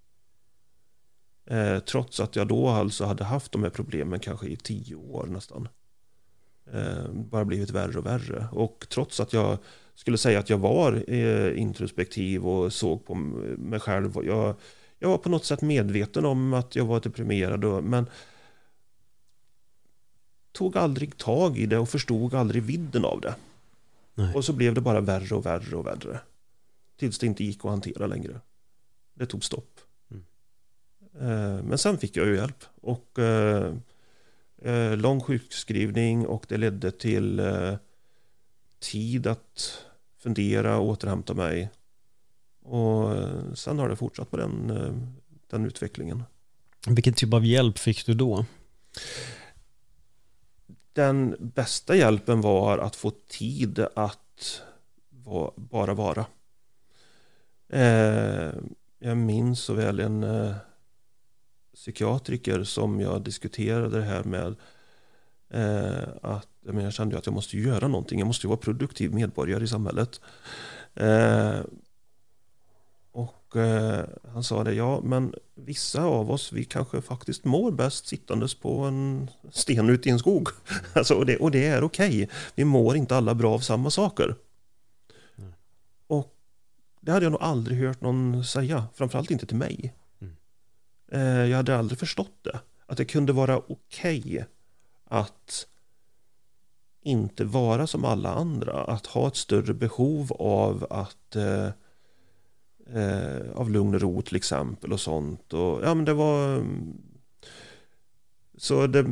Eh, 1.46 1.78
trots 1.78 2.20
att 2.20 2.36
jag 2.36 2.48
då 2.48 2.68
alltså 2.68 3.04
hade 3.04 3.24
haft 3.24 3.52
de 3.52 3.62
här 3.62 3.70
problemen 3.70 4.20
kanske 4.20 4.46
i 4.46 4.56
tio 4.56 4.94
år 4.94 5.26
nästan 5.26 5.68
bara 7.12 7.44
blivit 7.44 7.70
värre 7.70 7.98
och 7.98 8.06
värre. 8.06 8.48
Och 8.52 8.86
trots 8.88 9.20
att 9.20 9.32
jag 9.32 9.58
skulle 9.94 10.18
säga 10.18 10.38
att 10.38 10.50
jag 10.50 10.58
var 10.58 11.04
eh, 11.10 11.60
introspektiv 11.60 12.46
och 12.46 12.72
såg 12.72 13.06
på 13.06 13.14
mig 13.14 13.80
själv. 13.80 14.12
Jag, 14.24 14.54
jag 14.98 15.08
var 15.08 15.18
på 15.18 15.28
något 15.28 15.44
sätt 15.44 15.62
medveten 15.62 16.24
om 16.24 16.54
att 16.54 16.76
jag 16.76 16.84
var 16.84 17.00
deprimerad. 17.00 17.84
Men 17.84 18.06
tog 20.52 20.76
aldrig 20.76 21.16
tag 21.16 21.58
i 21.58 21.66
det 21.66 21.78
och 21.78 21.88
förstod 21.88 22.34
aldrig 22.34 22.62
vidden 22.62 23.04
av 23.04 23.20
det. 23.20 23.34
Nej. 24.14 24.34
Och 24.34 24.44
så 24.44 24.52
blev 24.52 24.74
det 24.74 24.80
bara 24.80 25.00
värre 25.00 25.34
och 25.34 25.46
värre 25.46 25.76
och 25.76 25.86
värre. 25.86 26.20
Tills 26.96 27.18
det 27.18 27.26
inte 27.26 27.44
gick 27.44 27.64
att 27.64 27.70
hantera 27.70 28.06
längre. 28.06 28.40
Det 29.14 29.26
tog 29.26 29.44
stopp. 29.44 29.80
Mm. 30.10 30.24
Eh, 31.20 31.64
men 31.64 31.78
sen 31.78 31.98
fick 31.98 32.16
jag 32.16 32.26
ju 32.26 32.36
hjälp. 32.36 32.64
Och 32.80 33.18
eh, 34.64 34.96
lång 34.96 35.20
sjukskrivning 35.20 36.26
och 36.26 36.44
det 36.48 36.56
ledde 36.56 36.90
till 36.90 37.38
eh, 37.38 37.74
tid 38.78 39.26
att 39.26 39.78
fundera 40.18 40.78
och 40.78 40.86
återhämta 40.86 41.34
mig. 41.34 41.70
Och 42.62 43.16
eh, 43.16 43.52
sen 43.54 43.78
har 43.78 43.88
det 43.88 43.96
fortsatt 43.96 44.30
på 44.30 44.36
den, 44.36 44.70
eh, 44.70 44.94
den 45.50 45.66
utvecklingen. 45.66 46.22
Vilken 46.86 47.14
typ 47.14 47.34
av 47.34 47.44
hjälp 47.44 47.78
fick 47.78 48.06
du 48.06 48.14
då? 48.14 48.44
Den 50.92 51.36
bästa 51.38 51.96
hjälpen 51.96 52.40
var 52.40 52.78
att 52.78 52.96
få 52.96 53.10
tid 53.10 53.86
att 53.94 54.62
va, 55.10 55.52
bara 55.56 55.94
vara. 55.94 56.26
Eh, 57.68 58.52
jag 58.98 59.16
minns 59.16 59.60
så 59.60 59.74
väl 59.74 60.00
en 60.00 60.22
eh, 60.22 60.54
psykiatriker 61.74 62.64
som 62.64 63.00
jag 63.00 63.22
diskuterade 63.22 63.98
det 63.98 64.04
här 64.04 64.24
med. 64.24 64.54
Eh, 65.50 66.08
att, 66.22 66.48
men 66.60 66.84
jag 66.84 66.92
kände 66.92 67.18
att 67.18 67.26
jag 67.26 67.34
måste 67.34 67.58
göra 67.58 67.88
någonting. 67.88 68.18
Jag 68.18 68.26
måste 68.26 68.46
vara 68.46 68.56
produktiv 68.56 69.14
medborgare 69.14 69.64
i 69.64 69.68
samhället. 69.68 70.20
Eh, 70.94 71.60
och 73.12 73.56
eh, 73.56 74.04
han 74.32 74.44
sa 74.44 74.64
det, 74.64 74.74
ja 74.74 75.00
men 75.04 75.34
vissa 75.54 76.04
av 76.04 76.30
oss 76.30 76.52
vi 76.52 76.64
kanske 76.64 77.00
faktiskt 77.02 77.44
mår 77.44 77.70
bäst 77.70 78.06
sittandes 78.06 78.54
på 78.54 78.78
en 78.78 79.30
sten 79.50 79.88
ute 79.88 80.08
i 80.08 80.12
en 80.12 80.18
skog. 80.18 80.48
alltså, 80.92 81.14
och, 81.14 81.26
det, 81.26 81.36
och 81.36 81.50
det 81.50 81.66
är 81.66 81.84
okej. 81.84 82.08
Okay. 82.08 82.36
Vi 82.54 82.64
mår 82.64 82.96
inte 82.96 83.16
alla 83.16 83.34
bra 83.34 83.54
av 83.54 83.58
samma 83.58 83.90
saker. 83.90 84.36
Mm. 85.38 85.52
Och 86.06 86.34
det 87.00 87.12
hade 87.12 87.24
jag 87.24 87.32
nog 87.32 87.42
aldrig 87.42 87.78
hört 87.78 88.00
någon 88.00 88.44
säga, 88.44 88.84
framförallt 88.94 89.30
inte 89.30 89.46
till 89.46 89.56
mig. 89.56 89.94
Eh, 91.12 91.46
jag 91.46 91.56
hade 91.56 91.78
aldrig 91.78 91.98
förstått 91.98 92.38
det. 92.42 92.60
Att 92.86 92.96
det 92.96 93.04
kunde 93.04 93.32
vara 93.32 93.58
okej 93.58 94.20
okay 94.20 94.44
att 95.04 95.66
inte 97.02 97.44
vara 97.44 97.86
som 97.86 98.04
alla 98.04 98.34
andra. 98.34 98.84
Att 98.84 99.06
ha 99.06 99.28
ett 99.28 99.36
större 99.36 99.74
behov 99.74 100.32
av 100.32 100.86
att 100.90 101.36
eh, 101.36 101.68
eh, 102.86 103.50
av 103.54 103.70
lugn 103.70 103.94
och 103.94 104.00
ro 104.00 104.22
till 104.22 104.36
exempel 104.36 104.92
och 104.92 105.00
sånt. 105.00 105.52
Och, 105.52 105.84
ja, 105.84 105.94
men 105.94 106.04
det 106.04 106.14
var 106.14 106.54
mm, 106.54 106.96
så 108.56 108.86
det, 108.86 109.04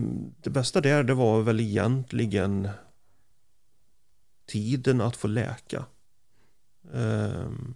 det 0.43 0.51
bästa 0.51 0.81
där 0.81 1.03
det 1.03 1.15
var 1.15 1.41
väl 1.41 1.61
egentligen 1.61 2.69
tiden 4.47 5.01
att 5.01 5.17
få 5.17 5.29
läka. 5.29 5.85
Ehm, 6.95 7.75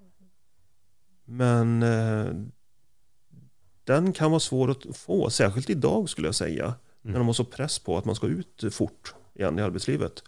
eh, 0.00 0.06
men 1.24 1.82
den 3.84 4.12
kan 4.12 4.30
vara 4.30 4.40
svår 4.40 4.70
att 4.70 4.96
få, 4.96 5.30
särskilt 5.30 5.70
idag 5.70 6.08
skulle 6.08 6.28
jag 6.28 6.34
säga. 6.34 6.64
Mm. 6.64 6.76
När 7.02 7.18
de 7.18 7.26
har 7.26 7.34
så 7.34 7.44
press 7.44 7.78
på 7.78 7.98
att 7.98 8.04
man 8.04 8.14
ska 8.14 8.26
ut 8.26 8.64
fort 8.70 9.14
igen 9.34 9.58
i 9.58 9.62
arbetslivet. 9.62 10.22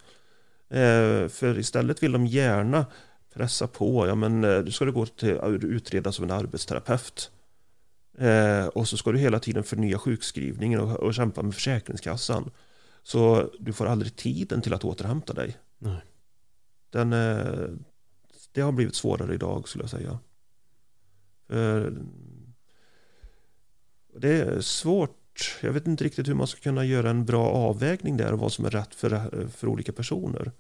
Eh, 0.69 1.29
för 1.29 1.59
istället 1.59 2.03
vill 2.03 2.13
de 2.13 2.27
gärna 2.27 2.87
pressa 3.35 3.67
på, 3.67 4.07
ja 4.07 4.15
men 4.15 4.45
eh, 4.45 4.59
du 4.59 4.71
ska 4.71 4.85
du 4.85 4.93
gå 4.93 5.07
till 5.07 5.39
utredas 5.63 6.17
som 6.17 6.25
en 6.25 6.31
arbetsterapeut. 6.31 7.31
Eh, 8.19 8.67
och 8.67 8.89
så 8.89 8.97
ska 8.97 9.13
du 9.13 9.19
hela 9.19 9.39
tiden 9.39 9.65
förnya 9.65 9.99
sjukskrivningen 9.99 10.81
och, 10.81 10.97
och 10.97 11.15
kämpa 11.15 11.43
med 11.43 11.55
Försäkringskassan. 11.55 12.51
Så 13.03 13.51
du 13.59 13.73
får 13.73 13.87
aldrig 13.87 14.17
tiden 14.17 14.63
till 14.63 14.75
att 14.75 14.85
återhämta 14.85 15.33
dig. 15.33 15.57
Nej. 15.79 16.01
Den, 16.91 17.13
eh, 17.13 17.69
det 18.53 18.61
har 18.61 18.73
blivit 18.73 18.95
svårare 18.95 19.35
idag 19.35 19.69
skulle 19.69 19.85
jag 19.85 19.91
säga. 19.91 20.19
För 21.49 21.93
det 24.17 24.29
är 24.29 24.61
svårt. 24.61 25.59
Jag 25.63 25.73
vet 25.73 25.87
inte 25.87 26.05
riktigt 26.05 26.29
hur 26.29 26.35
man 26.35 26.47
ska 26.47 26.61
kunna 26.61 26.85
göra 26.85 27.11
en 27.11 27.25
bra 27.25 27.49
avvägning 27.49 28.17
där 28.17 28.33
och 28.33 28.39
vad 28.39 28.53
som 28.53 28.65
är 28.65 28.71
rätt 28.71 28.95
för, 28.95 29.49
för 29.49 29.67
olika 29.67 29.93
personer. 29.93 30.53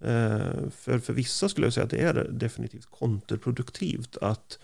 Eh, 0.00 0.68
för, 0.70 0.98
för 0.98 1.12
vissa 1.12 1.48
skulle 1.48 1.66
jag 1.66 1.74
säga 1.74 1.84
att 1.84 1.90
det 1.90 2.00
är 2.00 2.28
definitivt 2.30 2.86
kontraproduktivt 2.86 4.16
att 4.16 4.58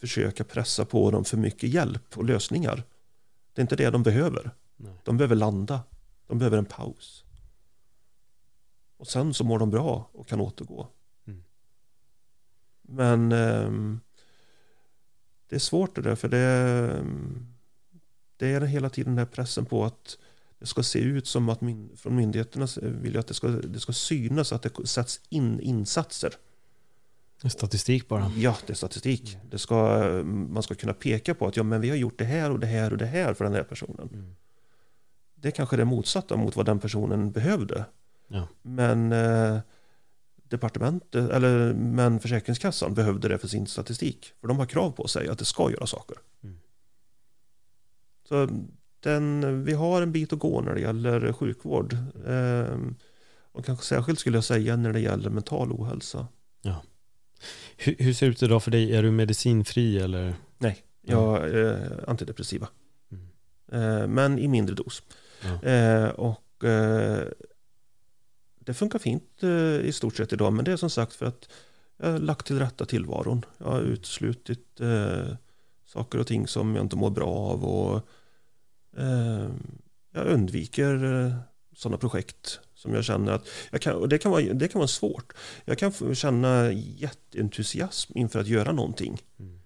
försöka 0.00 0.44
pressa 0.44 0.84
på 0.84 1.10
dem 1.10 1.24
för 1.24 1.36
mycket 1.36 1.70
hjälp 1.70 2.18
och 2.18 2.24
lösningar. 2.24 2.82
Det 3.52 3.60
är 3.60 3.62
inte 3.62 3.76
det 3.76 3.90
de 3.90 4.02
behöver. 4.02 4.50
Nej. 4.76 4.94
De 5.04 5.16
behöver 5.16 5.36
landa. 5.36 5.80
De 6.26 6.38
behöver 6.38 6.58
en 6.58 6.64
paus. 6.64 7.24
Och 8.96 9.06
sen 9.06 9.34
så 9.34 9.44
mår 9.44 9.58
de 9.58 9.70
bra 9.70 10.10
och 10.12 10.28
kan 10.28 10.40
återgå. 10.40 10.88
Mm. 11.26 11.44
Men 12.82 13.32
ehm, 13.32 14.00
det 15.48 15.56
är 15.56 15.60
svårt 15.60 15.94
det 15.94 16.02
där 16.02 16.14
för 16.14 16.28
det, 16.28 17.04
det 18.36 18.48
är 18.48 18.60
hela 18.60 18.90
tiden 18.90 19.12
den 19.12 19.18
här 19.18 19.32
pressen 19.32 19.66
på 19.66 19.84
att 19.84 20.18
det 20.58 20.66
ska 20.66 20.82
se 20.82 20.98
ut 20.98 21.26
som 21.26 21.48
att 21.48 21.60
min, 21.60 21.90
från 21.96 22.16
myndigheterna 22.16 22.66
vill 22.82 23.14
jag 23.14 23.20
att 23.20 23.26
det 23.26 23.34
ska, 23.34 23.48
det 23.48 23.80
ska 23.80 23.92
synas 23.92 24.52
att 24.52 24.62
det 24.62 24.86
sätts 24.86 25.20
in 25.28 25.60
insatser. 25.60 26.34
Statistik 27.50 28.08
bara. 28.08 28.32
Ja, 28.36 28.56
det 28.66 28.72
är 28.72 28.74
statistik. 28.74 29.38
Det 29.50 29.58
ska, 29.58 30.04
man 30.24 30.62
ska 30.62 30.74
kunna 30.74 30.92
peka 30.92 31.34
på 31.34 31.46
att 31.46 31.56
ja, 31.56 31.62
men 31.62 31.80
vi 31.80 31.88
har 31.88 31.96
gjort 31.96 32.18
det 32.18 32.24
här 32.24 32.50
och 32.50 32.58
det 32.58 32.66
här 32.66 32.92
och 32.92 32.98
det 32.98 33.06
här 33.06 33.34
för 33.34 33.44
den 33.44 33.54
här 33.54 33.62
personen. 33.62 34.08
Mm. 34.12 34.36
Det 35.34 35.48
är 35.48 35.52
kanske 35.52 35.76
är 35.76 35.78
det 35.78 35.84
motsatta 35.84 36.36
mot 36.36 36.56
vad 36.56 36.66
den 36.66 36.78
personen 36.78 37.30
behövde. 37.30 37.84
Ja. 38.28 38.48
Men 38.62 39.12
eh, 39.12 39.58
departementet, 40.48 41.30
eller 41.30 41.74
men 41.74 42.20
Försäkringskassan 42.20 42.94
behövde 42.94 43.28
det 43.28 43.38
för 43.38 43.48
sin 43.48 43.66
statistik. 43.66 44.32
För 44.40 44.48
de 44.48 44.58
har 44.58 44.66
krav 44.66 44.90
på 44.90 45.08
sig 45.08 45.28
att 45.28 45.38
det 45.38 45.44
ska 45.44 45.70
göra 45.70 45.86
saker. 45.86 46.16
Mm. 46.42 46.58
Så 48.28 48.48
den, 49.00 49.64
vi 49.64 49.72
har 49.72 50.02
en 50.02 50.12
bit 50.12 50.32
att 50.32 50.38
gå 50.38 50.60
när 50.60 50.74
det 50.74 50.80
gäller 50.80 51.32
sjukvård. 51.32 51.96
Eh, 52.26 52.78
och 53.52 53.64
kanske 53.64 53.86
särskilt 53.86 54.18
skulle 54.18 54.36
jag 54.36 54.44
säga 54.44 54.76
när 54.76 54.92
det 54.92 55.00
gäller 55.00 55.30
mental 55.30 55.72
ohälsa. 55.72 56.26
Hur, 57.76 57.96
hur 57.98 58.12
ser 58.12 58.26
det 58.26 58.32
ut 58.32 58.42
idag 58.42 58.62
för 58.62 58.70
dig? 58.70 58.96
Är 58.96 59.02
du 59.02 59.10
medicinfri 59.10 59.98
eller? 59.98 60.34
Nej, 60.58 60.82
jag 61.02 61.50
är 61.50 62.04
antidepressiva. 62.10 62.68
Mm. 63.12 63.28
Eh, 63.72 64.06
men 64.06 64.38
i 64.38 64.48
mindre 64.48 64.74
dos. 64.74 65.02
Ja. 65.42 65.68
Eh, 65.68 66.08
och 66.08 66.64
eh, 66.64 67.28
det 68.66 68.74
funkar 68.74 68.98
fint 68.98 69.42
eh, 69.42 69.80
i 69.80 69.92
stort 69.92 70.16
sett 70.16 70.32
idag. 70.32 70.52
Men 70.52 70.64
det 70.64 70.72
är 70.72 70.76
som 70.76 70.90
sagt 70.90 71.12
för 71.12 71.26
att 71.26 71.48
jag 71.96 72.10
har 72.12 72.18
lagt 72.18 72.46
till 72.46 72.58
rätta 72.58 72.84
tillvaron. 72.84 73.44
Jag 73.58 73.66
har 73.66 73.80
uteslutit 73.80 74.80
eh, 74.80 75.34
saker 75.86 76.18
och 76.18 76.26
ting 76.26 76.46
som 76.46 76.74
jag 76.74 76.84
inte 76.84 76.96
mår 76.96 77.10
bra 77.10 77.28
av. 77.28 77.64
Och 77.64 77.96
eh, 78.98 79.48
jag 80.12 80.26
undviker 80.26 81.24
eh, 81.24 81.34
sådana 81.76 81.98
projekt 81.98 82.60
som 82.74 82.94
jag 82.94 83.04
känner 83.04 83.32
att 83.32 83.48
jag 83.70 83.80
kan, 83.80 83.96
och 83.96 84.08
det, 84.08 84.18
kan 84.18 84.30
vara, 84.30 84.42
det 84.42 84.68
kan 84.68 84.78
vara 84.78 84.88
svårt. 84.88 85.32
Jag 85.64 85.78
kan 85.78 86.14
känna 86.14 86.72
jätteentusiasm 86.72 88.12
inför 88.14 88.38
att 88.40 88.48
göra 88.48 88.72
någonting. 88.72 89.22
Mm. 89.38 89.60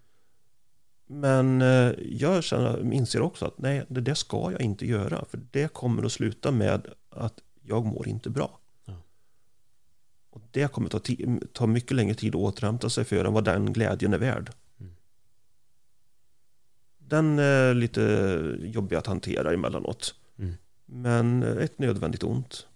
Men 1.07 1.63
eh, 1.63 1.93
jag 2.11 2.45
känner, 2.45 2.93
inser 2.93 3.21
också 3.21 3.47
att 3.47 3.59
nej, 3.59 3.85
det 3.89 4.01
där 4.01 4.15
ska 4.15 4.53
jag 4.53 4.61
inte 4.61 4.87
göra. 4.87 5.25
För 5.25 5.41
det 5.51 5.73
kommer 5.73 6.03
att 6.03 6.13
sluta 6.13 6.51
med 6.51 6.87
att 7.11 7.41
jag 7.63 7.85
mår 7.85 8.09
inte 8.09 8.31
bra. 8.31 8.60
Och 10.31 10.43
det 10.51 10.73
kommer 10.73 10.89
ta, 10.89 11.01
ta 11.53 11.67
mycket 11.67 11.97
längre 11.97 12.15
tid 12.15 12.35
att 12.35 12.41
återhämta 12.41 12.91
sig 12.91 13.05
för 13.05 13.25
än 13.25 13.33
vad 13.33 13.45
den 13.45 13.73
glädjen 13.73 14.15
är 14.15 14.19
värd. 14.19 14.53
Mm. 14.81 14.93
Den 16.99 17.39
är 17.39 17.75
lite 17.75 18.57
jobbig 18.61 18.97
att 18.97 19.07
hantera 19.07 19.53
emellanåt. 19.53 20.15
Mm. 20.39 20.55
Men 20.87 21.43
ett 21.43 21.79
nödvändigt 21.79 22.23
ont. 22.23 22.67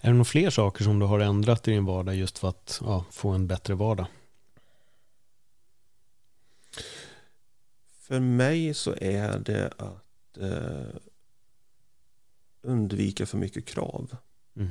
Är 0.00 0.08
det 0.08 0.12
några 0.12 0.24
fler 0.24 0.50
saker 0.50 0.84
som 0.84 0.98
du 0.98 1.06
har 1.06 1.20
ändrat 1.20 1.68
i 1.68 1.70
din 1.70 1.84
vardag 1.84 2.14
just 2.14 2.38
för 2.38 2.48
att 2.48 2.80
ja, 2.84 3.04
få 3.10 3.28
en 3.28 3.46
bättre 3.46 3.74
vardag? 3.74 4.06
För 7.92 8.20
mig 8.20 8.74
så 8.74 8.94
är 9.00 9.38
det 9.38 9.72
att 9.78 10.38
eh, 10.38 11.00
undvika 12.62 13.26
för 13.26 13.38
mycket 13.38 13.66
krav. 13.66 14.16
Mm. 14.56 14.70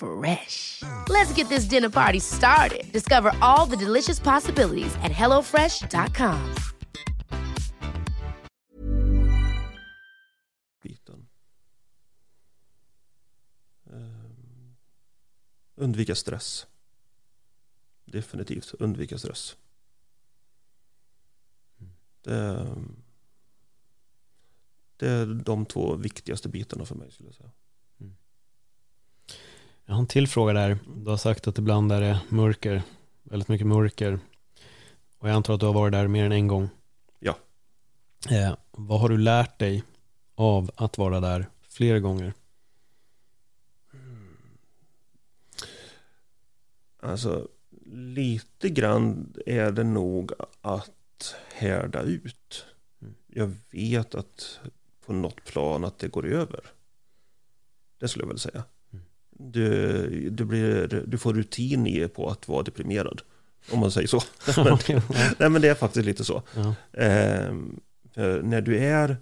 Fresh. 0.00 0.82
Let's 1.08 1.32
get 1.34 1.48
this 1.48 1.64
dinner 1.64 1.90
party 1.90 2.20
started. 2.20 2.90
Discover 2.92 3.32
all 3.42 3.66
the 3.66 3.76
delicious 3.76 4.18
possibilities 4.18 4.94
at 5.02 5.12
hellofresh.com. 5.12 6.54
Um, 11.06 11.26
ehm, 13.92 14.76
undvika 15.76 16.14
stress. 16.14 16.66
Definitivt 18.04 18.74
undvika 18.78 19.18
stress. 19.18 19.56
Det, 22.22 22.66
det 24.96 25.08
är 25.08 25.26
de 25.26 25.66
två 25.66 25.96
viktigaste 25.96 26.48
bitarna 26.48 26.84
för 26.84 26.94
mig 26.94 27.10
skulle 27.10 27.28
jag 27.28 27.34
säga. 27.34 27.50
Jag 29.90 29.94
har 29.94 30.00
en 30.00 30.06
till 30.06 30.28
fråga 30.28 30.52
där. 30.52 30.78
Du 30.96 31.10
har 31.10 31.16
sagt 31.16 31.46
att 31.46 31.58
ibland 31.58 31.92
är 31.92 32.00
det 32.00 32.20
mörker, 32.28 32.82
väldigt 33.22 33.48
mycket 33.48 33.66
mörker. 33.66 34.18
Och 35.18 35.28
jag 35.28 35.36
antar 35.36 35.54
att 35.54 35.60
du 35.60 35.66
har 35.66 35.72
varit 35.72 35.92
där 35.92 36.08
mer 36.08 36.24
än 36.24 36.32
en 36.32 36.46
gång. 36.46 36.68
Ja. 37.18 37.36
Eh, 38.30 38.56
vad 38.70 39.00
har 39.00 39.08
du 39.08 39.18
lärt 39.18 39.58
dig 39.58 39.82
av 40.34 40.70
att 40.74 40.98
vara 40.98 41.20
där 41.20 41.46
flera 41.68 41.98
gånger? 41.98 42.32
Alltså 47.00 47.48
lite 47.92 48.68
grann 48.68 49.34
är 49.46 49.70
det 49.70 49.84
nog 49.84 50.32
att 50.60 51.34
härda 51.54 52.02
ut. 52.02 52.66
Mm. 53.02 53.14
Jag 53.26 53.54
vet 53.70 54.14
att 54.14 54.60
på 55.06 55.12
något 55.12 55.44
plan 55.44 55.84
att 55.84 55.98
det 55.98 56.08
går 56.08 56.26
över. 56.26 56.60
Det 57.98 58.08
skulle 58.08 58.22
jag 58.22 58.28
väl 58.28 58.38
säga. 58.38 58.64
Du, 59.42 60.30
du, 60.30 60.44
blir, 60.44 61.04
du 61.06 61.18
får 61.18 61.34
rutin 61.34 61.86
i 61.86 62.08
på 62.08 62.28
att 62.28 62.48
vara 62.48 62.62
deprimerad. 62.62 63.22
Om 63.72 63.78
man 63.80 63.90
säger 63.90 64.08
så. 64.08 64.22
men, 64.56 64.78
nej 65.38 65.50
men 65.50 65.62
det 65.62 65.68
är 65.68 65.74
faktiskt 65.74 66.06
lite 66.06 66.24
så. 66.24 66.42
ja. 66.54 66.74
För 68.14 68.42
när 68.42 68.60
du 68.60 68.78
är 68.78 69.16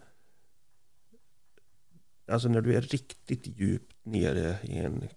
Alltså 2.31 2.49
när 2.49 2.61
du 2.61 2.75
är 2.75 2.81
riktigt 2.81 3.47
djupt 3.47 3.97
nere 4.03 4.57
i 4.63 4.77
en 4.79 5.09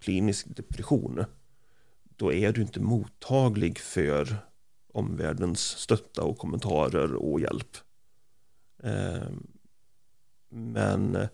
klinisk 0.00 0.56
depression 0.56 1.24
då 2.16 2.32
är 2.32 2.52
du 2.52 2.60
inte 2.62 2.80
mottaglig 2.80 3.78
för 3.78 4.36
omvärldens 4.92 5.60
stötta 5.60 6.22
och 6.22 6.38
kommentarer 6.38 7.14
och 7.14 7.40
hjälp. 7.40 7.76
Ehm, 8.82 9.46
Men 10.48 11.28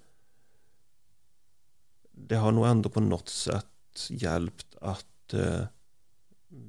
det 2.26 2.36
har 2.36 2.52
nog 2.52 2.66
ändå 2.66 2.88
på 2.88 3.00
något 3.00 3.28
sätt 3.28 3.66
hjälpt 4.10 4.76
att 4.80 5.34
eh, 5.34 5.64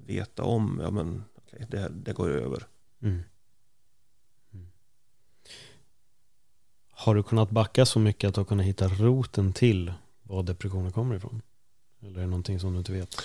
veta 0.06 0.44
om, 0.44 0.80
ja 0.84 0.92
men 0.92 1.24
okej, 1.36 1.68
det, 1.70 1.90
det 1.90 2.14
går 2.14 2.30
över. 2.30 2.68
Mm. 3.02 3.24
Mm. 4.54 4.68
Har 6.90 7.16
du 7.16 7.24
kunnat 7.24 7.50
backa 7.50 7.86
så 7.86 8.00
mycket 8.00 8.28
att 8.28 8.36
du 8.36 8.40
har 8.40 8.46
kunnat 8.46 8.66
hitta 8.66 8.88
roten 8.88 9.54
till 9.54 9.94
var 10.24 10.44
depressionen 10.44 10.92
kommer 10.92 11.16
ifrån? 11.16 11.42
Eller 12.02 12.18
är 12.18 12.22
det 12.22 12.28
någonting 12.28 12.60
som 12.60 12.74
du 12.74 12.80
inte 12.80 12.92
vet? 12.92 13.22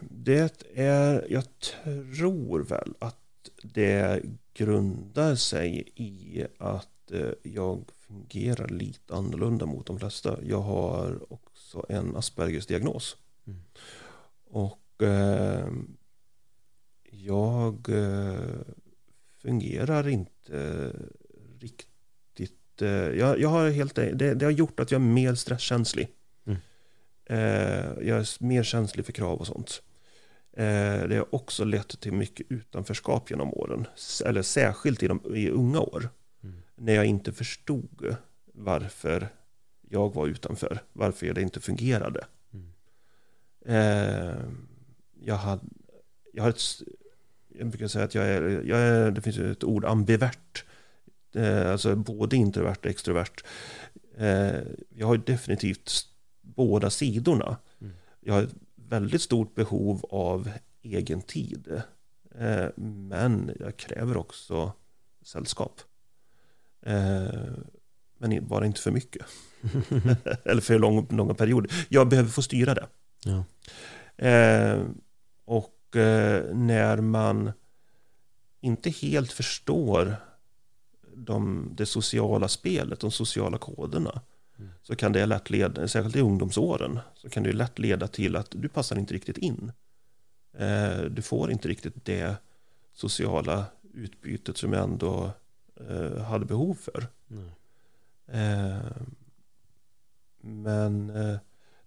Det 0.00 0.64
är, 0.74 1.26
jag 1.30 1.44
tror 1.60 2.60
väl 2.62 2.94
att 2.98 3.16
det 3.62 4.22
grundar 4.54 5.34
sig 5.34 5.92
i 5.94 6.46
att 6.58 6.88
eh, 7.10 7.30
jag 7.42 7.84
fungerar 7.94 8.68
lite 8.68 9.14
annorlunda 9.14 9.66
mot 9.66 9.86
de 9.86 9.98
flesta. 9.98 10.38
Jag 10.42 10.60
har 10.60 11.32
också 11.32 11.86
en 11.88 12.16
Aspergers 12.16 12.66
diagnos. 12.66 13.16
Mm. 13.46 13.60
Och 14.44 15.02
eh, 15.02 15.68
jag 17.10 17.88
eh, 17.88 18.60
fungerar 19.42 20.08
inte 20.08 20.92
riktigt. 21.60 22.82
Eh, 22.82 22.88
jag, 22.90 23.40
jag 23.40 23.48
har 23.48 23.70
helt, 23.70 23.94
det, 23.94 24.34
det 24.34 24.44
har 24.44 24.52
gjort 24.52 24.80
att 24.80 24.90
jag 24.90 25.00
är 25.00 25.06
mer 25.06 25.34
stresskänslig. 25.34 26.08
Mm. 26.46 26.58
Eh, 27.24 28.08
jag 28.08 28.18
är 28.18 28.44
mer 28.44 28.62
känslig 28.62 29.06
för 29.06 29.12
krav 29.12 29.38
och 29.38 29.46
sånt. 29.46 29.82
Eh, 30.52 31.08
det 31.08 31.16
har 31.16 31.34
också 31.34 31.64
lett 31.64 32.00
till 32.00 32.12
mycket 32.12 32.46
utanförskap 32.50 33.30
genom 33.30 33.54
åren. 33.54 33.86
Eller 34.24 34.42
särskilt 34.42 35.02
i, 35.02 35.08
de, 35.08 35.36
i 35.36 35.50
unga 35.50 35.80
år. 35.80 36.08
När 36.78 36.92
jag 36.94 37.06
inte 37.06 37.32
förstod 37.32 38.16
varför 38.52 39.28
jag 39.88 40.14
var 40.14 40.26
utanför. 40.26 40.78
Varför 40.92 41.34
det 41.34 41.42
inte 41.42 41.60
fungerade. 41.60 42.26
Mm. 42.52 42.72
Eh, 43.64 44.36
jag, 45.20 45.34
hade, 45.34 45.62
jag 46.32 46.42
har 46.42 46.50
ett... 46.50 46.62
Jag 47.48 47.68
brukar 47.68 47.88
säga 47.88 48.04
att 48.04 48.14
jag 48.14 48.26
är, 48.26 48.62
jag 48.64 48.78
är 48.78 49.10
det 49.10 49.20
finns 49.20 49.38
ett 49.38 49.64
ord, 49.64 49.84
ambivert. 49.84 50.64
Eh, 51.34 51.70
alltså 51.70 51.96
både 51.96 52.36
introvert 52.36 52.76
och 52.78 52.86
extrovert. 52.86 53.44
Eh, 54.16 54.60
jag 54.88 55.06
har 55.06 55.16
definitivt 55.16 55.90
båda 56.40 56.90
sidorna. 56.90 57.56
Mm. 57.80 57.94
Jag 58.20 58.34
har 58.34 58.42
ett 58.42 58.54
väldigt 58.74 59.22
stort 59.22 59.54
behov 59.54 60.04
av 60.10 60.50
egen 60.82 61.22
tid. 61.22 61.82
Men 62.74 63.56
jag 63.60 63.76
kräver 63.76 64.16
också 64.16 64.72
sällskap. 65.22 65.80
Men 68.18 68.46
bara 68.48 68.66
inte 68.66 68.80
för 68.80 68.90
mycket. 68.90 69.26
Eller 70.44 70.60
för 70.60 70.78
lång, 70.78 71.06
långa 71.10 71.34
perioder. 71.34 71.86
Jag 71.88 72.08
behöver 72.08 72.30
få 72.30 72.42
styra 72.42 72.74
det. 72.74 72.86
Ja. 73.24 73.44
och 75.44 75.74
när 76.52 76.96
man 76.96 77.52
inte 78.60 78.90
helt 78.90 79.32
förstår 79.32 80.16
de, 81.16 81.70
det 81.74 81.86
sociala 81.86 82.48
spelet, 82.48 83.00
de 83.00 83.10
sociala 83.10 83.58
koderna, 83.58 84.20
mm. 84.58 84.70
så 84.82 84.96
kan 84.96 85.12
det 85.12 85.26
lätt 85.26 85.50
leda, 85.50 85.88
särskilt 85.88 86.16
i 86.16 86.20
ungdomsåren, 86.20 86.98
så 87.14 87.28
kan 87.28 87.42
det 87.42 87.52
lätt 87.52 87.78
leda 87.78 88.08
till 88.08 88.36
att 88.36 88.50
du 88.50 88.68
passar 88.68 88.98
inte 88.98 89.14
riktigt 89.14 89.38
in. 89.38 89.72
Eh, 90.58 91.00
du 91.00 91.22
får 91.22 91.50
inte 91.50 91.68
riktigt 91.68 92.04
det 92.04 92.36
sociala 92.92 93.64
utbytet 93.94 94.56
som 94.56 94.74
ändå 94.74 95.30
eh, 95.88 96.22
hade 96.22 96.46
behov 96.46 96.74
för. 96.74 97.06
Mm. 97.30 97.50
Eh, 98.26 98.92
men 100.40 101.10
eh, 101.10 101.38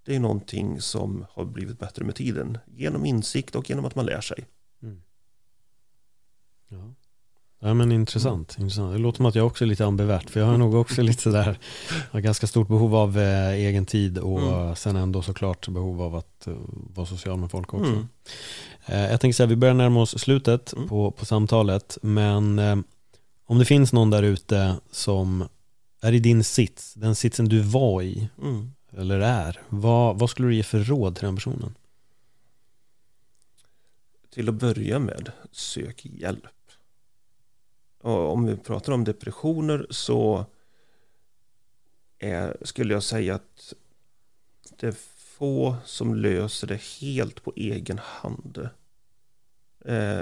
det 0.03 0.15
är 0.15 0.19
någonting 0.19 0.81
som 0.81 1.25
har 1.31 1.45
blivit 1.45 1.79
bättre 1.79 2.05
med 2.05 2.15
tiden, 2.15 2.57
genom 2.65 3.05
insikt 3.05 3.55
och 3.55 3.69
genom 3.69 3.85
att 3.85 3.95
man 3.95 4.05
lär 4.05 4.21
sig. 4.21 4.45
Mm. 4.81 5.01
Ja. 6.67 6.93
Ja 7.63 7.73
men 7.73 7.91
intressant, 7.91 8.55
intressant. 8.59 8.93
Det 8.93 8.99
låter 8.99 9.17
som 9.17 9.25
att 9.25 9.35
jag 9.35 9.47
också 9.47 9.63
är 9.63 9.67
lite 9.67 9.85
ambivert 9.85 10.29
för 10.29 10.39
jag 10.39 10.47
har 10.47 10.57
nog 10.57 10.75
också 10.75 11.01
lite 11.01 11.21
sådär 11.21 11.59
har 12.11 12.19
ganska 12.19 12.47
stort 12.47 12.67
behov 12.67 12.95
av 12.95 13.17
eh, 13.17 13.49
egen 13.49 13.85
tid 13.85 14.17
och 14.17 14.41
mm. 14.41 14.75
sen 14.75 14.95
ändå 14.95 15.21
såklart 15.21 15.67
behov 15.67 16.01
av 16.01 16.15
att 16.15 16.47
uh, 16.47 16.55
vara 16.93 17.05
social 17.05 17.37
med 17.37 17.51
folk 17.51 17.73
också. 17.73 17.91
Mm. 17.91 18.07
Eh, 18.85 19.11
jag 19.11 19.21
tänker 19.21 19.33
säga 19.33 19.47
vi 19.47 19.55
börjar 19.55 19.73
närma 19.73 20.01
oss 20.01 20.19
slutet 20.19 20.73
mm. 20.73 20.87
på, 20.87 21.11
på 21.11 21.25
samtalet 21.25 21.97
men 22.01 22.59
eh, 22.59 22.75
om 23.51 23.59
det 23.59 23.65
finns 23.65 23.93
någon 23.93 24.09
där 24.09 24.23
ute 24.23 24.79
som 24.91 25.47
är 26.01 26.13
i 26.13 26.19
din 26.19 26.43
sits, 26.43 26.93
den 26.93 27.15
sitsen 27.15 27.45
du 27.45 27.59
var 27.59 28.01
i 28.01 28.29
mm. 28.41 28.71
eller 28.91 29.19
är, 29.19 29.61
vad, 29.69 30.19
vad 30.19 30.29
skulle 30.29 30.47
du 30.47 30.55
ge 30.55 30.63
för 30.63 30.79
råd 30.79 31.15
till 31.15 31.25
den 31.25 31.35
personen? 31.35 31.75
Till 34.29 34.49
att 34.49 34.55
börja 34.55 34.99
med, 34.99 35.31
sök 35.51 36.05
hjälp 36.05 36.71
och 38.01 38.33
om 38.33 38.45
vi 38.45 38.57
pratar 38.57 38.93
om 38.93 39.03
depressioner 39.03 39.87
så 39.89 40.45
är, 42.19 42.57
skulle 42.61 42.93
jag 42.93 43.03
säga 43.03 43.35
att 43.35 43.73
det 44.79 44.87
är 44.87 44.95
få 45.17 45.75
som 45.85 46.15
löser 46.15 46.67
det 46.67 46.81
helt 46.81 47.43
på 47.43 47.53
egen 47.55 47.99
hand. 48.03 48.69
Eh, 49.85 50.21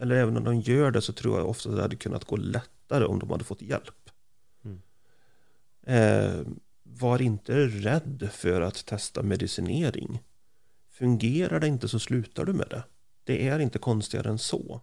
eller 0.00 0.10
även 0.10 0.36
om 0.36 0.44
de 0.44 0.60
gör 0.60 0.90
det 0.90 1.02
så 1.02 1.12
tror 1.12 1.38
jag 1.38 1.48
ofta 1.48 1.70
det 1.70 1.82
hade 1.82 1.96
kunnat 1.96 2.24
gå 2.24 2.36
lättare 2.36 3.04
om 3.04 3.18
de 3.18 3.30
hade 3.30 3.44
fått 3.44 3.62
hjälp. 3.62 4.10
Mm. 4.64 4.80
Eh, 5.82 6.46
var 6.82 7.22
inte 7.22 7.66
rädd 7.66 8.28
för 8.32 8.60
att 8.60 8.86
testa 8.86 9.22
medicinering. 9.22 10.22
Fungerar 10.90 11.60
det 11.60 11.66
inte 11.66 11.88
så 11.88 11.98
slutar 11.98 12.44
du 12.44 12.52
med 12.52 12.66
det. 12.70 12.82
Det 13.24 13.48
är 13.48 13.58
inte 13.58 13.78
konstigare 13.78 14.28
än 14.28 14.38
så. 14.38 14.80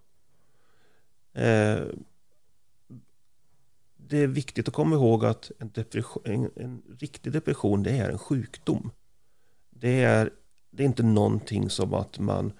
Eh, 1.33 1.79
det 3.97 4.17
är 4.17 4.27
viktigt 4.27 4.67
att 4.67 4.73
komma 4.73 4.95
ihåg 4.95 5.25
att 5.25 5.51
en, 5.59 5.71
en, 6.23 6.51
en, 6.55 6.81
riktig 6.99 7.33
depression 7.33 7.83
det 7.83 7.91
är 7.91 8.09
en 8.09 8.17
sjukdom. 8.17 8.91
Det 9.69 10.03
är, 10.03 10.31
det 10.69 10.83
är 10.83 10.87
inte 10.87 11.03
någonting 11.03 11.69
som 11.69 11.93
att 11.93 12.19
man, 12.19 12.53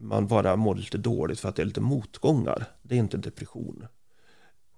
man 0.00 0.26
bara 0.26 0.56
mår 0.56 0.74
lite 0.74 0.98
dåligt 0.98 1.40
för 1.40 1.48
att 1.48 1.56
det 1.56 1.62
är 1.62 1.66
lite 1.66 1.80
motgångar. 1.80 2.66
Det 2.82 2.94
är 2.94 2.98
inte 2.98 3.16
depression. 3.16 3.86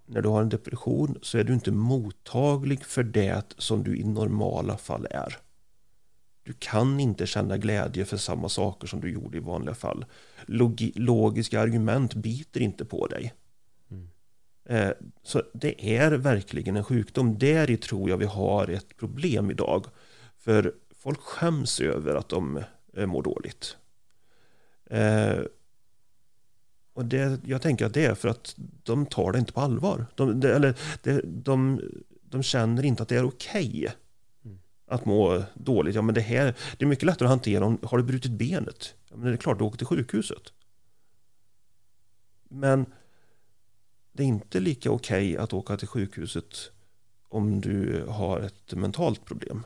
När 0.06 0.22
du 0.22 0.28
har 0.28 0.42
en 0.42 0.48
depression 0.48 1.18
så 1.22 1.38
är 1.38 1.44
du 1.44 1.52
inte 1.52 1.72
mottaglig 1.72 2.84
för 2.84 3.02
det 3.02 3.54
som 3.58 3.82
du 3.82 3.96
i 3.96 4.04
normala 4.04 4.76
fall 4.76 5.06
är. 5.10 5.36
Du 6.42 6.52
kan 6.58 7.00
inte 7.00 7.26
känna 7.26 7.56
glädje 7.56 8.04
för 8.04 8.16
samma 8.16 8.48
saker 8.48 8.86
som 8.86 9.00
du 9.00 9.10
gjorde 9.10 9.36
i 9.36 9.40
vanliga 9.40 9.74
fall. 9.74 10.04
Logi 10.46 10.92
logiska 10.94 11.60
argument 11.60 12.14
biter 12.14 12.60
inte 12.60 12.84
på 12.84 13.06
dig. 13.06 13.32
Eh, 14.64 14.90
så 15.22 15.42
det 15.54 15.96
är 15.96 16.10
verkligen 16.10 16.76
en 16.76 16.84
sjukdom. 16.84 17.38
Där 17.38 17.76
tror 17.76 18.10
jag 18.10 18.16
vi 18.16 18.24
har 18.24 18.68
ett 18.68 18.96
problem 18.96 19.50
idag. 19.50 19.86
För 20.38 20.74
folk 20.96 21.20
skäms 21.20 21.80
över 21.80 22.14
att 22.14 22.28
de 22.28 22.62
eh, 22.96 23.06
mår 23.06 23.22
dåligt. 23.22 23.76
Eh, 24.93 25.40
och 26.95 27.05
det, 27.05 27.40
jag 27.45 27.62
tänker 27.62 27.86
att 27.86 27.95
det 27.95 28.05
är 28.05 28.14
för 28.14 28.28
att 28.28 28.57
de 28.82 29.07
tar 29.07 29.32
det 29.32 29.38
inte 29.38 29.53
på 29.53 29.61
allvar. 29.61 30.07
De, 30.14 30.40
det, 30.40 30.55
eller 30.55 30.78
det, 31.03 31.20
de, 31.24 31.80
de 32.22 32.43
känner 32.43 32.84
inte 32.84 33.03
att 33.03 33.09
det 33.09 33.16
är 33.16 33.24
okej 33.24 33.68
okay 33.68 33.88
mm. 34.45 34.59
att 34.86 35.05
må 35.05 35.43
dåligt. 35.55 35.95
Ja, 35.95 36.03
men 36.03 36.14
det, 36.14 36.20
här, 36.20 36.55
det 36.78 36.84
är 36.84 36.88
mycket 36.88 37.05
lättare 37.05 37.26
att 37.26 37.30
hantera 37.30 37.64
om 37.64 37.78
har 37.82 37.99
du 37.99 38.05
brutit 38.05 38.32
benet. 38.32 38.95
Ja, 39.11 39.16
men 39.16 39.26
det 39.26 39.32
är 39.32 39.36
klart 39.36 39.59
du 39.59 39.64
åker 39.64 39.78
till 39.78 39.86
sjukhuset. 39.86 40.53
Men 42.49 42.86
det 44.12 44.22
är 44.22 44.26
inte 44.26 44.61
lika 44.61 44.90
okej 44.90 45.32
okay 45.32 45.45
att 45.45 45.53
åka 45.53 45.76
till 45.76 45.88
sjukhuset 45.88 46.70
om 47.28 47.61
du 47.61 48.05
har 48.09 48.40
ett 48.40 48.74
mentalt 48.74 49.24
problem. 49.24 49.64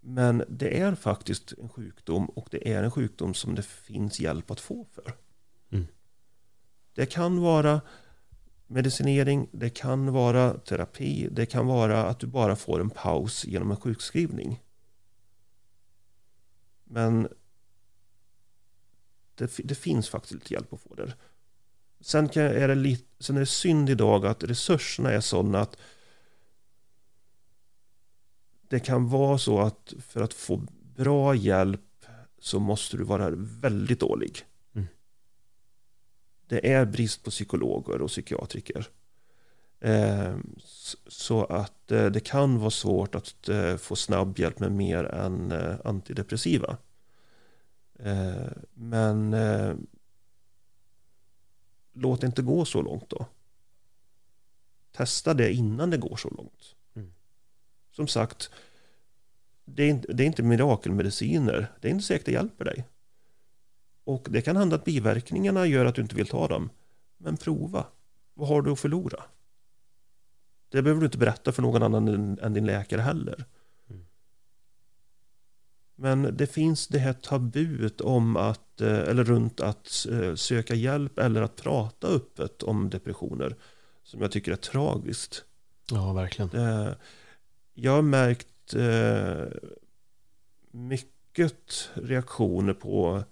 Men 0.00 0.44
det 0.48 0.80
är 0.80 0.94
faktiskt 0.94 1.52
en 1.52 1.68
sjukdom 1.68 2.26
och 2.26 2.48
det 2.50 2.72
är 2.72 2.82
en 2.82 2.90
sjukdom 2.90 3.34
som 3.34 3.54
det 3.54 3.62
finns 3.62 4.20
hjälp 4.20 4.50
att 4.50 4.60
få 4.60 4.84
för. 4.84 5.12
Mm. 5.70 5.86
Det 6.94 7.06
kan 7.06 7.40
vara 7.40 7.80
medicinering, 8.66 9.48
det 9.52 9.70
kan 9.70 10.12
vara 10.12 10.54
terapi, 10.58 11.28
det 11.32 11.46
kan 11.46 11.66
vara 11.66 12.04
att 12.04 12.20
du 12.20 12.26
bara 12.26 12.56
får 12.56 12.80
en 12.80 12.90
paus 12.90 13.44
genom 13.44 13.70
en 13.70 13.76
sjukskrivning. 13.76 14.62
Men 16.84 17.28
det, 19.34 19.56
det 19.64 19.74
finns 19.74 20.08
faktiskt 20.08 20.34
lite 20.34 20.54
hjälp 20.54 20.72
att 20.72 20.80
få 20.80 20.94
där. 20.94 21.14
Sen, 22.00 22.28
kan, 22.28 22.42
är 22.42 22.68
det 22.68 22.74
lite, 22.74 23.04
sen 23.18 23.36
är 23.36 23.40
det 23.40 23.46
synd 23.46 23.90
idag 23.90 24.26
att 24.26 24.44
resurserna 24.44 25.10
är 25.10 25.20
sådana 25.20 25.60
att 25.60 25.76
det 28.68 28.80
kan 28.80 29.08
vara 29.08 29.38
så 29.38 29.60
att 29.60 29.94
för 30.00 30.20
att 30.22 30.34
få 30.34 30.62
bra 30.96 31.34
hjälp 31.34 31.80
så 32.38 32.60
måste 32.60 32.96
du 32.96 33.04
vara 33.04 33.30
väldigt 33.34 34.00
dålig. 34.00 34.38
Mm. 34.74 34.86
Det 36.46 36.72
är 36.72 36.86
brist 36.86 37.24
på 37.24 37.30
psykologer 37.30 38.02
och 38.02 38.08
psykiatriker. 38.08 38.88
Eh, 39.80 40.36
så 41.06 41.44
att 41.44 41.92
eh, 41.92 42.06
det 42.06 42.20
kan 42.20 42.58
vara 42.58 42.70
svårt 42.70 43.14
att 43.14 43.48
eh, 43.48 43.76
få 43.76 43.96
snabb 43.96 44.38
hjälp 44.38 44.58
med 44.58 44.72
mer 44.72 45.04
än 45.04 45.52
antidepressiva. 45.84 46.76
Men 48.74 49.36
låt 51.92 52.20
det 52.20 52.26
inte 52.26 52.42
gå 52.42 52.64
så 52.64 52.82
långt 52.82 53.08
då. 53.08 53.26
Testa 54.92 55.34
det 55.34 55.52
innan 55.52 55.90
det 55.90 55.96
går 55.96 56.16
så 56.16 56.30
långt. 56.30 56.74
Mm. 57.98 58.06
Som 58.06 58.08
sagt, 58.08 58.50
det 59.64 59.82
är, 59.82 59.88
inte, 59.88 60.12
det 60.12 60.22
är 60.22 60.26
inte 60.26 60.42
mirakelmediciner. 60.42 61.72
Det 61.80 61.88
är 61.88 61.92
inte 61.92 62.04
säkert 62.04 62.26
det 62.26 62.32
hjälper 62.32 62.64
dig. 62.64 62.84
Och 64.04 64.26
det 64.30 64.42
kan 64.42 64.56
hända 64.56 64.76
att 64.76 64.84
biverkningarna 64.84 65.66
gör 65.66 65.84
att 65.84 65.94
du 65.94 66.02
inte 66.02 66.14
vill 66.14 66.26
ta 66.26 66.48
dem. 66.48 66.70
Men 67.18 67.36
prova. 67.36 67.84
Vad 68.34 68.48
har 68.48 68.62
du 68.62 68.72
att 68.72 68.80
förlora? 68.80 69.22
Det 70.68 70.82
behöver 70.82 71.00
du 71.00 71.06
inte 71.06 71.18
berätta 71.18 71.52
för 71.52 71.62
någon 71.62 71.82
annan 71.82 72.08
än, 72.38 72.54
din 72.54 72.66
läkare 72.66 73.00
heller. 73.00 73.44
Men 76.00 76.36
det 76.36 76.46
finns 76.46 76.88
det 76.88 76.98
här 76.98 77.12
tabut 77.12 78.00
om 78.00 78.36
att, 78.36 78.80
eh, 78.80 78.98
eller 78.98 79.24
runt 79.24 79.60
att 79.60 80.06
eh, 80.10 80.34
söka 80.34 80.74
hjälp 80.74 81.18
eller 81.18 81.42
att 81.42 81.56
prata 81.56 82.06
öppet 82.06 82.62
om 82.62 82.90
depressioner 82.90 83.56
som 84.02 84.22
jag 84.22 84.32
tycker 84.32 84.52
är 84.52 84.56
tragiskt. 84.56 85.44
Ja, 85.90 86.12
verkligen. 86.12 86.50
Jag 87.80 87.92
har 87.92 88.02
märkt 88.02 88.74
mycket 90.70 91.18
mycket 91.38 91.90
reaktioner 91.94 92.74
på 92.74 93.24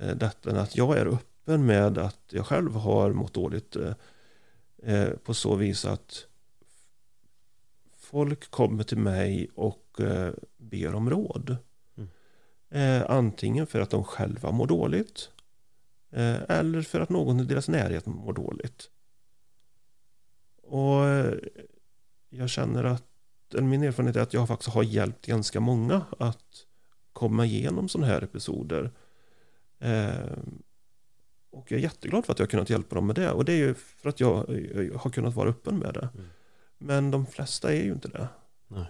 eh, 0.00 0.16
detta. 0.16 0.60
Att 0.60 0.76
jag 0.76 0.98
är 0.98 1.06
öppen 1.06 1.66
med 1.66 1.98
att 1.98 2.20
jag 2.30 2.46
själv 2.46 2.74
har 2.74 3.12
mått 3.12 3.34
dåligt. 3.34 3.76
Eh, 3.76 3.94
eh, 4.82 5.10
på 5.10 5.34
så 5.34 5.54
vis 5.54 5.84
att 5.84 6.26
folk 7.96 8.50
kommer 8.50 8.84
till 8.84 8.98
mig 8.98 9.50
och 9.54 10.00
eh, 10.00 10.32
ber 10.56 10.94
om 10.94 11.10
råd. 11.10 11.56
Mm. 11.96 12.08
Eh, 12.70 13.10
antingen 13.10 13.66
för 13.66 13.80
att 13.80 13.90
de 13.90 14.04
själva 14.04 14.50
mår 14.50 14.66
dåligt. 14.66 15.30
Eh, 16.10 16.42
eller 16.48 16.82
för 16.82 17.00
att 17.00 17.08
någon 17.08 17.40
i 17.40 17.44
deras 17.44 17.68
närhet 17.68 18.06
mår 18.06 18.32
dåligt. 18.32 18.90
Och 20.62 21.04
jag 22.28 22.50
känner 22.50 22.84
att 22.84 23.04
min 23.52 23.82
erfarenhet 23.82 24.16
är 24.16 24.20
att 24.20 24.34
jag 24.34 24.48
faktiskt 24.48 24.74
har 24.74 24.82
hjälpt 24.82 25.26
ganska 25.26 25.60
många 25.60 26.06
att 26.18 26.66
komma 27.12 27.46
igenom 27.46 27.88
sådana 27.88 28.06
här 28.06 28.22
episoder. 28.22 28.92
Eh, 29.78 30.38
och 31.50 31.72
jag 31.72 31.78
är 31.78 31.82
jätteglad 31.82 32.24
för 32.24 32.32
att 32.32 32.38
jag 32.38 32.46
har 32.46 32.50
kunnat 32.50 32.70
hjälpa 32.70 32.94
dem 32.94 33.06
med 33.06 33.16
det. 33.16 33.30
Och 33.30 33.44
det 33.44 33.52
är 33.52 33.56
ju 33.56 33.74
för 33.74 34.08
att 34.08 34.20
jag, 34.20 34.60
jag 34.74 34.98
har 34.98 35.10
kunnat 35.10 35.34
vara 35.34 35.48
öppen 35.48 35.78
med 35.78 35.94
det. 35.94 36.08
Mm. 36.14 36.28
Men 36.78 37.10
de 37.10 37.26
flesta 37.26 37.72
är 37.72 37.82
ju 37.82 37.92
inte 37.92 38.08
det. 38.08 38.28
Nej. 38.68 38.86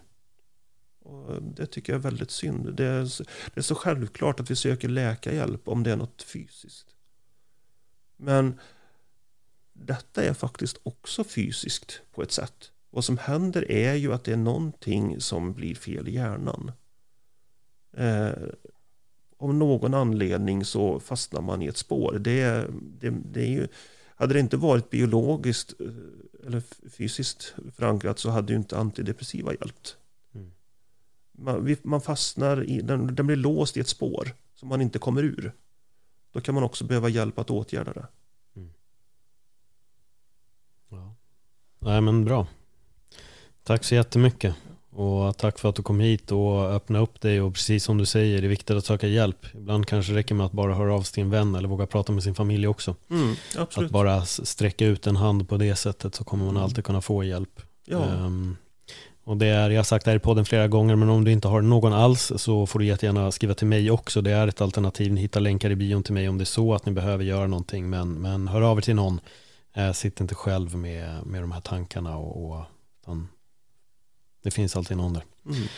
Och 0.98 1.42
det 1.42 1.66
tycker 1.66 1.92
jag 1.92 1.98
är 1.98 2.02
väldigt 2.02 2.30
synd. 2.30 2.74
Det 2.74 2.84
är, 2.84 3.02
det 3.54 3.60
är 3.60 3.62
så 3.62 3.74
självklart 3.74 4.40
att 4.40 4.50
vi 4.50 4.56
söker 4.56 4.88
läkarhjälp 4.88 5.68
om 5.68 5.82
det 5.82 5.92
är 5.92 5.96
något 5.96 6.22
fysiskt. 6.22 6.96
Men 8.16 8.60
detta 9.72 10.24
är 10.24 10.34
faktiskt 10.34 10.78
också 10.82 11.24
fysiskt 11.24 12.02
på 12.10 12.22
ett 12.22 12.32
sätt. 12.32 12.72
Vad 12.90 13.04
som 13.04 13.18
händer 13.18 13.70
är 13.70 13.94
ju 13.94 14.12
att 14.12 14.24
det 14.24 14.32
är 14.32 14.36
någonting 14.36 15.20
som 15.20 15.52
blir 15.52 15.74
fel 15.74 16.08
i 16.08 16.14
hjärnan. 16.14 16.72
Eh, 17.92 18.32
av 19.38 19.54
någon 19.54 19.94
anledning 19.94 20.64
så 20.64 21.00
fastnar 21.00 21.40
man 21.40 21.62
i 21.62 21.66
ett 21.66 21.76
spår. 21.76 22.18
Det, 22.18 22.66
det, 23.00 23.10
det 23.10 23.42
är 23.42 23.50
ju, 23.50 23.68
hade 24.14 24.34
det 24.34 24.40
inte 24.40 24.56
varit 24.56 24.90
biologiskt 24.90 25.80
eh, 25.80 25.86
eller 26.46 26.62
fysiskt 26.90 27.54
förankrat 27.74 28.18
så 28.18 28.30
hade 28.30 28.52
ju 28.52 28.58
inte 28.58 28.78
antidepressiva 28.78 29.52
hjälpt. 29.52 29.96
Mm. 30.34 30.52
Man, 31.32 31.76
man, 31.82 32.00
fastnar 32.00 32.64
i, 32.64 32.80
den, 32.80 33.14
den 33.14 33.26
blir 33.26 33.36
låst 33.36 33.76
i 33.76 33.80
ett 33.80 33.88
spår 33.88 34.32
som 34.54 34.68
man 34.68 34.80
inte 34.80 34.98
kommer 34.98 35.22
ur. 35.22 35.52
Då 36.32 36.40
kan 36.40 36.54
man 36.54 36.64
också 36.64 36.84
behöva 36.84 37.08
hjälp 37.08 37.38
att 37.38 37.50
åtgärda 37.50 37.92
det. 37.92 38.06
Mm. 38.56 38.70
Ja. 40.88 41.14
Nej 41.78 42.00
men 42.00 42.24
bra. 42.24 42.46
Tack 43.68 43.84
så 43.84 43.94
jättemycket. 43.94 44.54
Och 44.90 45.36
tack 45.36 45.58
för 45.58 45.68
att 45.68 45.74
du 45.74 45.82
kom 45.82 46.00
hit 46.00 46.32
och 46.32 46.72
öppnade 46.72 47.04
upp 47.04 47.20
dig 47.20 47.40
och 47.40 47.54
precis 47.54 47.84
som 47.84 47.98
du 47.98 48.06
säger, 48.06 48.40
det 48.40 48.46
är 48.46 48.48
viktigt 48.48 48.76
att 48.76 48.84
söka 48.84 49.06
hjälp. 49.06 49.46
Ibland 49.54 49.86
kanske 49.86 50.12
det 50.12 50.18
räcker 50.18 50.34
med 50.34 50.46
att 50.46 50.52
bara 50.52 50.74
höra 50.74 50.94
av 50.94 51.02
sig 51.02 51.14
till 51.14 51.22
en 51.22 51.30
vän 51.30 51.54
eller 51.54 51.68
våga 51.68 51.86
prata 51.86 52.12
med 52.12 52.22
sin 52.22 52.34
familj 52.34 52.66
också. 52.66 52.94
Mm, 53.10 53.34
att 53.56 53.90
bara 53.90 54.24
sträcka 54.24 54.86
ut 54.86 55.06
en 55.06 55.16
hand 55.16 55.48
på 55.48 55.56
det 55.56 55.76
sättet 55.76 56.14
så 56.14 56.24
kommer 56.24 56.44
man 56.44 56.54
mm. 56.54 56.62
alltid 56.62 56.84
kunna 56.84 57.00
få 57.00 57.24
hjälp. 57.24 57.62
Ja. 57.84 57.98
Um, 57.98 58.56
och 59.24 59.36
det 59.36 59.46
är, 59.46 59.70
jag 59.70 59.78
har 59.78 59.84
sagt 59.84 60.04
det 60.04 60.10
här 60.10 60.16
i 60.16 60.20
podden 60.20 60.44
flera 60.44 60.68
gånger, 60.68 60.96
men 60.96 61.08
om 61.08 61.24
du 61.24 61.32
inte 61.32 61.48
har 61.48 61.60
någon 61.60 61.92
alls 61.92 62.32
så 62.36 62.66
får 62.66 62.78
du 62.78 62.86
jättegärna 62.86 63.30
skriva 63.30 63.54
till 63.54 63.66
mig 63.66 63.90
också. 63.90 64.22
Det 64.22 64.30
är 64.30 64.48
ett 64.48 64.60
alternativ. 64.60 65.12
Ni 65.12 65.20
hittar 65.20 65.40
länkar 65.40 65.70
i 65.70 65.76
bion 65.76 66.02
till 66.02 66.14
mig 66.14 66.28
om 66.28 66.38
det 66.38 66.42
är 66.42 66.46
så 66.46 66.74
att 66.74 66.86
ni 66.86 66.92
behöver 66.92 67.24
göra 67.24 67.46
någonting. 67.46 67.90
Men, 67.90 68.12
men 68.12 68.48
hör 68.48 68.62
av 68.62 68.78
er 68.78 68.82
till 68.82 68.94
någon. 68.94 69.20
Eh, 69.74 69.92
sitt 69.92 70.20
inte 70.20 70.34
själv 70.34 70.76
med, 70.76 71.26
med 71.26 71.42
de 71.42 71.52
här 71.52 71.60
tankarna. 71.60 72.16
Och, 72.16 72.50
och, 72.50 72.64
utan 73.02 73.28
det 74.48 74.54
finns 74.54 74.76
alltid 74.76 74.96
någon 74.96 75.12
där. 75.12 75.24
Mm. 75.46 75.68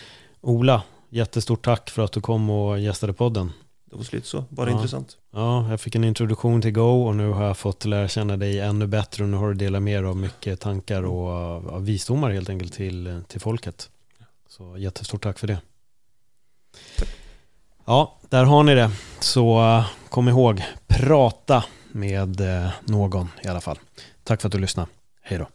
Ola, 0.41 0.83
jättestort 1.09 1.64
tack 1.64 1.91
för 1.91 2.03
att 2.03 2.12
du 2.12 2.21
kom 2.21 2.51
och 2.51 2.81
gästade 2.81 3.12
podden. 3.12 3.53
Det 3.91 3.97
var 3.97 4.03
slut 4.03 4.27
så, 4.27 4.45
bara 4.49 4.71
ja. 4.71 4.77
intressant. 4.77 5.16
Ja, 5.31 5.71
jag 5.71 5.81
fick 5.81 5.95
en 5.95 6.05
introduktion 6.05 6.62
till 6.62 6.73
Go 6.73 7.07
och 7.07 7.16
nu 7.16 7.31
har 7.31 7.45
jag 7.45 7.57
fått 7.57 7.85
lära 7.85 8.09
känna 8.09 8.37
dig 8.37 8.61
ännu 8.61 8.87
bättre 8.87 9.25
och 9.25 9.31
nu 9.31 9.37
har 9.37 9.49
du 9.49 9.55
delat 9.55 9.83
med 9.83 10.03
dig 10.03 10.11
av 10.11 10.16
mycket 10.16 10.61
tankar 10.61 11.03
och 11.03 11.29
av 11.75 11.85
visdomar 11.85 12.31
helt 12.31 12.49
enkelt 12.49 12.73
till, 12.73 13.23
till 13.29 13.41
folket. 13.41 13.91
Så 14.49 14.79
jättestort 14.79 15.23
tack 15.23 15.39
för 15.39 15.47
det. 15.47 15.61
Ja, 17.85 18.18
där 18.29 18.45
har 18.45 18.62
ni 18.62 18.75
det. 18.75 18.91
Så 19.21 19.61
uh, 19.61 19.87
kom 20.09 20.29
ihåg, 20.29 20.62
prata 20.87 21.64
med 21.93 22.41
uh, 22.41 22.68
någon 22.85 23.29
i 23.43 23.49
alla 23.49 23.61
fall. 23.61 23.79
Tack 24.25 24.41
för 24.41 24.49
att 24.49 24.53
du 24.53 24.59
lyssnade. 24.59 24.89
Hej 25.23 25.39
då. 25.39 25.47